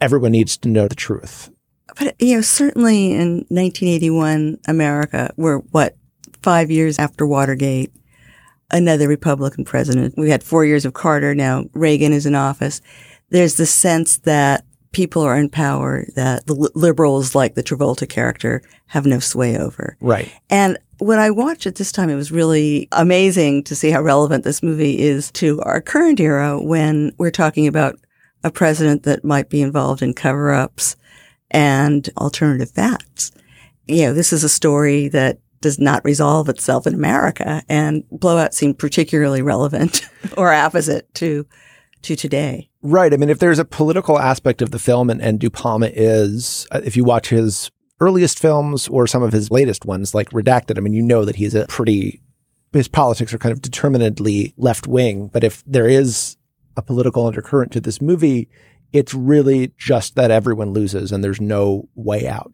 everyone 0.00 0.32
needs 0.32 0.56
to 0.58 0.68
know 0.68 0.88
the 0.88 0.94
truth. 0.94 1.50
But, 1.98 2.14
you 2.20 2.36
know, 2.36 2.42
certainly 2.42 3.12
in 3.12 3.46
1981 3.48 4.58
America, 4.68 5.32
we're 5.36 5.58
what, 5.58 5.96
five 6.42 6.70
years 6.70 6.98
after 6.98 7.26
Watergate, 7.26 7.92
another 8.70 9.08
Republican 9.08 9.64
president. 9.64 10.14
We 10.16 10.30
had 10.30 10.42
four 10.42 10.64
years 10.64 10.84
of 10.84 10.92
Carter. 10.92 11.34
Now 11.34 11.64
Reagan 11.72 12.12
is 12.12 12.26
in 12.26 12.34
office. 12.34 12.80
There's 13.30 13.56
the 13.56 13.66
sense 13.66 14.18
that 14.18 14.64
people 14.92 15.22
are 15.22 15.36
in 15.36 15.48
power 15.48 16.06
that 16.14 16.46
the 16.46 16.70
liberals, 16.74 17.34
like 17.34 17.54
the 17.54 17.62
Travolta 17.62 18.08
character, 18.08 18.62
have 18.86 19.04
no 19.04 19.18
sway 19.18 19.58
over. 19.58 19.96
Right. 20.00 20.32
And 20.48 20.78
when 20.98 21.18
I 21.18 21.30
watched 21.30 21.66
it 21.66 21.74
this 21.74 21.92
time, 21.92 22.08
it 22.08 22.14
was 22.14 22.32
really 22.32 22.88
amazing 22.92 23.64
to 23.64 23.74
see 23.74 23.90
how 23.90 24.00
relevant 24.00 24.44
this 24.44 24.62
movie 24.62 24.98
is 24.98 25.30
to 25.32 25.60
our 25.62 25.80
current 25.80 26.20
era 26.20 26.58
when 26.62 27.12
we're 27.18 27.30
talking 27.30 27.66
about 27.66 27.98
a 28.42 28.50
president 28.50 29.02
that 29.02 29.24
might 29.24 29.50
be 29.50 29.60
involved 29.60 30.02
in 30.02 30.14
cover 30.14 30.52
ups 30.52 30.96
and 31.50 32.08
alternative 32.16 32.70
facts. 32.70 33.32
You 33.86 34.06
know, 34.06 34.14
this 34.14 34.32
is 34.32 34.44
a 34.44 34.48
story 34.48 35.08
that 35.08 35.38
does 35.60 35.78
not 35.78 36.04
resolve 36.04 36.48
itself 36.48 36.86
in 36.86 36.94
America 36.94 37.62
and 37.68 38.04
Blow 38.10 38.38
Out 38.38 38.54
seemed 38.54 38.78
particularly 38.78 39.42
relevant 39.42 40.02
or 40.36 40.52
opposite 40.52 41.12
to 41.14 41.46
to 42.02 42.16
today. 42.16 42.70
Right. 42.82 43.12
I 43.12 43.16
mean, 43.16 43.30
if 43.30 43.38
there's 43.38 43.58
a 43.58 43.64
political 43.64 44.18
aspect 44.18 44.62
of 44.62 44.70
the 44.70 44.78
film, 44.78 45.10
and, 45.10 45.20
and 45.20 45.40
De 45.40 45.50
Palma 45.50 45.90
is, 45.92 46.66
uh, 46.70 46.80
if 46.84 46.96
you 46.96 47.04
watch 47.04 47.30
his 47.30 47.70
earliest 48.00 48.38
films 48.38 48.86
or 48.88 49.06
some 49.06 49.22
of 49.22 49.32
his 49.32 49.50
latest 49.50 49.84
ones, 49.84 50.14
like 50.14 50.30
Redacted, 50.30 50.78
I 50.78 50.80
mean, 50.80 50.92
you 50.92 51.02
know 51.02 51.24
that 51.24 51.36
he's 51.36 51.54
a 51.54 51.66
pretty, 51.66 52.22
his 52.72 52.86
politics 52.86 53.34
are 53.34 53.38
kind 53.38 53.52
of 53.52 53.60
determinedly 53.60 54.54
left 54.56 54.86
wing. 54.86 55.28
But 55.32 55.42
if 55.42 55.64
there 55.66 55.88
is 55.88 56.36
a 56.76 56.82
political 56.82 57.26
undercurrent 57.26 57.72
to 57.72 57.80
this 57.80 58.00
movie, 58.00 58.48
it's 58.96 59.14
really 59.14 59.72
just 59.78 60.14
that 60.14 60.30
everyone 60.30 60.72
loses 60.72 61.12
and 61.12 61.22
there's 61.22 61.40
no 61.40 61.88
way 61.94 62.26
out 62.26 62.52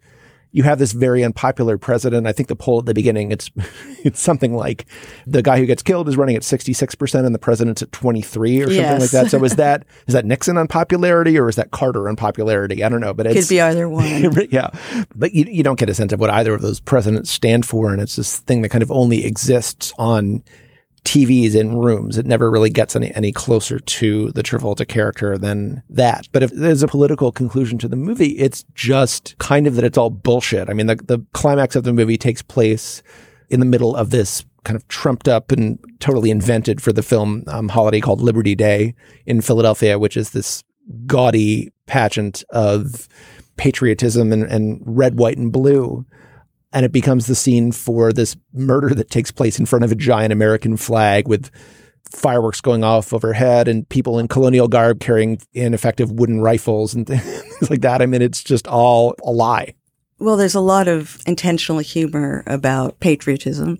you 0.52 0.62
have 0.62 0.78
this 0.78 0.92
very 0.92 1.24
unpopular 1.24 1.78
president. 1.78 2.26
I 2.26 2.32
think 2.32 2.48
the 2.48 2.56
poll 2.56 2.80
at 2.80 2.86
the 2.86 2.94
beginning, 2.94 3.32
it's 3.32 3.50
it's 4.04 4.20
something 4.20 4.54
like 4.54 4.86
the 5.26 5.42
guy 5.42 5.58
who 5.58 5.66
gets 5.66 5.82
killed 5.82 6.08
is 6.08 6.16
running 6.16 6.36
at 6.36 6.42
66% 6.42 7.26
and 7.26 7.34
the 7.34 7.38
president's 7.38 7.82
at 7.82 7.90
23 7.90 8.60
or 8.60 8.64
something 8.64 8.76
yes. 8.76 9.00
like 9.00 9.10
that. 9.10 9.30
So 9.30 9.42
is 9.44 9.56
that 9.56 9.84
is 10.06 10.12
that 10.12 10.24
Nixon 10.24 10.58
unpopularity 10.58 11.38
or 11.38 11.48
is 11.48 11.56
that 11.56 11.70
Carter 11.70 12.08
unpopularity? 12.08 12.84
I 12.84 12.88
don't 12.88 13.00
know, 13.00 13.14
but 13.14 13.26
it 13.26 13.34
could 13.34 13.48
be 13.48 13.60
either 13.60 13.88
one. 13.88 14.04
yeah. 14.50 14.68
But 15.14 15.32
you, 15.32 15.46
you 15.48 15.62
don't 15.62 15.78
get 15.78 15.88
a 15.88 15.94
sense 15.94 16.12
of 16.12 16.20
what 16.20 16.30
either 16.30 16.54
of 16.54 16.60
those 16.60 16.80
presidents 16.80 17.30
stand 17.30 17.66
for. 17.66 17.92
And 17.92 18.00
it's 18.00 18.16
this 18.16 18.38
thing 18.38 18.62
that 18.62 18.68
kind 18.68 18.82
of 18.82 18.92
only 18.92 19.24
exists 19.24 19.92
on 19.98 20.44
TVs 21.04 21.54
in 21.54 21.76
rooms. 21.76 22.16
It 22.16 22.26
never 22.26 22.50
really 22.50 22.70
gets 22.70 22.94
any, 22.94 23.12
any 23.14 23.32
closer 23.32 23.78
to 23.78 24.30
the 24.32 24.42
Travolta 24.42 24.86
character 24.86 25.36
than 25.36 25.82
that. 25.90 26.28
But 26.32 26.42
if 26.42 26.52
there's 26.52 26.82
a 26.82 26.88
political 26.88 27.32
conclusion 27.32 27.78
to 27.78 27.88
the 27.88 27.96
movie, 27.96 28.38
it's 28.38 28.64
just 28.74 29.36
kind 29.38 29.66
of 29.66 29.74
that 29.74 29.84
it's 29.84 29.98
all 29.98 30.10
bullshit. 30.10 30.70
I 30.70 30.74
mean, 30.74 30.86
the, 30.86 30.96
the 30.96 31.24
climax 31.32 31.74
of 31.74 31.84
the 31.84 31.92
movie 31.92 32.16
takes 32.16 32.42
place 32.42 33.02
in 33.50 33.60
the 33.60 33.66
middle 33.66 33.96
of 33.96 34.10
this 34.10 34.44
kind 34.64 34.76
of 34.76 34.86
trumped 34.88 35.28
up 35.28 35.50
and 35.50 35.78
totally 35.98 36.30
invented 36.30 36.80
for 36.80 36.92
the 36.92 37.02
film 37.02 37.44
um, 37.48 37.68
holiday 37.68 38.00
called 38.00 38.20
Liberty 38.20 38.54
Day 38.54 38.94
in 39.26 39.40
Philadelphia, 39.40 39.98
which 39.98 40.16
is 40.16 40.30
this 40.30 40.62
gaudy 41.06 41.72
pageant 41.86 42.44
of 42.50 43.08
patriotism 43.56 44.32
and, 44.32 44.44
and 44.44 44.80
red, 44.84 45.18
white, 45.18 45.36
and 45.36 45.52
blue 45.52 46.06
and 46.72 46.84
it 46.84 46.92
becomes 46.92 47.26
the 47.26 47.34
scene 47.34 47.72
for 47.72 48.12
this 48.12 48.36
murder 48.52 48.94
that 48.94 49.10
takes 49.10 49.30
place 49.30 49.58
in 49.58 49.66
front 49.66 49.84
of 49.84 49.92
a 49.92 49.96
giant 49.96 50.32
American 50.32 50.76
flag 50.76 51.28
with 51.28 51.50
fireworks 52.10 52.60
going 52.60 52.84
off 52.84 53.12
overhead 53.12 53.68
and 53.68 53.88
people 53.88 54.18
in 54.18 54.28
colonial 54.28 54.68
garb 54.68 55.00
carrying 55.00 55.38
ineffective 55.54 56.10
wooden 56.12 56.40
rifles 56.40 56.94
and 56.94 57.06
things 57.06 57.70
like 57.70 57.80
that. 57.80 58.02
I 58.02 58.06
mean, 58.06 58.22
it's 58.22 58.42
just 58.42 58.66
all 58.66 59.14
a 59.24 59.30
lie. 59.30 59.74
Well, 60.18 60.36
there's 60.36 60.54
a 60.54 60.60
lot 60.60 60.88
of 60.88 61.18
intentional 61.26 61.80
humor 61.80 62.44
about 62.46 63.00
patriotism 63.00 63.78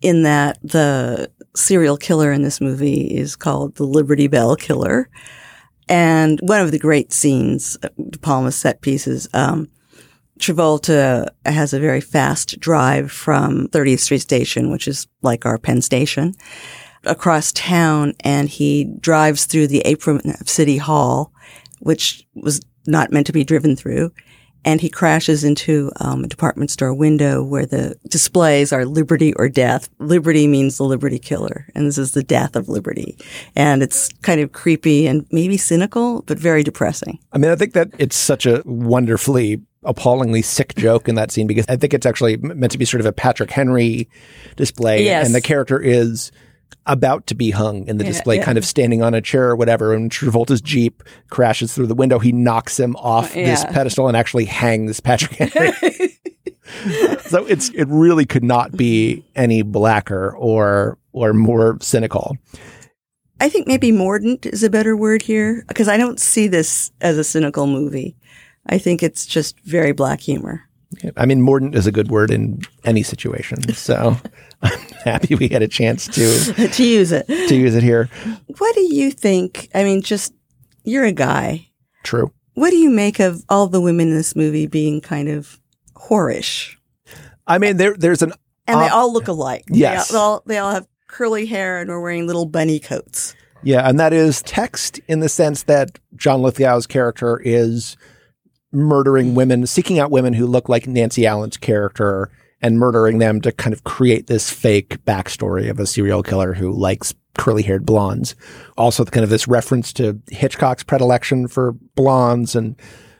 in 0.00 0.22
that 0.22 0.58
the 0.62 1.30
serial 1.56 1.96
killer 1.96 2.30
in 2.30 2.42
this 2.42 2.60
movie 2.60 3.06
is 3.06 3.34
called 3.34 3.74
the 3.76 3.84
Liberty 3.84 4.28
Bell 4.28 4.54
Killer. 4.54 5.08
And 5.88 6.38
one 6.42 6.60
of 6.60 6.70
the 6.70 6.78
great 6.78 7.12
scenes, 7.12 7.76
De 8.10 8.18
Palma's 8.18 8.56
set 8.56 8.80
pieces, 8.80 9.28
um, 9.32 9.68
Travolta 10.38 11.28
has 11.44 11.72
a 11.72 11.80
very 11.80 12.00
fast 12.00 12.58
drive 12.60 13.10
from 13.10 13.68
30th 13.68 14.00
Street 14.00 14.20
Station, 14.20 14.70
which 14.70 14.86
is 14.86 15.06
like 15.22 15.46
our 15.46 15.58
Penn 15.58 15.82
Station, 15.82 16.34
across 17.04 17.52
town, 17.52 18.12
and 18.20 18.48
he 18.48 18.84
drives 19.00 19.46
through 19.46 19.68
the 19.68 19.80
apron 19.80 20.20
of 20.40 20.48
City 20.48 20.76
Hall, 20.76 21.32
which 21.80 22.26
was 22.34 22.60
not 22.86 23.12
meant 23.12 23.26
to 23.26 23.32
be 23.32 23.44
driven 23.44 23.76
through. 23.76 24.10
and 24.66 24.80
he 24.80 24.90
crashes 24.90 25.44
into 25.44 25.92
um, 26.00 26.24
a 26.24 26.26
department 26.26 26.72
store 26.72 26.92
window 26.92 27.42
where 27.42 27.64
the 27.64 27.96
displays 28.08 28.72
are 28.72 28.84
liberty 28.84 29.32
or 29.34 29.48
death. 29.48 29.88
Liberty 30.00 30.48
means 30.48 30.76
the 30.76 30.82
liberty 30.82 31.20
killer, 31.20 31.68
and 31.74 31.86
this 31.86 31.96
is 31.96 32.12
the 32.12 32.22
death 32.24 32.56
of 32.56 32.68
liberty. 32.68 33.16
And 33.54 33.80
it's 33.80 34.08
kind 34.22 34.40
of 34.40 34.50
creepy 34.50 35.06
and 35.06 35.24
maybe 35.30 35.56
cynical, 35.56 36.22
but 36.22 36.36
very 36.36 36.64
depressing. 36.64 37.20
I 37.32 37.38
mean, 37.38 37.52
I 37.52 37.54
think 37.54 37.74
that 37.74 37.90
it's 37.98 38.16
such 38.16 38.44
a 38.44 38.62
wonderfully 38.64 39.62
appallingly 39.86 40.42
sick 40.42 40.74
joke 40.74 41.08
in 41.08 41.14
that 41.14 41.30
scene 41.30 41.46
because 41.46 41.64
I 41.68 41.76
think 41.76 41.94
it's 41.94 42.06
actually 42.06 42.36
meant 42.36 42.72
to 42.72 42.78
be 42.78 42.84
sort 42.84 43.00
of 43.00 43.06
a 43.06 43.12
Patrick 43.12 43.50
Henry 43.50 44.08
display. 44.56 45.04
Yes. 45.04 45.26
And 45.26 45.34
the 45.34 45.40
character 45.40 45.80
is 45.80 46.30
about 46.86 47.26
to 47.28 47.34
be 47.34 47.50
hung 47.50 47.86
in 47.88 47.98
the 47.98 48.04
Yeah, 48.04 48.10
display, 48.10 48.36
yeah. 48.36 48.44
kind 48.44 48.58
of 48.58 48.64
standing 48.64 49.02
on 49.02 49.14
a 49.14 49.20
chair 49.20 49.48
or 49.48 49.56
whatever. 49.56 49.92
And 49.94 50.10
Travolta's 50.10 50.60
Jeep 50.60 51.02
crashes 51.30 51.72
through 51.74 51.86
the 51.86 51.94
window. 51.94 52.18
He 52.18 52.32
knocks 52.32 52.78
him 52.78 52.94
off 52.96 53.32
this 53.32 53.64
pedestal 53.64 54.08
and 54.08 54.16
actually 54.16 54.44
hangs 54.44 55.00
Patrick 55.00 55.32
Henry. 55.52 55.72
so 57.20 57.46
it's 57.46 57.70
it 57.70 57.86
really 57.88 58.24
could 58.24 58.44
not 58.44 58.72
be 58.76 59.24
any 59.34 59.62
blacker 59.62 60.36
or 60.36 60.98
or 61.12 61.32
more 61.32 61.78
cynical. 61.80 62.36
I 63.40 63.48
think 63.48 63.66
maybe 63.66 63.92
mordant 63.92 64.46
is 64.46 64.62
a 64.62 64.70
better 64.70 64.96
word 64.96 65.22
here 65.22 65.64
because 65.68 65.88
I 65.88 65.96
don't 65.96 66.18
see 66.18 66.48
this 66.48 66.90
as 67.00 67.18
a 67.18 67.24
cynical 67.24 67.66
movie. 67.66 68.16
I 68.68 68.78
think 68.78 69.02
it's 69.02 69.26
just 69.26 69.58
very 69.60 69.92
black 69.92 70.20
humor. 70.20 70.62
I 71.16 71.26
mean, 71.26 71.42
mordant 71.42 71.74
is 71.74 71.86
a 71.86 71.92
good 71.92 72.10
word 72.10 72.30
in 72.30 72.60
any 72.84 73.02
situation. 73.02 73.72
So 73.74 74.16
I'm 74.62 74.78
happy 75.04 75.34
we 75.34 75.48
had 75.48 75.62
a 75.62 75.68
chance 75.68 76.06
to 76.08 76.68
to 76.72 76.84
use 76.84 77.12
it. 77.12 77.26
to 77.26 77.54
use 77.54 77.74
it 77.74 77.82
here. 77.82 78.08
What 78.58 78.74
do 78.74 78.82
you 78.94 79.10
think? 79.10 79.68
I 79.74 79.84
mean, 79.84 80.00
just 80.02 80.32
you're 80.84 81.04
a 81.04 81.12
guy. 81.12 81.68
True. 82.04 82.32
What 82.54 82.70
do 82.70 82.76
you 82.76 82.88
make 82.90 83.18
of 83.20 83.44
all 83.48 83.66
the 83.66 83.80
women 83.80 84.08
in 84.08 84.14
this 84.16 84.34
movie 84.36 84.66
being 84.66 85.00
kind 85.00 85.28
of 85.28 85.60
whorish? 85.94 86.76
I 87.46 87.58
mean, 87.58 87.76
there 87.76 87.94
there's 87.96 88.22
an 88.22 88.32
And 88.66 88.80
they 88.80 88.88
all 88.88 89.12
look 89.12 89.28
alike. 89.28 89.64
yes. 89.68 90.08
They 90.08 90.16
all, 90.16 90.42
they 90.46 90.58
all 90.58 90.72
have 90.72 90.86
curly 91.08 91.46
hair 91.46 91.78
and 91.80 91.90
are 91.90 92.00
wearing 92.00 92.26
little 92.26 92.46
bunny 92.46 92.78
coats. 92.78 93.34
yeah, 93.62 93.88
and 93.88 93.98
that 94.00 94.12
is 94.12 94.42
text 94.42 95.00
in 95.08 95.20
the 95.20 95.28
sense 95.28 95.64
that 95.64 95.98
John 96.14 96.40
Lithgow's 96.42 96.86
character 96.86 97.40
is 97.44 97.96
murdering 98.76 99.34
women, 99.34 99.66
seeking 99.66 99.98
out 99.98 100.10
women 100.10 100.34
who 100.34 100.46
look 100.46 100.68
like 100.68 100.86
Nancy 100.86 101.26
Allen's 101.26 101.56
character 101.56 102.30
and 102.60 102.78
murdering 102.78 103.18
them 103.18 103.40
to 103.40 103.50
kind 103.52 103.72
of 103.72 103.84
create 103.84 104.26
this 104.26 104.50
fake 104.50 105.02
backstory 105.04 105.70
of 105.70 105.80
a 105.80 105.86
serial 105.86 106.22
killer 106.22 106.52
who 106.52 106.72
likes 106.72 107.14
curly 107.38 107.62
haired 107.62 107.86
blondes. 107.86 108.34
Also, 108.76 109.04
kind 109.04 109.24
of 109.24 109.30
this 109.30 109.48
reference 109.48 109.92
to 109.94 110.20
Hitchcock's 110.30 110.82
predilection 110.82 111.48
for 111.48 111.72
blondes 111.94 112.54
and 112.54 112.76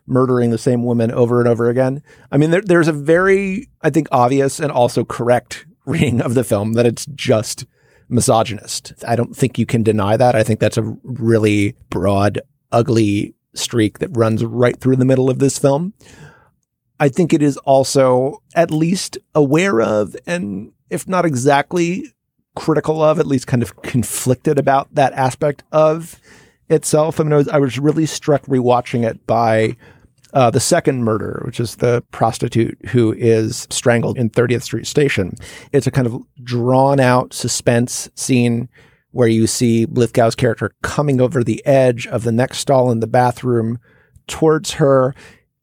murdering 0.07 0.51
the 0.51 0.59
same 0.59 0.85
woman 0.85 1.11
over 1.11 1.41
and 1.41 1.49
over 1.49 1.69
again. 1.69 2.03
I 2.31 2.37
mean, 2.37 2.51
there, 2.51 2.63
there's 2.63 2.89
a 2.89 2.93
very, 2.93 3.69
I 3.83 3.91
think, 3.91 4.09
obvious 4.13 4.61
and 4.61 4.71
also 4.71 5.05
correct 5.05 5.67
reading 5.87 6.21
of 6.21 6.35
the 6.35 6.45
film 6.45 6.75
that 6.75 6.87
it's 6.87 7.07
just 7.07 7.67
misogynist. 8.09 8.93
I 9.07 9.17
don't 9.17 9.35
think 9.35 9.59
you 9.59 9.67
can 9.67 9.83
deny 9.83 10.17
that. 10.17 10.35
I 10.35 10.43
think 10.43 10.61
that's 10.61 10.79
a 10.79 10.97
really 11.03 11.77
broad, 11.91 12.41
ugly 12.73 13.36
streak 13.59 13.99
that 13.99 14.17
runs 14.17 14.45
right 14.45 14.79
through 14.79 14.97
the 14.97 15.05
middle 15.05 15.31
of 15.31 15.39
this 15.39 15.59
film. 15.59 15.95
I 16.99 17.09
think 17.09 17.33
it 17.33 17.43
is 17.43 17.57
also 17.59 18.43
at 18.55 18.71
least 18.71 19.19
aware 19.35 19.81
of, 19.81 20.17
and 20.27 20.73
if 20.89 21.07
not 21.07 21.27
exactly 21.27 22.13
critical 22.55 23.03
of, 23.03 23.19
at 23.19 23.27
least 23.27 23.47
kind 23.47 23.63
of 23.63 23.81
conflicted 23.83 24.59
about 24.59 24.95
that 24.95 25.13
aspect 25.13 25.63
of 25.73 26.21
itself. 26.69 27.21
I 27.21 27.25
mean, 27.25 27.33
I 27.33 27.37
was, 27.37 27.49
I 27.49 27.59
was 27.59 27.79
really 27.79 28.07
struck 28.07 28.43
rewatching 28.47 29.07
it 29.09 29.27
by 29.27 29.77
uh, 30.33 30.51
the 30.51 30.61
second 30.61 31.05
murder, 31.05 31.43
which 31.45 31.61
is 31.61 31.77
the 31.77 32.03
prostitute 32.11 32.79
who 32.89 33.13
is 33.13 33.67
strangled 33.71 34.19
in 34.19 34.31
30th 34.31 34.63
Street 34.63 34.87
Station. 34.87 35.35
It's 35.73 35.87
a 35.87 35.91
kind 35.91 36.07
of 36.07 36.23
drawn 36.43 36.99
out 36.99 37.33
suspense 37.33 38.11
scene 38.15 38.69
where 39.17 39.29
you 39.29 39.47
see 39.47 39.87
Lithgow's 39.87 40.35
character 40.35 40.73
coming 40.83 41.23
over 41.23 41.43
the 41.43 41.64
edge 41.64 42.07
of 42.07 42.23
the 42.23 42.33
next 42.33 42.59
stall 42.59 42.91
in 42.91 43.01
the 43.01 43.07
bathroom 43.07 43.79
towards 44.27 44.73
her. 44.73 45.14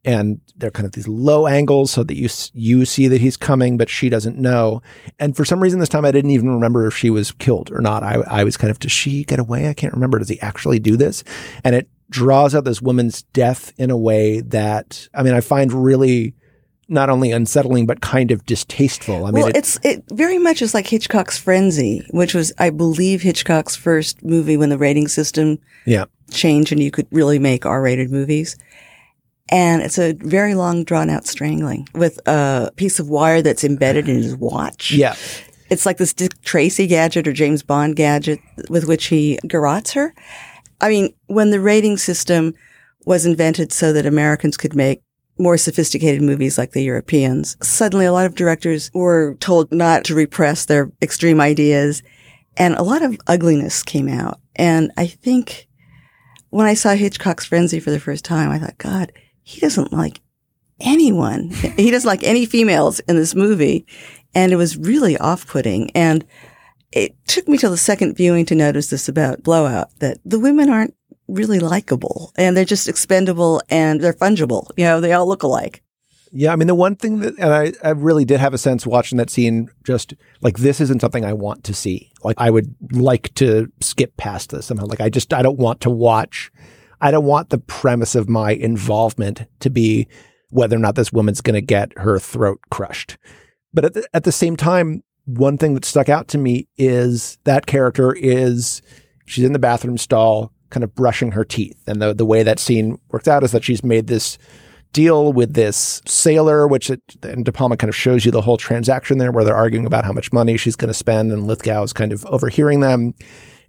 And 0.04 0.42
they're 0.58 0.72
kind 0.72 0.88
of 0.88 0.94
these 0.94 1.08
low 1.08 1.46
angles 1.46 1.92
so 1.92 2.04
that 2.04 2.16
you 2.16 2.28
you 2.54 2.84
see 2.84 3.08
that 3.08 3.22
he's 3.22 3.38
coming, 3.38 3.78
but 3.78 3.90
she 3.90 4.10
doesn't 4.10 4.40
know. 4.40 4.82
And 5.20 5.38
for 5.38 5.46
some 5.46 5.62
reason 5.62 5.80
this 5.80 5.88
time 5.88 6.04
I 6.04 6.12
didn't 6.12 6.32
even 6.32 6.50
remember 6.50 6.88
if 6.88 6.98
she 6.98 7.12
was 7.12 7.32
killed 7.32 7.72
or 7.72 7.80
not. 7.80 8.02
I, 8.02 8.16
I 8.28 8.44
was 8.44 8.58
kind 8.58 8.72
of, 8.72 8.80
does 8.80 8.92
she 8.92 9.24
get 9.24 9.40
away? 9.40 9.70
I 9.70 9.74
can't 9.76 9.94
remember. 9.94 10.18
Does 10.18 10.30
he 10.30 10.42
actually 10.42 10.80
do 10.80 10.98
this? 10.98 11.24
And 11.64 11.76
it 11.76 11.88
draws 12.10 12.56
out 12.56 12.66
this 12.66 12.82
woman's 12.82 13.22
death 13.22 13.72
in 13.78 13.92
a 13.92 13.98
way 13.98 14.42
that, 14.42 15.08
I 15.14 15.22
mean, 15.22 15.36
I 15.36 15.42
find 15.42 15.72
really 15.72 16.34
not 16.94 17.10
only 17.10 17.32
unsettling, 17.32 17.86
but 17.86 18.02
kind 18.02 18.32
of 18.32 18.46
distasteful. 18.46 19.26
I 19.26 19.32
mean, 19.32 19.44
well, 19.44 19.48
it- 19.48 19.58
it's 19.58 19.80
it 19.84 20.04
very 20.12 20.38
much 20.38 20.62
is 20.62 20.74
like 20.74 20.88
Hitchcock's 20.88 21.38
Frenzy, 21.38 22.06
which 22.12 22.34
was, 22.34 22.54
I 22.58 22.70
believe, 22.70 23.22
Hitchcock's 23.22 23.76
first 23.76 24.24
movie 24.24 24.56
when 24.56 24.70
the 24.70 24.78
rating 24.78 25.08
system 25.08 25.60
yeah. 25.86 26.06
changed 26.32 26.72
and 26.72 26.82
you 26.82 26.92
could 26.92 27.08
really 27.12 27.40
make 27.40 27.66
R-rated 27.66 28.12
movies. 28.12 28.56
And 29.50 29.82
it's 29.82 29.98
a 29.98 30.14
very 30.14 30.56
long, 30.56 30.84
drawn-out 30.86 31.28
strangling 31.28 31.88
with 31.94 32.18
a 32.28 32.72
piece 32.78 33.00
of 33.00 33.10
wire 33.10 33.42
that's 33.42 33.64
embedded 33.64 34.08
in 34.08 34.16
his 34.24 34.36
watch. 34.38 34.92
Yeah. 34.92 35.16
It's 35.70 35.86
like 35.86 35.98
this 35.98 36.14
Dick 36.14 36.40
Tracy 36.44 36.88
gadget 36.88 37.28
or 37.28 37.34
James 37.34 37.64
Bond 37.64 37.96
gadget 37.96 38.40
with 38.70 38.86
which 38.86 39.06
he 39.08 39.40
garrots 39.48 39.92
her. 39.94 40.14
I 40.80 40.90
mean, 40.90 41.14
when 41.28 41.50
the 41.50 41.60
rating 41.60 41.98
system 41.98 42.54
was 43.06 43.26
invented 43.26 43.72
so 43.74 43.92
that 43.94 44.06
Americans 44.06 44.56
could 44.56 44.76
make 44.76 45.02
more 45.38 45.58
sophisticated 45.58 46.22
movies 46.22 46.58
like 46.58 46.72
the 46.72 46.84
Europeans, 46.84 47.58
suddenly 47.62 48.06
a 48.06 48.14
lot 48.14 48.26
of 48.26 48.36
directors 48.36 48.92
were 48.94 49.36
told 49.36 49.72
not 49.72 50.04
to 50.06 50.16
repress 50.16 50.66
their 50.66 50.92
extreme 51.02 51.42
ideas 51.42 52.04
and 52.58 52.76
a 52.76 52.84
lot 52.84 53.02
of 53.02 53.18
ugliness 53.28 53.84
came 53.84 54.08
out. 54.08 54.40
And 54.56 54.92
I 54.98 55.08
think 55.08 55.68
when 56.50 56.68
I 56.68 56.76
saw 56.76 56.94
Hitchcock's 56.94 57.46
Frenzy 57.46 57.80
for 57.80 57.92
the 57.92 58.00
first 58.00 58.24
time, 58.24 58.52
I 58.52 58.60
thought, 58.60 58.78
God, 58.78 59.12
he 59.42 59.60
doesn't 59.60 59.92
like 59.92 60.22
anyone. 60.80 61.50
he 61.78 61.92
doesn't 61.92 62.08
like 62.08 62.24
any 62.24 62.46
females 62.46 63.00
in 63.02 63.16
this 63.16 63.36
movie. 63.36 63.86
And 64.36 64.52
it 64.52 64.58
was 64.58 64.78
really 64.78 65.18
off 65.18 65.48
putting. 65.48 65.90
And 65.92 66.26
it 66.92 67.16
took 67.28 67.48
me 67.48 67.58
till 67.58 67.72
the 67.72 67.78
second 67.78 68.16
viewing 68.16 68.46
to 68.46 68.56
notice 68.56 68.90
this 68.90 69.10
about 69.10 69.44
Blow 69.44 69.66
Out 69.66 69.90
that 70.00 70.20
the 70.24 70.40
women 70.40 70.70
aren't 70.70 70.96
really 71.34 71.60
likable 71.60 72.32
and 72.38 72.56
they're 72.56 72.66
just 72.66 72.88
expendable 72.88 73.62
and 73.70 74.02
they're 74.02 74.14
fungible. 74.14 74.70
You 74.78 74.86
know, 74.86 75.02
they 75.02 75.14
all 75.14 75.28
look 75.28 75.44
alike. 75.44 75.84
Yeah, 76.36 76.52
I 76.52 76.56
mean 76.56 76.68
the 76.68 76.76
one 76.76 76.96
thing 76.96 77.20
that, 77.20 77.36
and 77.38 77.54
I, 77.54 77.74
I 77.84 77.92
really 77.92 78.26
did 78.26 78.40
have 78.40 78.56
a 78.56 78.58
sense 78.58 78.88
watching 78.88 79.20
that 79.20 79.30
scene, 79.30 79.70
just 79.84 80.16
like 80.42 80.58
this 80.58 80.82
isn't 80.82 81.02
something 81.02 81.24
I 81.24 81.34
want 81.34 81.64
to 81.66 81.76
see. 81.76 82.12
Like 82.24 82.38
I 82.40 82.50
would 82.50 82.76
like 82.92 83.34
to 83.36 83.72
skip 83.82 84.18
past 84.18 84.50
this 84.50 84.66
somehow. 84.66 84.86
Like 84.86 85.02
I 85.02 85.10
just 85.10 85.32
I 85.32 85.44
don't 85.44 85.60
want 85.60 85.82
to 85.82 85.92
watch. 85.92 86.52
I 87.02 87.12
don't 87.12 87.26
want 87.26 87.50
the 87.50 87.60
premise 87.60 88.16
of 88.16 88.30
my 88.30 88.52
involvement 88.52 89.44
to 89.60 89.70
be 89.70 90.08
whether 90.50 90.76
or 90.76 90.80
not 90.80 90.96
this 90.96 91.14
woman's 91.14 91.42
going 91.42 91.56
to 91.56 91.62
get 91.62 91.98
her 91.98 92.18
throat 92.18 92.60
crushed. 92.72 93.18
But 93.74 93.86
at 93.86 93.94
the, 93.94 94.08
at 94.14 94.24
the 94.24 94.32
same 94.32 94.56
time, 94.56 95.04
one 95.26 95.58
thing 95.58 95.74
that 95.74 95.86
stuck 95.86 96.10
out 96.10 96.28
to 96.30 96.38
me 96.38 96.68
is 96.78 97.38
that 97.44 97.66
character 97.66 98.14
is 98.14 98.82
she's 99.26 99.46
in 99.46 99.54
the 99.54 99.60
bathroom 99.60 99.98
stall, 99.98 100.52
kind 100.74 100.84
of 100.84 100.94
brushing 100.96 101.32
her 101.32 101.46
teeth, 101.46 101.82
and 101.88 102.02
the 102.02 102.14
the 102.14 102.26
way 102.26 102.44
that 102.44 102.60
scene 102.60 103.00
works 103.10 103.28
out 103.28 103.44
is 103.44 103.52
that 103.54 103.64
she's 103.64 103.84
made 103.84 104.08
this 104.08 104.38
deal 104.94 105.34
with 105.34 105.54
this 105.54 106.02
sailor, 106.06 106.68
which 106.68 106.90
it, 106.90 107.02
and 107.24 107.44
De 107.44 107.52
Palma 107.52 107.76
kind 107.76 107.90
of 107.90 107.96
shows 107.96 108.24
you 108.24 108.32
the 108.32 108.42
whole 108.42 108.58
transaction 108.58 109.18
there 109.18 109.32
where 109.32 109.44
they're 109.44 109.56
arguing 109.56 109.86
about 109.86 110.06
how 110.06 110.14
much 110.14 110.32
money 110.32 110.56
she's 110.56 110.76
going 110.76 110.88
to 110.88 110.94
spend 110.94 111.32
and 111.32 111.48
Lithgow 111.48 111.84
is 111.84 111.92
kind 111.92 112.14
of 112.14 112.26
overhearing 112.28 112.80
them. 112.80 113.14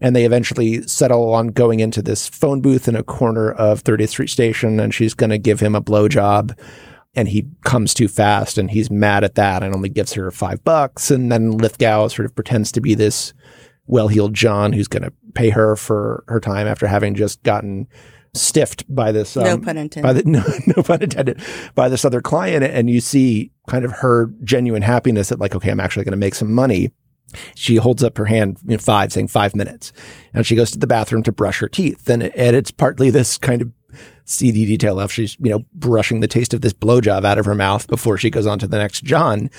And 0.01 0.15
they 0.15 0.25
eventually 0.25 0.83
settle 0.87 1.33
on 1.33 1.49
going 1.49 1.81
into 1.81 2.03
this 2.03 2.29
phone 2.29 2.61
booth 2.61 2.89
in 2.89 2.95
a 2.95 3.03
corner 3.03 3.53
of 3.53 3.83
30th 3.83 4.11
Street 4.11 4.31
Station 4.31 4.79
and 4.79 4.93
she's 4.93 5.15
going 5.15 5.31
to 5.31 5.39
give 5.39 5.61
him 5.61 5.75
a 5.75 5.81
blowjob. 5.81 6.57
And 7.17 7.29
he 7.29 7.47
comes 7.65 7.95
too 7.95 8.09
fast 8.09 8.59
and 8.59 8.71
he's 8.71 8.91
mad 8.91 9.25
at 9.25 9.37
that 9.37 9.63
and 9.63 9.75
only 9.75 9.89
gives 9.89 10.13
her 10.13 10.31
five 10.31 10.63
bucks. 10.63 11.11
And 11.11 11.33
then 11.33 11.53
Lithgow 11.53 12.09
sort 12.09 12.27
of 12.27 12.35
pretends 12.35 12.71
to 12.73 12.81
be 12.81 12.95
this 12.95 13.33
well 13.87 14.09
heeled 14.09 14.35
John 14.35 14.73
who's 14.73 14.89
going 14.89 15.05
to 15.05 15.13
pay 15.35 15.51
her 15.51 15.77
for 15.77 16.25
her 16.29 16.41
time 16.41 16.67
after 16.67 16.87
having 16.87 17.15
just 17.15 17.43
gotten 17.43 17.87
stiffed 18.35 18.85
by 18.93 19.13
this 19.13 19.37
No 19.37 19.55
um, 19.55 19.63
pun 19.63 19.77
intended. 19.77 20.07
by 20.07 20.13
the 20.13 20.23
no, 20.29 20.43
no 20.77 20.83
pun 20.83 21.03
intended 21.03 21.41
by 21.75 21.89
this 21.89 22.05
other 22.05 22.21
client. 22.21 22.65
And 22.65 22.91
you 22.91 23.01
see 23.01 23.53
kind 23.69 23.85
of 23.85 23.93
her 23.93 24.31
genuine 24.43 24.83
happiness 24.83 25.29
that 25.29 25.41
like 25.41 25.55
okay 25.55 25.71
i'm 25.71 25.81
actually 25.81 26.05
going 26.05 26.13
to 26.13 26.19
make 26.19 26.35
some 26.35 26.53
money. 26.53 26.91
She 27.55 27.77
holds 27.77 28.05
up 28.05 28.17
her 28.19 28.27
hand 28.27 28.59
in 28.69 28.79
five 28.79 29.13
saying 29.13 29.29
five 29.29 29.57
minutes. 29.57 29.93
And 30.33 30.47
she 30.47 30.55
goes 30.55 30.71
to 30.73 30.79
the 30.79 30.87
bathroom 30.87 31.23
to 31.25 31.33
brush 31.33 31.59
her 31.61 31.69
teeth. 31.69 32.09
And, 32.09 32.23
and 32.23 32.55
it's 32.55 32.71
partly 32.71 33.11
this 33.11 33.39
kind 33.39 33.63
of 33.63 33.73
seedy 34.25 34.65
detail 34.65 34.99
of 34.99 35.13
she's 35.13 35.37
you 35.41 35.51
know 35.51 35.65
brushing 35.75 36.21
the 36.21 36.29
taste 36.29 36.55
of 36.55 36.63
this 36.63 36.73
blowjob 36.73 37.25
out 37.25 37.39
of 37.39 37.45
her 37.45 37.55
mouth 37.55 37.87
before 37.89 38.17
she 38.17 38.31
goes 38.31 38.47
on 38.47 38.59
to 38.59 38.67
the 38.67 38.79
next 38.79 39.05
john. 39.05 39.51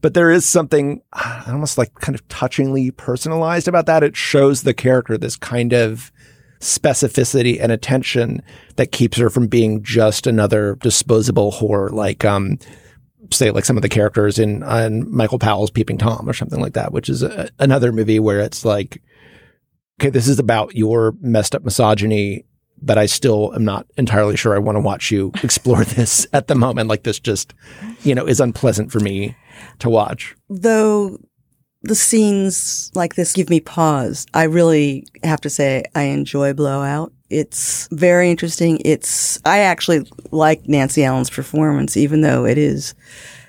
But 0.00 0.14
there 0.14 0.30
is 0.30 0.44
something 0.44 1.02
almost 1.46 1.78
like 1.78 1.94
kind 1.94 2.14
of 2.14 2.26
touchingly 2.28 2.90
personalized 2.96 3.68
about 3.68 3.86
that. 3.86 4.02
It 4.02 4.16
shows 4.16 4.62
the 4.62 4.74
character 4.74 5.16
this 5.16 5.36
kind 5.36 5.72
of 5.72 6.12
specificity 6.60 7.58
and 7.58 7.72
attention 7.72 8.42
that 8.76 8.92
keeps 8.92 9.16
her 9.16 9.30
from 9.30 9.46
being 9.46 9.82
just 9.82 10.26
another 10.26 10.76
disposable 10.82 11.52
whore 11.52 11.90
like 11.90 12.22
um 12.22 12.58
say 13.32 13.50
like 13.50 13.64
some 13.64 13.76
of 13.76 13.82
the 13.82 13.88
characters 13.88 14.38
in 14.38 14.62
on 14.62 15.10
Michael 15.10 15.38
Powell's 15.38 15.70
Peeping 15.70 15.98
Tom 15.98 16.28
or 16.28 16.32
something 16.32 16.60
like 16.60 16.74
that, 16.74 16.92
which 16.92 17.08
is 17.08 17.22
a, 17.22 17.48
another 17.58 17.92
movie 17.92 18.18
where 18.18 18.40
it's 18.40 18.64
like, 18.64 19.02
okay, 20.00 20.10
this 20.10 20.28
is 20.28 20.38
about 20.38 20.74
your 20.74 21.14
messed 21.20 21.54
up 21.54 21.64
misogyny, 21.64 22.44
but 22.82 22.98
I 22.98 23.06
still 23.06 23.52
am 23.54 23.64
not 23.64 23.86
entirely 23.96 24.36
sure 24.36 24.54
I 24.54 24.58
want 24.58 24.76
to 24.76 24.80
watch 24.80 25.10
you 25.10 25.32
explore 25.42 25.84
this 25.84 26.26
at 26.32 26.48
the 26.48 26.54
moment. 26.54 26.88
Like 26.88 27.02
this 27.02 27.18
just, 27.18 27.54
you 28.02 28.14
know, 28.14 28.26
is 28.26 28.40
unpleasant 28.40 28.92
for 28.92 29.00
me 29.00 29.36
to 29.80 29.90
watch. 29.90 30.34
Though 30.48 31.18
the 31.82 31.94
scenes 31.94 32.90
like 32.94 33.14
this 33.14 33.32
give 33.32 33.48
me 33.48 33.60
pause. 33.60 34.26
I 34.34 34.44
really 34.44 35.06
have 35.22 35.40
to 35.42 35.50
say 35.50 35.84
I 35.94 36.02
enjoy 36.04 36.52
Blow 36.52 36.82
Out. 36.82 37.12
It's 37.30 37.88
very 37.92 38.30
interesting. 38.30 38.80
It's, 38.84 39.40
I 39.44 39.60
actually 39.60 40.10
like 40.30 40.68
Nancy 40.68 41.04
Allen's 41.04 41.30
performance, 41.30 41.96
even 41.96 42.20
though 42.20 42.44
it 42.44 42.58
is 42.58 42.94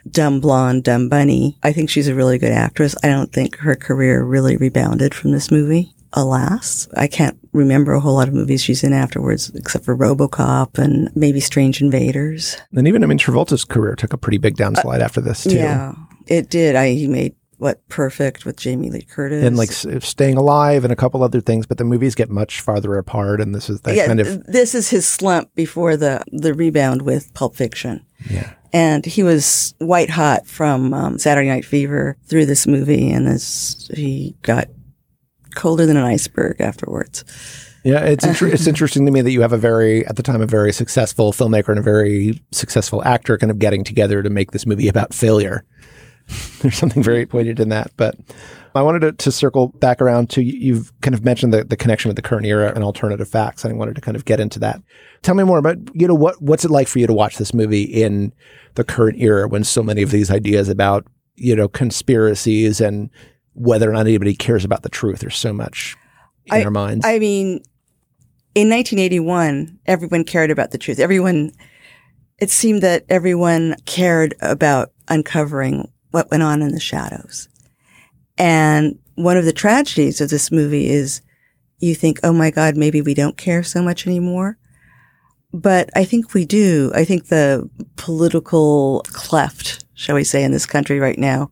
dumb 0.09 0.39
blonde, 0.39 0.83
dumb 0.83 1.09
bunny. 1.09 1.57
I 1.63 1.73
think 1.73 1.89
she's 1.89 2.07
a 2.07 2.15
really 2.15 2.37
good 2.37 2.51
actress. 2.51 2.95
I 3.03 3.07
don't 3.07 3.33
think 3.33 3.57
her 3.57 3.75
career 3.75 4.23
really 4.23 4.55
rebounded 4.55 5.13
from 5.13 5.31
this 5.31 5.51
movie. 5.51 5.93
Alas, 6.13 6.87
I 6.95 7.07
can't 7.07 7.37
remember 7.53 7.93
a 7.93 7.99
whole 7.99 8.15
lot 8.15 8.27
of 8.27 8.33
movies 8.33 8.63
she's 8.63 8.83
in 8.83 8.93
afterwards, 8.93 9.49
except 9.55 9.85
for 9.85 9.95
RoboCop 9.95 10.77
and 10.77 11.09
maybe 11.15 11.39
Strange 11.39 11.81
Invaders. 11.81 12.57
And 12.73 12.87
even, 12.87 13.03
I 13.03 13.07
mean, 13.07 13.17
Travolta's 13.17 13.65
career 13.65 13.95
took 13.95 14.13
a 14.13 14.17
pretty 14.17 14.37
big 14.37 14.55
downslide 14.55 15.01
uh, 15.01 15.03
after 15.03 15.21
this, 15.21 15.43
too. 15.43 15.55
Yeah, 15.55 15.93
it 16.27 16.49
did. 16.49 16.75
I, 16.75 16.91
he 16.91 17.07
made 17.07 17.35
what 17.61 17.87
perfect 17.89 18.43
with 18.43 18.57
Jamie 18.57 18.89
Lee 18.89 19.03
Curtis 19.03 19.45
and 19.45 19.55
like 19.55 19.71
staying 19.71 20.35
alive 20.35 20.83
and 20.83 20.91
a 20.91 20.95
couple 20.95 21.21
other 21.21 21.41
things 21.41 21.67
but 21.67 21.77
the 21.77 21.83
movies 21.83 22.15
get 22.15 22.27
much 22.27 22.59
farther 22.59 22.97
apart 22.97 23.39
and 23.39 23.53
this 23.53 23.69
is 23.69 23.81
that 23.81 23.95
yeah, 23.95 24.07
kind 24.07 24.19
of 24.19 24.43
this 24.47 24.73
is 24.73 24.89
his 24.89 25.07
slump 25.07 25.53
before 25.53 25.95
the 25.95 26.23
the 26.31 26.55
rebound 26.55 27.03
with 27.03 27.31
Pulp 27.35 27.55
Fiction 27.55 28.03
yeah 28.27 28.51
and 28.73 29.05
he 29.05 29.21
was 29.21 29.75
white 29.77 30.09
hot 30.09 30.47
from 30.47 30.91
um, 30.91 31.19
Saturday 31.19 31.49
Night 31.49 31.63
Fever 31.63 32.17
through 32.25 32.47
this 32.47 32.65
movie 32.65 33.11
and 33.11 33.27
this 33.27 33.91
he 33.93 34.35
got 34.41 34.67
colder 35.55 35.85
than 35.85 35.97
an 35.97 36.03
iceberg 36.03 36.59
afterwards 36.59 37.23
yeah, 37.83 38.01
it's 38.01 38.25
inter- 38.25 38.47
it's 38.47 38.67
interesting 38.67 39.05
to 39.05 39.11
me 39.11 39.21
that 39.21 39.31
you 39.31 39.41
have 39.41 39.53
a 39.53 39.57
very 39.57 40.05
at 40.05 40.15
the 40.15 40.23
time 40.23 40.41
a 40.41 40.45
very 40.45 40.71
successful 40.71 41.31
filmmaker 41.31 41.69
and 41.69 41.79
a 41.79 41.83
very 41.83 42.39
successful 42.51 43.03
actor 43.03 43.37
kind 43.37 43.49
of 43.49 43.59
getting 43.59 43.83
together 43.83 44.21
to 44.21 44.29
make 44.29 44.51
this 44.51 44.65
movie 44.65 44.87
about 44.87 45.13
failure. 45.13 45.65
There's 46.61 46.77
something 46.77 47.01
very 47.01 47.25
pointed 47.25 47.59
in 47.59 47.69
that. 47.69 47.91
But 47.97 48.15
I 48.75 48.83
wanted 48.83 48.99
to, 48.99 49.11
to, 49.13 49.31
circle 49.31 49.69
back 49.79 49.99
around 49.99 50.29
to 50.31 50.43
you've 50.43 50.93
kind 51.01 51.15
of 51.15 51.25
mentioned 51.25 51.53
the, 51.53 51.63
the 51.63 51.75
connection 51.75 52.07
with 52.07 52.15
the 52.15 52.21
current 52.21 52.45
era 52.45 52.71
and 52.73 52.83
alternative 52.83 53.27
facts. 53.27 53.65
And 53.65 53.73
I 53.73 53.77
wanted 53.77 53.95
to 53.95 54.01
kind 54.01 54.15
of 54.15 54.25
get 54.25 54.39
into 54.39 54.59
that. 54.59 54.81
Tell 55.23 55.35
me 55.35 55.43
more 55.43 55.57
about, 55.57 55.77
you 55.95 56.07
know, 56.07 56.15
what 56.15 56.39
what's 56.39 56.63
it 56.63 56.71
like 56.71 56.87
for 56.87 56.99
you 56.99 57.07
to 57.07 57.13
watch 57.13 57.37
this 57.37 57.53
movie 57.53 57.83
in 57.83 58.31
the 58.75 58.83
current 58.83 59.19
era 59.19 59.47
when 59.47 59.63
so 59.63 59.81
many 59.81 60.03
of 60.03 60.11
these 60.11 60.29
ideas 60.29 60.69
about, 60.69 61.07
you 61.35 61.55
know, 61.55 61.67
conspiracies 61.67 62.79
and 62.79 63.09
whether 63.53 63.89
or 63.89 63.93
not 63.93 64.07
anybody 64.07 64.35
cares 64.35 64.65
about 64.65 64.83
the 64.83 64.89
truth, 64.89 65.19
there's 65.19 65.37
so 65.37 65.53
much 65.53 65.95
in 66.45 66.55
I, 66.55 66.63
our 66.63 66.71
minds. 66.71 67.05
I 67.05 67.19
mean, 67.19 67.63
in 68.55 68.69
1981, 68.69 69.79
everyone 69.85 70.23
cared 70.23 70.51
about 70.51 70.71
the 70.71 70.77
truth. 70.77 70.99
Everyone, 70.99 71.51
it 72.39 72.49
seemed 72.49 72.81
that 72.81 73.05
everyone 73.09 73.75
cared 73.85 74.35
about 74.41 74.91
uncovering 75.07 75.91
what 76.11 76.29
went 76.31 76.43
on 76.43 76.61
in 76.61 76.71
the 76.71 76.79
shadows. 76.79 77.47
And 78.37 78.97
one 79.15 79.37
of 79.37 79.45
the 79.45 79.53
tragedies 79.53 80.21
of 80.21 80.29
this 80.29 80.51
movie 80.51 80.89
is 80.89 81.21
you 81.79 81.95
think, 81.95 82.19
oh 82.23 82.33
my 82.33 82.51
God, 82.51 82.75
maybe 82.75 83.01
we 83.01 83.13
don't 83.13 83.37
care 83.37 83.63
so 83.63 83.81
much 83.81 84.07
anymore. 84.07 84.57
But 85.53 85.89
I 85.95 86.05
think 86.05 86.33
we 86.33 86.45
do. 86.45 86.91
I 86.95 87.03
think 87.03 87.27
the 87.27 87.69
political 87.97 89.03
cleft, 89.07 89.83
shall 89.95 90.15
we 90.15 90.23
say, 90.23 90.43
in 90.43 90.51
this 90.51 90.65
country 90.65 90.99
right 90.99 91.17
now 91.17 91.51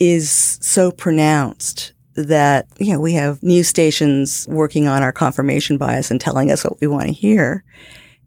is 0.00 0.58
so 0.60 0.90
pronounced 0.90 1.92
that, 2.14 2.66
you 2.78 2.92
know, 2.92 3.00
we 3.00 3.12
have 3.12 3.42
news 3.42 3.68
stations 3.68 4.46
working 4.48 4.88
on 4.88 5.02
our 5.02 5.12
confirmation 5.12 5.76
bias 5.78 6.10
and 6.10 6.20
telling 6.20 6.50
us 6.50 6.64
what 6.64 6.80
we 6.80 6.86
want 6.86 7.06
to 7.06 7.12
hear. 7.12 7.62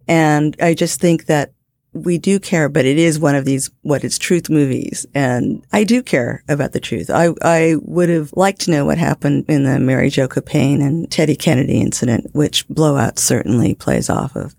And 0.07 0.55
I 0.61 0.73
just 0.73 1.01
think 1.01 1.25
that 1.25 1.53
we 1.93 2.17
do 2.17 2.39
care, 2.39 2.69
but 2.69 2.85
it 2.85 2.97
is 2.97 3.19
one 3.19 3.35
of 3.35 3.45
these 3.45 3.69
what 3.81 4.03
is 4.03 4.17
truth 4.17 4.49
movies. 4.49 5.05
And 5.13 5.65
I 5.71 5.83
do 5.83 6.01
care 6.01 6.43
about 6.47 6.71
the 6.71 6.79
truth. 6.79 7.09
I, 7.09 7.29
I 7.41 7.75
would 7.81 8.09
have 8.09 8.33
liked 8.33 8.61
to 8.61 8.71
know 8.71 8.85
what 8.85 8.97
happened 8.97 9.45
in 9.47 9.63
the 9.63 9.79
Mary 9.79 10.09
Jo 10.09 10.27
Kopechne 10.27 10.81
and 10.81 11.11
Teddy 11.11 11.35
Kennedy 11.35 11.81
incident, 11.81 12.27
which 12.33 12.67
Blow 12.67 12.97
Out 12.97 13.19
certainly 13.19 13.75
plays 13.75 14.09
off 14.09 14.35
of. 14.35 14.55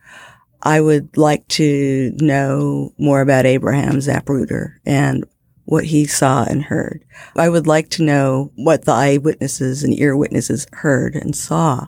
I 0.63 0.81
would 0.81 1.17
like 1.17 1.47
to 1.49 2.13
know 2.21 2.95
more 2.99 3.21
about 3.21 3.47
Abraham 3.47 3.97
Zapruder 3.97 4.77
and 4.87 5.25
what 5.65 5.85
he 5.85 6.07
saw 6.07 6.45
and 6.45 6.63
heard. 6.63 7.05
I 7.37 7.49
would 7.49 7.67
like 7.67 7.89
to 7.91 8.03
know 8.03 8.53
what 8.57 8.85
the 8.85 8.93
eyewitnesses 8.93 9.83
and 9.83 9.99
ear 9.99 10.17
witnesses 10.17 10.67
heard 10.73 11.15
and 11.15 11.35
saw. 11.35 11.87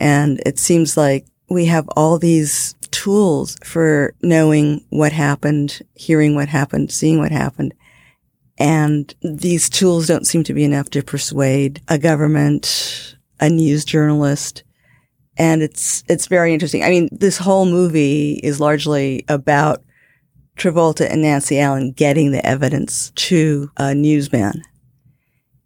And 0.00 0.42
it 0.44 0.58
seems 0.58 0.96
like 0.96 1.26
we 1.48 1.66
have 1.66 1.88
all 1.96 2.18
these 2.18 2.74
tools 2.90 3.56
for 3.64 4.14
knowing 4.22 4.84
what 4.90 5.12
happened, 5.12 5.80
hearing 5.94 6.34
what 6.34 6.48
happened, 6.48 6.90
seeing 6.90 7.18
what 7.18 7.32
happened. 7.32 7.74
And 8.58 9.14
these 9.22 9.68
tools 9.70 10.06
don't 10.06 10.26
seem 10.26 10.44
to 10.44 10.54
be 10.54 10.64
enough 10.64 10.90
to 10.90 11.02
persuade 11.02 11.80
a 11.88 11.98
government, 11.98 13.16
a 13.40 13.48
news 13.48 13.84
journalist. 13.84 14.64
And 15.36 15.62
it's, 15.62 16.04
it's 16.08 16.26
very 16.26 16.52
interesting. 16.52 16.84
I 16.84 16.90
mean, 16.90 17.08
this 17.12 17.38
whole 17.38 17.64
movie 17.64 18.34
is 18.42 18.60
largely 18.60 19.24
about 19.28 19.82
Travolta 20.56 21.10
and 21.10 21.22
Nancy 21.22 21.58
Allen 21.58 21.92
getting 21.92 22.32
the 22.32 22.44
evidence 22.46 23.10
to 23.16 23.70
a 23.76 23.94
newsman. 23.94 24.62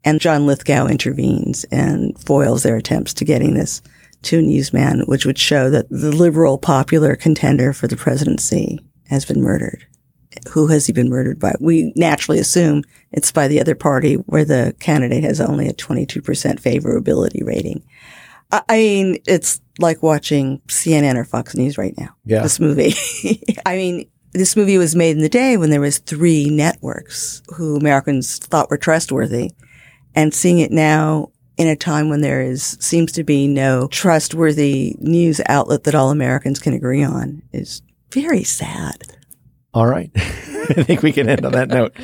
And 0.05 0.20
John 0.20 0.47
Lithgow 0.47 0.87
intervenes 0.87 1.64
and 1.64 2.16
foils 2.24 2.62
their 2.62 2.76
attempts 2.76 3.12
to 3.14 3.24
getting 3.24 3.55
this 3.55 3.82
to 4.22 4.39
a 4.39 4.43
Newsman, 4.43 5.01
which 5.07 5.26
would 5.26 5.39
show 5.39 5.70
that 5.70 5.89
the 5.89 6.12
liberal 6.12 6.59
popular 6.59 7.16
contender 7.16 7.72
for 7.72 7.89
the 7.89 7.97
presidency 7.97 8.78
has 9.09 9.24
been 9.24 9.43
murdered. 9.43 9.84
Who 10.51 10.66
has 10.68 10.87
he 10.87 10.93
been 10.93 11.09
murdered 11.09 11.41
by? 11.41 11.55
We 11.61 11.93
naturally 11.97 12.39
assume 12.39 12.82
it's 13.11 13.32
by 13.32 13.49
the 13.49 13.61
other 13.61 13.74
party 13.74 14.14
where 14.14 14.45
the 14.45 14.74
candidate 14.80 15.24
has 15.24 15.41
only 15.41 15.66
a 15.68 15.72
22% 15.72 16.22
favorability 16.22 17.45
rating. 17.45 17.82
I 18.53 18.76
mean, 18.76 19.18
it's 19.26 19.61
like 19.78 20.03
watching 20.03 20.61
CNN 20.68 21.16
or 21.16 21.24
Fox 21.24 21.57
News 21.57 21.78
right 21.78 21.95
now. 21.99 22.11
Yeah. 22.24 22.43
This 22.43 22.61
movie. 22.61 22.95
I 23.66 23.76
mean, 23.76 24.09
this 24.37 24.57
movie 24.57 24.78
was 24.78 24.95
made 24.95 25.16
in 25.16 25.22
the 25.22 25.28
day 25.28 25.57
when 25.57 25.70
there 25.70 25.80
was 25.80 25.99
three 25.99 26.49
networks 26.51 27.43
who 27.55 27.76
Americans 27.76 28.39
thought 28.39 28.70
were 28.70 28.78
trustworthy. 28.78 29.53
And 30.14 30.32
seeing 30.32 30.61
it 30.61 30.70
now 30.70 31.30
in 31.57 31.68
a 31.68 31.76
time 31.76 32.09
when 32.09 32.20
there 32.20 32.43
is 32.43 32.76
seems 32.80 33.12
to 33.12 33.24
be 33.24 33.47
no 33.47 33.89
trustworthy 33.89 34.97
news 34.99 35.41
outlet 35.47 35.84
that 35.84 35.95
all 35.95 36.11
Americans 36.11 36.59
can 36.59 36.72
agree 36.72 37.03
on 37.03 37.43
is 37.53 37.82
very 38.11 38.45
sad. 38.45 39.03
All 39.74 39.87
right. 39.87 40.11
I 40.68 40.82
think 40.82 41.03
we 41.03 41.12
can 41.12 41.28
end 41.28 41.45
on 41.45 41.53
that 41.53 41.68
note. 41.68 41.95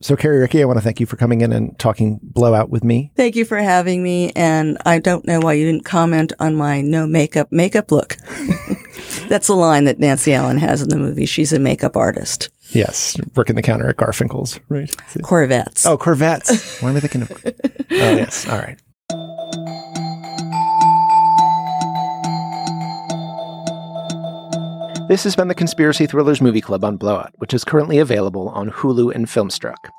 So, 0.00 0.16
Carrie 0.16 0.38
Rickey, 0.38 0.62
I 0.62 0.64
want 0.64 0.78
to 0.78 0.82
thank 0.82 1.00
you 1.00 1.06
for 1.06 1.16
coming 1.16 1.40
in 1.40 1.52
and 1.52 1.76
talking 1.78 2.20
Blow 2.22 2.54
Out 2.54 2.70
with 2.70 2.84
me. 2.84 3.10
Thank 3.16 3.36
you 3.36 3.44
for 3.44 3.56
having 3.56 4.02
me. 4.02 4.30
And 4.36 4.78
I 4.86 4.98
don't 4.98 5.26
know 5.26 5.40
why 5.40 5.54
you 5.54 5.66
didn't 5.66 5.84
comment 5.84 6.32
on 6.38 6.54
my 6.54 6.82
no 6.82 7.06
makeup 7.06 7.50
makeup 7.50 7.90
look. 7.90 8.16
That's 9.28 9.48
a 9.48 9.54
line 9.54 9.84
that 9.84 9.98
Nancy 9.98 10.32
Allen 10.34 10.58
has 10.58 10.82
in 10.82 10.88
the 10.88 10.96
movie. 10.96 11.26
She's 11.26 11.52
a 11.52 11.58
makeup 11.58 11.96
artist. 11.96 12.50
Yes, 12.70 13.16
working 13.36 13.56
the 13.56 13.62
counter 13.62 13.88
at 13.88 13.96
Garfinckel's, 13.96 14.58
right? 14.68 14.94
Corvettes. 15.22 15.84
Oh, 15.84 15.98
Corvettes. 15.98 16.80
Why 16.80 16.90
am 16.90 16.96
I 16.96 17.00
thinking 17.00 17.22
of? 17.22 17.30
Oh, 17.94 17.94
yes. 18.16 18.48
All 18.48 18.56
right. 18.58 18.78
This 25.08 25.24
has 25.24 25.36
been 25.36 25.48
the 25.48 25.54
Conspiracy 25.54 26.06
Thrillers 26.06 26.40
Movie 26.40 26.62
Club 26.62 26.84
on 26.84 26.96
Blow 26.96 27.16
Out, 27.16 27.34
which 27.36 27.52
is 27.52 27.64
currently 27.64 27.98
available 27.98 28.48
on 28.50 28.70
Hulu 28.70 29.14
and 29.14 29.26
Filmstruck. 29.26 29.90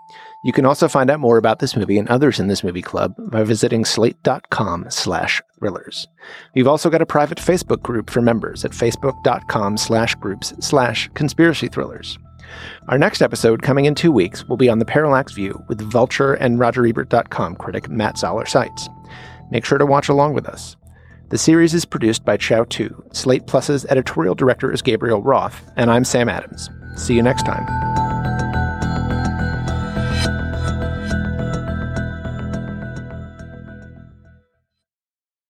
You 0.43 0.51
can 0.51 0.65
also 0.65 0.89
find 0.89 1.09
out 1.09 1.21
more 1.21 1.37
about 1.37 1.59
this 1.59 1.75
movie 1.75 1.97
and 1.97 2.07
others 2.09 2.39
in 2.39 2.47
this 2.47 2.63
movie 2.63 2.81
club 2.81 3.15
by 3.31 3.43
visiting 3.43 3.85
slate.com 3.85 4.87
slash 4.89 5.41
thrillers. 5.57 6.07
We've 6.53 6.67
also 6.67 6.89
got 6.89 7.01
a 7.01 7.05
private 7.05 7.37
Facebook 7.37 7.81
group 7.81 8.09
for 8.09 8.21
members 8.21 8.65
at 8.65 8.71
facebook.com 8.71 9.77
slash 9.77 10.15
groups 10.15 10.53
slash 10.59 11.09
conspiracy 11.13 11.69
thrillers. 11.69 12.19
Our 12.89 12.97
next 12.97 13.21
episode, 13.21 13.61
coming 13.61 13.85
in 13.85 13.95
two 13.95 14.11
weeks, 14.11 14.45
will 14.45 14.57
be 14.57 14.69
on 14.69 14.79
the 14.79 14.85
Parallax 14.85 15.31
View 15.31 15.63
with 15.69 15.79
Vulture 15.81 16.33
and 16.33 16.59
RogerEbert.com 16.59 17.55
critic 17.55 17.89
Matt 17.89 18.17
Zoller 18.17 18.45
Seitz. 18.45 18.89
Make 19.49 19.63
sure 19.63 19.77
to 19.77 19.85
watch 19.85 20.09
along 20.09 20.33
with 20.33 20.45
us. 20.45 20.75
The 21.29 21.37
series 21.37 21.73
is 21.73 21.85
produced 21.85 22.25
by 22.25 22.35
Chau 22.37 22.65
Tu. 22.65 23.03
Slate 23.13 23.47
Plus's 23.47 23.85
editorial 23.85 24.35
director 24.35 24.71
is 24.71 24.81
Gabriel 24.81 25.23
Roth, 25.23 25.63
and 25.77 25.89
I'm 25.89 26.03
Sam 26.03 26.27
Adams. 26.27 26.69
See 26.97 27.15
you 27.15 27.23
next 27.23 27.43
time. 27.43 28.22